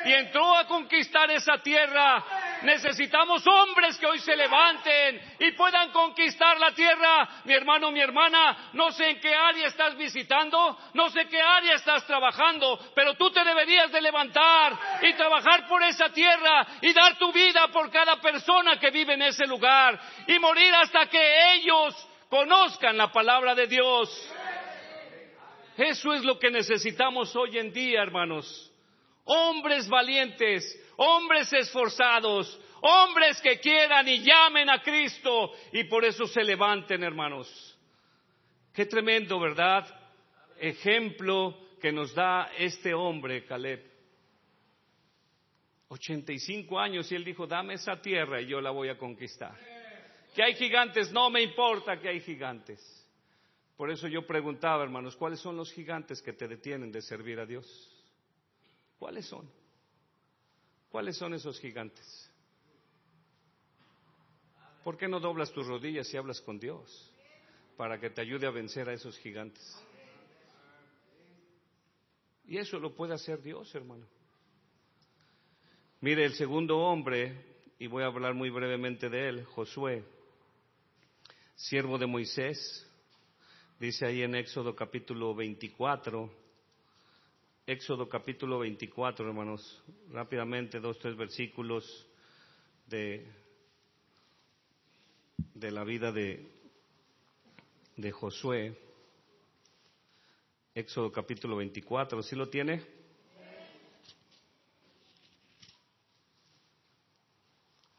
Y 0.05 0.13
entró 0.13 0.57
a 0.57 0.67
conquistar 0.69 1.31
esa 1.33 1.61
tierra. 1.61 2.25
Necesitamos 2.63 3.47
hombres 3.47 3.97
que 3.99 4.07
hoy 4.07 4.19
se 4.19 4.37
levanten 4.37 5.21
y 5.39 5.53
puedan 5.53 5.91
conquistar 5.91 6.59
la 6.59 6.73
tierra. 6.73 7.43
Mi 7.45 7.55
hermano, 7.55 7.91
mi 7.91 8.01
hermana, 8.01 8.71
no 8.73 8.91
sé 8.91 9.11
en 9.11 9.21
qué 9.21 9.35
área 9.35 9.69
estás 9.69 9.97
visitando, 9.97 10.79
no 10.95 11.09
sé 11.11 11.27
qué 11.29 11.41
área 11.41 11.75
estás 11.75 12.07
trabajando, 12.07 12.79
pero 12.95 13.15
tú 13.15 13.31
te 13.31 13.45
deberías 13.45 13.93
de 13.93 14.01
levantar 14.01 14.79
y 15.03 15.15
trabajar 15.15 15.69
por 15.69 15.83
esa 15.83 16.11
tierra 16.11 16.67
y 16.81 16.93
dar 16.93 17.17
tu 17.17 17.33
vida 17.33 17.69
por 17.69 17.91
cada 17.91 18.21
persona 18.21 18.79
que 18.79 18.91
vive 18.91 19.15
en 19.15 19.23
ese 19.23 19.47
lugar 19.47 20.01
y 20.27 20.39
morir 20.39 20.75
hasta 20.75 21.07
que 21.07 21.55
ellos 21.55 21.95
conozcan 22.29 22.97
la 22.97 23.13
palabra 23.13 23.55
de 23.55 23.67
Dios. 23.67 24.35
Eso 25.77 26.13
es 26.13 26.25
lo 26.25 26.39
que 26.39 26.51
necesitamos 26.51 27.35
hoy 27.37 27.59
en 27.59 27.73
día, 27.73 28.03
hermanos 28.03 28.69
hombres 29.29 29.89
valientes, 29.89 30.65
hombres 30.99 31.53
esforzados, 31.53 32.61
hombres 32.81 33.41
que 33.41 33.59
quieran 33.59 34.07
y 34.09 34.21
llamen 34.21 34.69
a 34.69 34.83
Cristo 34.83 35.53
y 35.73 35.85
por 35.85 36.05
eso 36.05 36.27
se 36.27 36.43
levanten, 36.43 37.03
hermanos. 37.03 37.79
Qué 38.73 38.87
tremendo, 38.87 39.41
¿verdad? 39.41 39.87
Ejemplo 40.59 41.57
que 41.81 41.93
nos 41.93 42.15
da 42.15 42.51
este 42.59 42.93
hombre, 42.95 43.45
Caleb. 43.45 43.89
85 45.89 46.79
años 46.79 47.11
y 47.11 47.15
él 47.15 47.25
dijo, 47.25 47.47
dame 47.47 47.75
esa 47.75 48.01
tierra 48.01 48.41
y 48.41 48.47
yo 48.47 48.61
la 48.61 48.71
voy 48.71 48.89
a 48.89 48.99
conquistar. 48.99 49.57
Que 50.35 50.43
hay 50.43 50.55
gigantes, 50.55 51.11
no 51.13 51.31
me 51.31 51.43
importa 51.43 51.99
que 51.99 52.09
hay 52.09 52.21
gigantes. 52.21 52.79
Por 53.77 53.91
eso 53.91 54.09
yo 54.09 54.27
preguntaba, 54.27 54.83
hermanos, 54.83 55.17
¿cuáles 55.17 55.41
son 55.41 55.57
los 55.57 55.73
gigantes 55.73 56.21
que 56.21 56.33
te 56.33 56.49
detienen 56.49 56.91
de 56.91 57.01
servir 57.01 57.39
a 57.39 57.47
Dios? 57.47 57.67
¿Cuáles 58.99 59.27
son? 59.27 59.49
¿Cuáles 60.91 61.17
son 61.17 61.35
esos 61.35 61.61
gigantes? 61.61 62.31
¿Por 64.85 64.97
qué 64.97 65.07
no 65.07 65.21
doblas 65.21 65.53
tus 65.53 65.67
rodillas 65.67 66.13
y 66.15 66.17
hablas 66.17 66.41
con 66.41 66.59
Dios 66.59 67.13
para 67.77 68.01
que 68.01 68.11
te 68.11 68.23
ayude 68.23 68.47
a 68.47 68.51
vencer 68.51 68.89
a 68.89 68.95
esos 68.95 69.19
gigantes? 69.19 69.85
Y 72.47 72.57
eso 72.57 72.79
lo 72.79 72.95
puede 72.95 73.13
hacer 73.13 73.43
Dios, 73.43 73.75
hermano. 73.75 74.07
Mire, 76.01 76.25
el 76.25 76.33
segundo 76.33 76.79
hombre, 76.79 77.45
y 77.79 77.87
voy 77.87 78.03
a 78.03 78.07
hablar 78.07 78.33
muy 78.33 78.49
brevemente 78.49 79.11
de 79.11 79.29
él, 79.29 79.45
Josué, 79.45 80.05
siervo 81.55 81.99
de 81.99 82.07
Moisés, 82.07 82.89
dice 83.79 84.07
ahí 84.07 84.23
en 84.23 84.37
Éxodo 84.37 84.75
capítulo 84.75 85.35
24, 85.35 86.33
Éxodo 87.69 88.09
capítulo 88.09 88.61
24, 88.61 89.29
hermanos, 89.29 89.85
rápidamente 90.11 90.81
dos, 90.81 90.99
tres 90.99 91.15
versículos 91.15 91.85
de, 92.87 93.27
de 95.53 95.71
la 95.71 95.85
vida 95.85 96.11
de, 96.11 96.49
de 97.95 98.11
Josué. 98.11 98.75
Éxodo 100.75 101.13
capítulo 101.13 101.57
24, 101.57 102.23
¿sí 102.23 102.37
lo 102.37 102.49
tiene? 102.49 102.83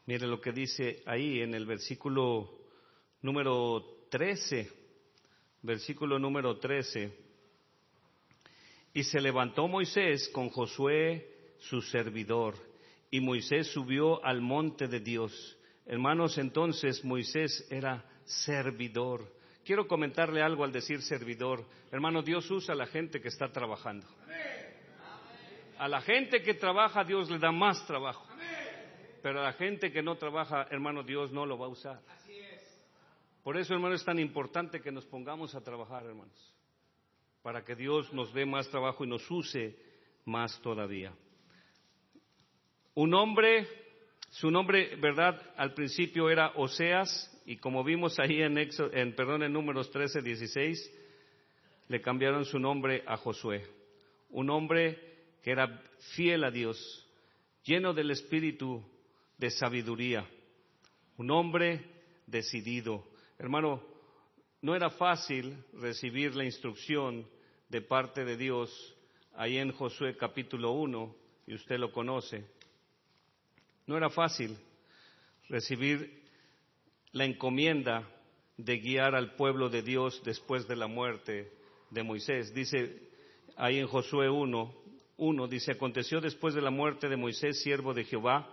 Mire 0.06 0.26
lo 0.26 0.40
que 0.40 0.50
dice 0.50 1.00
ahí 1.06 1.42
en 1.42 1.54
el 1.54 1.64
versículo 1.64 2.58
número 3.22 4.08
13, 4.10 4.68
versículo 5.62 6.18
número 6.18 6.58
13. 6.58 7.29
Y 8.92 9.04
se 9.04 9.20
levantó 9.20 9.68
Moisés 9.68 10.28
con 10.30 10.48
Josué, 10.48 11.54
su 11.58 11.80
servidor, 11.80 12.54
y 13.10 13.20
Moisés 13.20 13.68
subió 13.68 14.24
al 14.24 14.40
monte 14.40 14.88
de 14.88 15.00
Dios. 15.00 15.58
Hermanos, 15.86 16.38
entonces 16.38 17.04
Moisés 17.04 17.66
era 17.70 18.04
servidor. 18.24 19.32
Quiero 19.64 19.86
comentarle 19.86 20.42
algo 20.42 20.64
al 20.64 20.72
decir 20.72 21.02
servidor. 21.02 21.64
Hermano, 21.90 22.22
Dios 22.22 22.50
usa 22.50 22.74
a 22.74 22.78
la 22.78 22.86
gente 22.86 23.20
que 23.20 23.28
está 23.28 23.52
trabajando. 23.52 24.06
A 25.78 25.88
la 25.88 26.00
gente 26.00 26.42
que 26.42 26.54
trabaja 26.54 27.04
Dios 27.04 27.30
le 27.30 27.38
da 27.38 27.52
más 27.52 27.86
trabajo. 27.86 28.26
Pero 29.22 29.42
la 29.42 29.52
gente 29.52 29.92
que 29.92 30.02
no 30.02 30.16
trabaja, 30.16 30.66
hermano, 30.70 31.02
Dios 31.02 31.30
no 31.32 31.44
lo 31.44 31.58
va 31.58 31.66
a 31.66 31.70
usar. 31.70 32.00
Por 33.42 33.56
eso, 33.56 33.74
hermano, 33.74 33.94
es 33.94 34.04
tan 34.04 34.18
importante 34.18 34.80
que 34.80 34.92
nos 34.92 35.06
pongamos 35.06 35.54
a 35.54 35.62
trabajar, 35.62 36.04
hermanos, 36.04 36.54
para 37.42 37.64
que 37.64 37.74
Dios 37.74 38.12
nos 38.12 38.32
dé 38.32 38.44
más 38.44 38.68
trabajo 38.68 39.04
y 39.04 39.08
nos 39.08 39.28
use 39.30 39.76
más 40.24 40.60
todavía. 40.60 41.12
Un 42.94 43.14
hombre, 43.14 43.66
su 44.30 44.50
nombre, 44.50 44.96
verdad, 44.96 45.40
al 45.56 45.74
principio 45.74 46.28
era 46.28 46.52
Oseas, 46.56 47.26
y 47.46 47.56
como 47.56 47.82
vimos 47.82 48.18
ahí 48.18 48.42
en, 48.42 48.58
en, 48.58 49.14
perdón, 49.14 49.42
en 49.42 49.52
números 49.52 49.90
13, 49.90 50.22
16, 50.22 50.98
le 51.88 52.00
cambiaron 52.00 52.44
su 52.44 52.58
nombre 52.58 53.02
a 53.06 53.16
Josué. 53.16 53.66
Un 54.28 54.50
hombre 54.50 54.98
que 55.42 55.50
era 55.50 55.82
fiel 56.14 56.44
a 56.44 56.50
Dios, 56.50 56.78
lleno 57.64 57.92
del 57.92 58.10
espíritu 58.10 58.84
de 59.38 59.50
sabiduría. 59.50 60.28
Un 61.16 61.30
hombre 61.30 61.84
decidido. 62.26 63.04
Hermano, 63.38 63.82
no 64.62 64.74
era 64.74 64.90
fácil 64.90 65.56
recibir 65.74 66.34
la 66.34 66.44
instrucción 66.44 67.26
de 67.68 67.80
parte 67.80 68.24
de 68.24 68.36
Dios 68.36 68.70
ahí 69.34 69.58
en 69.58 69.72
Josué 69.72 70.16
capítulo 70.16 70.72
1, 70.72 71.16
y 71.46 71.54
usted 71.54 71.78
lo 71.78 71.90
conoce. 71.92 72.44
No 73.86 73.96
era 73.96 74.10
fácil 74.10 74.56
recibir 75.48 76.22
la 77.12 77.24
encomienda 77.24 78.08
de 78.56 78.78
guiar 78.78 79.14
al 79.14 79.34
pueblo 79.34 79.68
de 79.68 79.82
Dios 79.82 80.20
después 80.24 80.68
de 80.68 80.76
la 80.76 80.86
muerte 80.86 81.52
de 81.90 82.02
Moisés. 82.02 82.52
Dice 82.54 83.08
ahí 83.56 83.78
en 83.78 83.86
Josué 83.86 84.28
1, 84.28 84.74
1, 85.16 85.48
dice, 85.48 85.72
aconteció 85.72 86.20
después 86.20 86.54
de 86.54 86.62
la 86.62 86.70
muerte 86.70 87.08
de 87.08 87.16
Moisés, 87.16 87.62
siervo 87.62 87.94
de 87.94 88.04
Jehová, 88.04 88.48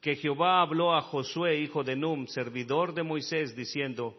que 0.00 0.16
Jehová 0.16 0.62
habló 0.62 0.94
a 0.94 1.02
Josué, 1.02 1.58
hijo 1.58 1.82
de 1.82 1.96
Num, 1.96 2.26
servidor 2.26 2.94
de 2.94 3.02
Moisés, 3.02 3.56
diciendo, 3.56 4.18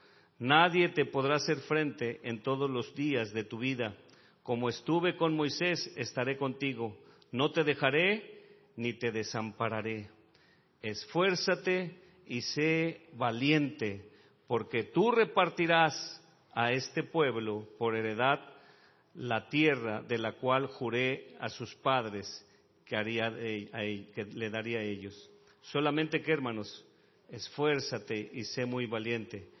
Nadie 0.41 0.89
te 0.89 1.05
podrá 1.05 1.35
hacer 1.35 1.57
frente 1.57 2.19
en 2.23 2.41
todos 2.41 2.67
los 2.67 2.95
días 2.95 3.31
de 3.31 3.43
tu 3.43 3.59
vida. 3.59 3.93
Como 4.41 4.69
estuve 4.69 5.15
con 5.15 5.35
Moisés, 5.35 5.93
estaré 5.95 6.35
contigo. 6.35 6.97
No 7.31 7.51
te 7.51 7.63
dejaré 7.63 8.41
ni 8.75 8.93
te 8.93 9.11
desampararé. 9.11 10.09
Esfuérzate 10.81 11.95
y 12.25 12.41
sé 12.41 13.01
valiente, 13.13 14.09
porque 14.47 14.85
tú 14.85 15.11
repartirás 15.11 15.93
a 16.53 16.71
este 16.71 17.03
pueblo 17.03 17.67
por 17.77 17.95
heredad 17.95 18.39
la 19.13 19.47
tierra 19.47 20.01
de 20.01 20.17
la 20.17 20.31
cual 20.31 20.65
juré 20.65 21.35
a 21.39 21.49
sus 21.49 21.75
padres 21.75 22.43
que, 22.85 22.95
haría 22.95 23.31
que 23.31 24.27
le 24.33 24.49
daría 24.49 24.79
a 24.79 24.83
ellos. 24.83 25.29
Solamente 25.61 26.23
que, 26.23 26.31
hermanos, 26.31 26.83
esfuérzate 27.29 28.31
y 28.33 28.43
sé 28.45 28.65
muy 28.65 28.87
valiente 28.87 29.60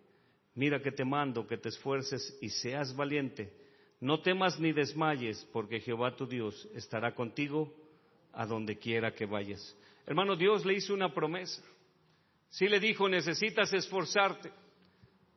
Mira 0.55 0.81
que 0.81 0.91
te 0.91 1.05
mando 1.05 1.47
que 1.47 1.57
te 1.57 1.69
esfuerces 1.69 2.37
y 2.41 2.49
seas 2.49 2.95
valiente. 2.95 3.53
No 3.99 4.21
temas 4.21 4.59
ni 4.59 4.73
desmayes, 4.73 5.47
porque 5.53 5.79
Jehová 5.79 6.15
tu 6.15 6.25
Dios 6.25 6.67
estará 6.73 7.13
contigo 7.13 7.73
a 8.33 8.45
donde 8.45 8.77
quiera 8.77 9.13
que 9.13 9.25
vayas. 9.25 9.77
Hermano, 10.05 10.35
Dios 10.35 10.65
le 10.65 10.73
hizo 10.73 10.93
una 10.93 11.13
promesa. 11.13 11.61
Sí 12.49 12.67
le 12.67 12.79
dijo, 12.79 13.07
necesitas 13.07 13.71
esforzarte, 13.71 14.51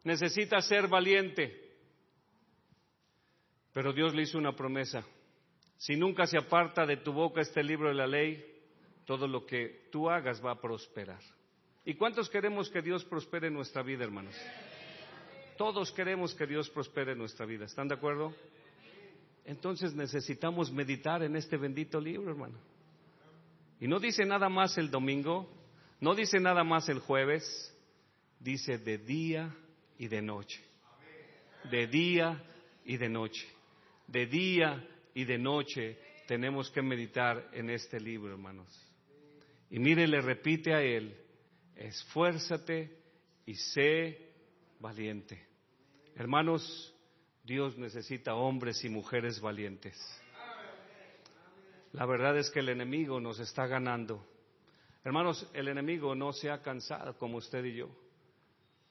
necesitas 0.03 0.67
ser 0.67 0.89
valiente. 0.89 1.63
Pero 3.73 3.93
Dios 3.93 4.15
le 4.15 4.23
hizo 4.23 4.39
una 4.39 4.57
promesa. 4.57 5.05
Si 5.77 5.97
nunca 5.97 6.27
se 6.27 6.39
aparta 6.39 6.87
de 6.87 6.97
tu 6.97 7.13
boca 7.13 7.41
este 7.41 7.63
libro 7.63 7.89
de 7.89 7.95
la 7.95 8.07
ley, 8.07 8.45
todo 9.05 9.29
lo 9.29 9.45
que 9.45 9.89
tú 9.93 10.09
hagas 10.09 10.45
va 10.45 10.53
a 10.53 10.61
prosperar. 10.61 11.21
¿Y 11.85 11.95
cuántos 11.95 12.31
queremos 12.31 12.71
que 12.71 12.81
Dios 12.81 13.05
prospere 13.05 13.49
en 13.49 13.55
nuestra 13.55 13.83
vida, 13.83 14.05
hermanos? 14.05 14.35
Todos 15.57 15.93
queremos 15.93 16.35
que 16.35 16.47
Dios 16.47 16.69
prospere 16.71 17.13
en 17.13 17.19
nuestra 17.19 17.47
vida. 17.47 17.67
¿Están 17.67 17.87
de 17.89 17.95
acuerdo? 17.95 18.35
Entonces 19.45 19.95
necesitamos 19.95 20.73
meditar 20.73 21.23
en 21.23 21.37
este 21.37 21.57
bendito 21.57 22.01
libro, 22.01 22.31
hermano. 22.31 22.59
Y 23.81 23.87
no 23.87 24.01
dice 24.01 24.25
nada 24.25 24.49
más 24.49 24.77
el 24.79 24.91
domingo, 24.91 25.49
no 26.01 26.15
dice 26.15 26.41
nada 26.41 26.65
más 26.65 26.89
el 26.89 26.99
jueves, 26.99 27.45
dice 28.41 28.79
de 28.79 28.99
día 28.99 29.55
y 29.99 30.09
de 30.09 30.23
noche. 30.23 30.61
De 31.71 31.87
día 31.87 32.43
y 32.85 32.97
de 32.97 33.09
noche. 33.09 33.47
De 34.09 34.27
día 34.27 34.89
y 35.15 35.25
de 35.25 35.39
noche 35.39 35.99
tenemos 36.27 36.71
que 36.71 36.83
meditar 36.83 37.49
en 37.53 37.71
este 37.71 38.01
libro, 38.01 38.33
hermanos. 38.33 38.69
Y 39.71 39.79
mire, 39.79 40.07
le 40.09 40.21
repite 40.21 40.75
a 40.75 40.83
él, 40.83 41.17
esfuérzate 41.77 42.97
y 43.47 43.55
sé 43.55 44.24
valiente. 44.85 45.43
Hermanos, 46.15 46.95
Dios 47.43 47.79
necesita 47.79 48.35
hombres 48.35 48.85
y 48.85 48.91
mujeres 48.91 49.41
valientes. 49.41 49.97
La 51.93 52.05
verdad 52.05 52.37
es 52.37 52.51
que 52.51 52.61
el 52.61 52.69
enemigo 52.69 53.19
nos 53.19 53.39
está 53.39 53.67
ganando. 53.67 54.27
Hermanos, 55.03 55.49
el 55.55 55.69
enemigo 55.69 56.15
no 56.15 56.35
se 56.35 56.51
ha 56.51 56.61
cansado 56.61 57.17
como 57.17 57.39
usted 57.39 57.65
y 57.65 57.77
yo. 57.77 57.89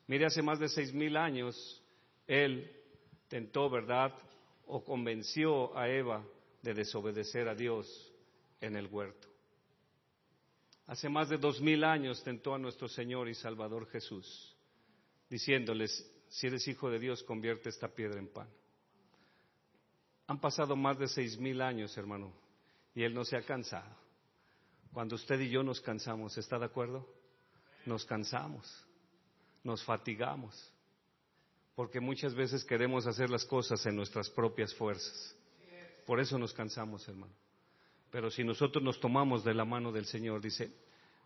Mire, 0.07 0.25
hace 0.25 0.41
más 0.41 0.57
de 0.57 0.67
seis 0.67 0.91
mil 0.91 1.15
años, 1.15 1.55
él 2.25 2.71
tentó, 3.27 3.69
¿verdad?, 3.69 4.13
o 4.65 4.83
convenció 4.83 5.77
a 5.77 5.89
Eva 5.89 6.25
de 6.63 6.73
desobedecer 6.73 7.47
a 7.47 7.53
Dios 7.53 7.85
en 8.61 8.75
el 8.75 8.87
huerto. 8.87 9.27
Hace 10.87 11.07
más 11.07 11.29
de 11.29 11.37
dos 11.37 11.61
mil 11.61 11.83
años 11.83 12.23
tentó 12.23 12.55
a 12.55 12.57
nuestro 12.57 12.87
Señor 12.87 13.29
y 13.29 13.35
Salvador 13.35 13.87
Jesús, 13.91 14.52
diciéndoles, 15.33 16.07
si 16.29 16.45
eres 16.45 16.67
hijo 16.67 16.91
de 16.91 16.99
Dios, 16.99 17.23
convierte 17.23 17.69
esta 17.69 17.87
piedra 17.87 18.19
en 18.19 18.27
pan. 18.27 18.47
Han 20.27 20.39
pasado 20.39 20.75
más 20.75 20.99
de 20.99 21.07
seis 21.07 21.39
mil 21.39 21.59
años, 21.59 21.97
hermano, 21.97 22.31
y 22.93 23.01
Él 23.01 23.15
no 23.15 23.25
se 23.25 23.35
ha 23.35 23.41
cansado. 23.41 23.97
Cuando 24.93 25.15
usted 25.15 25.39
y 25.39 25.49
yo 25.49 25.63
nos 25.63 25.81
cansamos, 25.81 26.37
¿está 26.37 26.59
de 26.59 26.65
acuerdo? 26.65 27.11
Nos 27.87 28.05
cansamos, 28.05 28.85
nos 29.63 29.83
fatigamos 29.83 30.71
porque 31.73 31.99
muchas 31.99 32.35
veces 32.35 32.63
queremos 32.63 33.07
hacer 33.07 33.31
las 33.31 33.43
cosas 33.43 33.83
en 33.87 33.95
nuestras 33.95 34.29
propias 34.29 34.75
fuerzas. 34.75 35.35
Por 36.05 36.19
eso 36.19 36.37
nos 36.37 36.53
cansamos, 36.53 37.07
hermano. 37.07 37.33
Pero 38.11 38.29
si 38.29 38.43
nosotros 38.43 38.83
nos 38.83 38.99
tomamos 38.99 39.43
de 39.43 39.55
la 39.55 39.65
mano 39.65 39.91
del 39.91 40.05
Señor, 40.05 40.41
dice, 40.41 40.71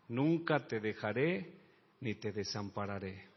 nunca 0.08 0.66
te 0.66 0.80
dejaré 0.80 1.54
ni 2.00 2.16
te 2.16 2.32
desampararé. 2.32 3.37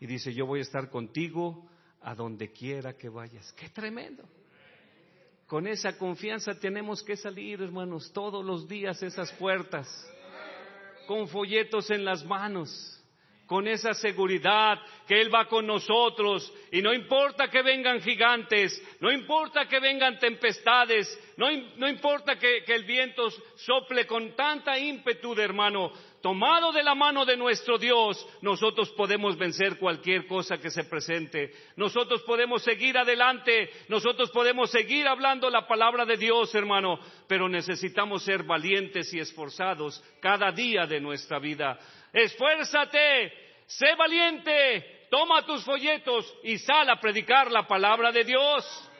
Y 0.00 0.06
dice, 0.06 0.32
yo 0.32 0.46
voy 0.46 0.60
a 0.60 0.62
estar 0.62 0.88
contigo 0.88 1.68
a 2.00 2.14
donde 2.14 2.50
quiera 2.50 2.96
que 2.96 3.08
vayas. 3.08 3.52
¡Qué 3.52 3.68
tremendo! 3.68 4.24
Con 5.46 5.66
esa 5.66 5.98
confianza 5.98 6.58
tenemos 6.58 7.02
que 7.02 7.16
salir, 7.16 7.60
hermanos, 7.60 8.10
todos 8.12 8.44
los 8.44 8.66
días 8.66 9.02
esas 9.02 9.30
puertas, 9.32 9.88
con 11.06 11.28
folletos 11.28 11.90
en 11.90 12.04
las 12.04 12.24
manos 12.24 13.00
con 13.50 13.66
esa 13.66 13.94
seguridad 13.94 14.78
que 15.08 15.20
Él 15.20 15.34
va 15.34 15.48
con 15.48 15.66
nosotros 15.66 16.52
y 16.70 16.80
no 16.80 16.94
importa 16.94 17.50
que 17.50 17.62
vengan 17.62 18.00
gigantes, 18.00 18.80
no 19.00 19.10
importa 19.10 19.66
que 19.66 19.80
vengan 19.80 20.20
tempestades, 20.20 21.08
no, 21.36 21.48
no 21.76 21.88
importa 21.88 22.38
que, 22.38 22.62
el 22.64 22.84
viento 22.84 23.28
sople 23.56 24.06
con 24.06 24.36
tanta 24.36 24.78
ímpetu, 24.78 25.34
hermano, 25.34 25.90
tomado 26.20 26.72
de 26.72 26.82
la 26.82 26.94
mano 26.94 27.24
de 27.24 27.36
nuestro 27.36 27.78
Dios, 27.78 28.26
nosotros 28.42 28.90
podemos 28.90 29.38
vencer 29.38 29.78
cualquier 29.78 30.26
cosa 30.26 30.58
que 30.58 30.70
se 30.70 30.84
presente. 30.84 31.52
Nosotros 31.76 32.22
podemos 32.22 32.62
seguir 32.62 32.98
adelante, 32.98 33.70
nosotros 33.88 34.30
podemos 34.30 34.70
seguir 34.70 35.06
hablando 35.08 35.48
la 35.48 35.66
palabra 35.66 36.04
de 36.04 36.16
Dios, 36.16 36.54
hermano, 36.54 36.98
pero 37.26 37.48
necesitamos 37.48 38.22
ser 38.22 38.42
valientes 38.42 39.12
y 39.14 39.18
esforzados 39.18 40.02
cada 40.20 40.52
día 40.52 40.86
de 40.86 41.00
nuestra 41.00 41.38
vida. 41.38 41.78
Esfuérzate, 42.12 43.32
sé 43.66 43.94
valiente, 43.96 45.06
toma 45.10 45.44
tus 45.46 45.64
folletos 45.64 46.32
y 46.42 46.58
sal 46.58 46.90
a 46.90 47.00
predicar 47.00 47.50
la 47.50 47.66
palabra 47.66 48.12
de 48.12 48.24
Dios. 48.24 48.90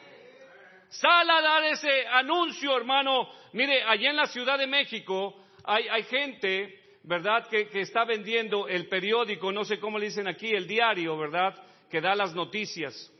Sal 0.89 1.29
a 1.29 1.41
dar 1.41 1.63
ese 1.65 2.05
anuncio, 2.07 2.75
hermano. 2.75 3.29
Mire, 3.53 3.83
allá 3.83 4.09
en 4.09 4.17
la 4.17 4.25
Ciudad 4.25 4.57
de 4.57 4.67
México 4.67 5.45
hay, 5.63 5.87
hay 5.87 6.03
gente 6.03 6.80
¿verdad? 7.03 7.47
Que, 7.47 7.67
está 7.81 8.05
vendiendo 8.05 8.67
el 8.67 8.87
periódico, 8.87 9.51
no 9.51 9.65
sé 9.65 9.79
cómo 9.79 9.97
le 9.97 10.05
dicen 10.05 10.27
aquí, 10.27 10.51
el 10.51 10.67
diario, 10.67 11.17
¿verdad? 11.17 11.55
Que 11.89 12.01
da 12.01 12.15
las 12.15 12.33
noticias. 12.33 13.11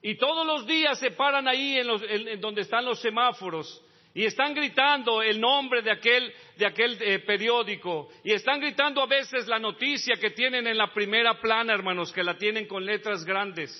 Y 0.00 0.16
todos 0.16 0.46
los 0.46 0.66
días 0.66 0.98
se 0.98 1.12
paran 1.12 1.46
ahí 1.46 1.78
en, 1.78 2.40
donde 2.40 2.62
están 2.62 2.84
los 2.84 3.00
semáforos 3.00 3.84
y 4.14 4.24
están 4.24 4.52
gritando 4.52 5.22
el 5.22 5.40
nombre 5.40 5.80
de 5.80 5.92
aquel, 5.92 6.32
de 6.56 6.66
aquel 6.66 6.98
eh, 7.00 7.20
periódico 7.20 8.08
y 8.24 8.32
están 8.32 8.60
gritando 8.60 9.00
a 9.00 9.06
veces 9.06 9.46
la 9.46 9.60
noticia 9.60 10.16
que 10.20 10.30
tienen 10.30 10.66
en 10.66 10.76
la 10.76 10.92
primera 10.92 11.40
plana, 11.40 11.72
hermanos, 11.72 12.12
que 12.12 12.24
la 12.24 12.36
tienen 12.36 12.66
con 12.66 12.84
letras 12.84 13.24
grandes. 13.24 13.70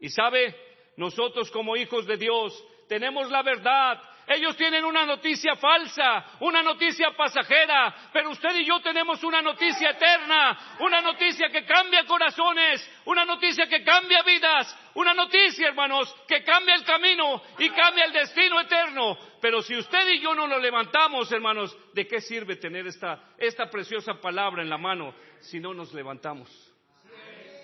Y 0.00 0.08
sabe, 0.08 0.56
nosotros 0.96 1.50
como 1.52 1.76
hijos 1.76 2.04
de 2.06 2.16
Dios 2.16 2.64
tenemos 2.88 3.30
la 3.30 3.42
verdad 3.42 4.02
ellos 4.28 4.56
tienen 4.56 4.84
una 4.84 5.06
noticia 5.06 5.56
falsa, 5.56 6.36
una 6.40 6.62
noticia 6.62 7.12
pasajera, 7.16 8.10
pero 8.12 8.30
usted 8.30 8.56
y 8.56 8.66
yo 8.66 8.80
tenemos 8.80 9.24
una 9.24 9.40
noticia 9.40 9.90
eterna, 9.90 10.76
una 10.80 11.00
noticia 11.00 11.48
que 11.48 11.64
cambia 11.64 12.04
corazones, 12.04 12.86
una 13.06 13.24
noticia 13.24 13.66
que 13.66 13.82
cambia 13.82 14.22
vidas, 14.22 14.76
una 14.94 15.14
noticia, 15.14 15.68
hermanos, 15.68 16.14
que 16.26 16.42
cambia 16.44 16.74
el 16.74 16.84
camino 16.84 17.42
y 17.58 17.70
cambia 17.70 18.04
el 18.04 18.12
destino 18.12 18.60
eterno. 18.60 19.16
Pero 19.40 19.62
si 19.62 19.76
usted 19.76 20.08
y 20.08 20.20
yo 20.20 20.34
no 20.34 20.46
lo 20.46 20.58
levantamos, 20.58 21.32
hermanos, 21.32 21.76
¿de 21.94 22.06
qué 22.06 22.20
sirve 22.20 22.56
tener 22.56 22.86
esta, 22.86 23.32
esta 23.38 23.70
preciosa 23.70 24.14
palabra 24.20 24.62
en 24.62 24.68
la 24.68 24.78
mano 24.78 25.14
si 25.40 25.58
no 25.58 25.72
nos 25.72 25.94
levantamos? 25.94 26.50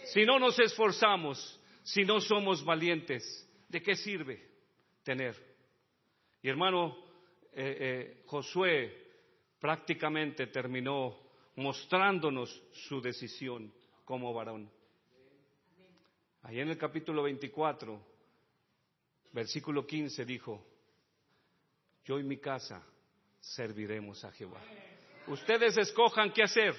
Si 0.07 0.25
no 0.25 0.39
nos 0.39 0.59
esforzamos, 0.59 1.61
si 1.83 2.05
no 2.05 2.21
somos 2.21 2.65
valientes, 2.65 3.23
¿de 3.69 3.83
qué 3.83 3.95
sirve 3.97 4.43
tener? 5.03 5.54
Y 6.45 6.51
hermano, 6.51 6.95
eh, 7.55 7.77
eh, 7.81 8.23
Josué 8.27 9.13
prácticamente 9.59 10.49
terminó 10.49 11.19
mostrándonos 11.57 12.63
su 12.71 13.01
decisión 13.01 13.73
como 14.05 14.35
varón. 14.35 14.71
Ahí 16.43 16.61
en 16.61 16.69
el 16.69 16.77
capítulo 16.77 17.23
24, 17.23 17.99
versículo 19.33 19.87
15 19.87 20.27
dijo, 20.27 20.63
yo 22.05 22.19
y 22.19 22.23
mi 22.25 22.37
casa 22.37 22.85
serviremos 23.41 24.23
a 24.27 24.33
Jehová. 24.33 24.61
Ustedes 25.29 25.79
escojan 25.79 26.31
qué 26.31 26.43
hacer, 26.43 26.75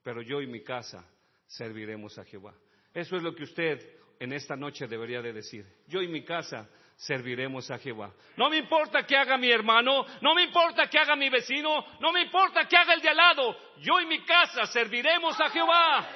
pero 0.00 0.22
yo 0.22 0.40
y 0.40 0.46
mi 0.46 0.62
casa 0.62 1.04
serviremos 1.48 2.16
a 2.20 2.24
Jehová. 2.24 2.54
Eso 2.92 3.16
es 3.16 3.22
lo 3.24 3.34
que 3.34 3.42
usted 3.42 3.98
en 4.20 4.32
esta 4.32 4.54
noche 4.54 4.86
debería 4.86 5.20
de 5.20 5.32
decir. 5.32 5.66
Yo 5.88 6.00
y 6.00 6.06
mi 6.06 6.22
casa 6.22 6.70
serviremos 6.96 7.70
a 7.70 7.78
Jehová. 7.78 8.12
No 8.36 8.48
me 8.50 8.58
importa 8.58 9.04
que 9.06 9.16
haga 9.16 9.36
mi 9.36 9.50
hermano, 9.50 10.04
no 10.20 10.34
me 10.34 10.44
importa 10.44 10.88
que 10.88 10.98
haga 10.98 11.16
mi 11.16 11.28
vecino, 11.28 11.84
no 12.00 12.12
me 12.12 12.22
importa 12.22 12.66
que 12.66 12.76
haga 12.76 12.94
el 12.94 13.00
de 13.00 13.08
al 13.08 13.16
lado. 13.16 13.56
Yo 13.80 14.00
y 14.00 14.06
mi 14.06 14.24
casa 14.24 14.66
serviremos 14.66 15.38
a 15.40 15.50
Jehová. 15.50 16.08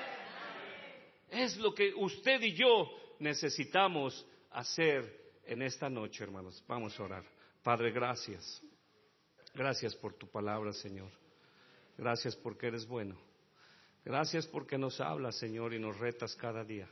Es 1.30 1.56
lo 1.58 1.74
que 1.74 1.92
usted 1.94 2.40
y 2.42 2.54
yo 2.54 2.90
necesitamos 3.18 4.26
hacer 4.52 5.18
en 5.44 5.62
esta 5.62 5.88
noche, 5.88 6.24
hermanos. 6.24 6.64
Vamos 6.66 6.98
a 6.98 7.02
orar. 7.02 7.24
Padre, 7.62 7.90
gracias. 7.90 8.62
Gracias 9.54 9.94
por 9.96 10.14
tu 10.14 10.28
palabra, 10.30 10.72
Señor. 10.72 11.10
Gracias 11.96 12.36
porque 12.36 12.68
eres 12.68 12.86
bueno. 12.86 13.18
Gracias 14.04 14.46
porque 14.46 14.78
nos 14.78 15.00
hablas, 15.00 15.36
Señor, 15.36 15.74
y 15.74 15.78
nos 15.78 15.98
retas 15.98 16.34
cada 16.36 16.64
día. 16.64 16.88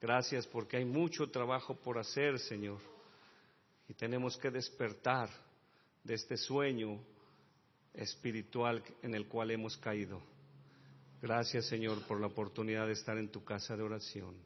Gracias 0.00 0.46
porque 0.46 0.76
hay 0.76 0.84
mucho 0.84 1.30
trabajo 1.30 1.74
por 1.74 1.98
hacer, 1.98 2.38
Señor. 2.38 2.78
Y 3.88 3.94
tenemos 3.94 4.36
que 4.36 4.50
despertar 4.50 5.28
de 6.04 6.14
este 6.14 6.36
sueño 6.36 7.00
espiritual 7.94 8.82
en 9.02 9.14
el 9.14 9.26
cual 9.26 9.50
hemos 9.50 9.76
caído. 9.76 10.20
Gracias, 11.20 11.66
Señor, 11.66 12.06
por 12.06 12.20
la 12.20 12.28
oportunidad 12.28 12.86
de 12.86 12.92
estar 12.92 13.18
en 13.18 13.28
tu 13.28 13.42
casa 13.44 13.76
de 13.76 13.82
oración. 13.82 14.36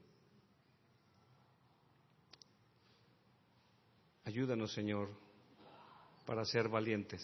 Ayúdanos, 4.25 4.73
Señor, 4.73 5.11
para 6.25 6.45
ser 6.45 6.69
valientes. 6.69 7.23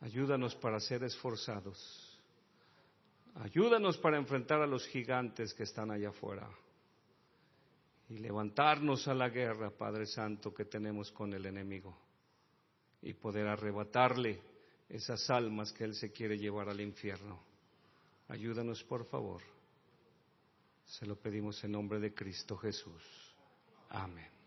Ayúdanos 0.00 0.54
para 0.56 0.80
ser 0.80 1.04
esforzados. 1.04 2.11
Ayúdanos 3.34 3.96
para 3.98 4.18
enfrentar 4.18 4.60
a 4.60 4.66
los 4.66 4.86
gigantes 4.88 5.54
que 5.54 5.62
están 5.62 5.90
allá 5.90 6.10
afuera 6.10 6.48
y 8.08 8.18
levantarnos 8.18 9.08
a 9.08 9.14
la 9.14 9.30
guerra, 9.30 9.70
Padre 9.70 10.06
Santo, 10.06 10.52
que 10.52 10.66
tenemos 10.66 11.10
con 11.12 11.32
el 11.32 11.46
enemigo 11.46 11.96
y 13.00 13.14
poder 13.14 13.48
arrebatarle 13.48 14.40
esas 14.88 15.30
almas 15.30 15.72
que 15.72 15.84
Él 15.84 15.94
se 15.94 16.12
quiere 16.12 16.36
llevar 16.36 16.68
al 16.68 16.80
infierno. 16.80 17.40
Ayúdanos, 18.28 18.84
por 18.84 19.06
favor. 19.06 19.40
Se 20.84 21.06
lo 21.06 21.16
pedimos 21.16 21.62
en 21.64 21.72
nombre 21.72 21.98
de 21.98 22.12
Cristo 22.12 22.56
Jesús. 22.58 23.02
Amén. 23.88 24.41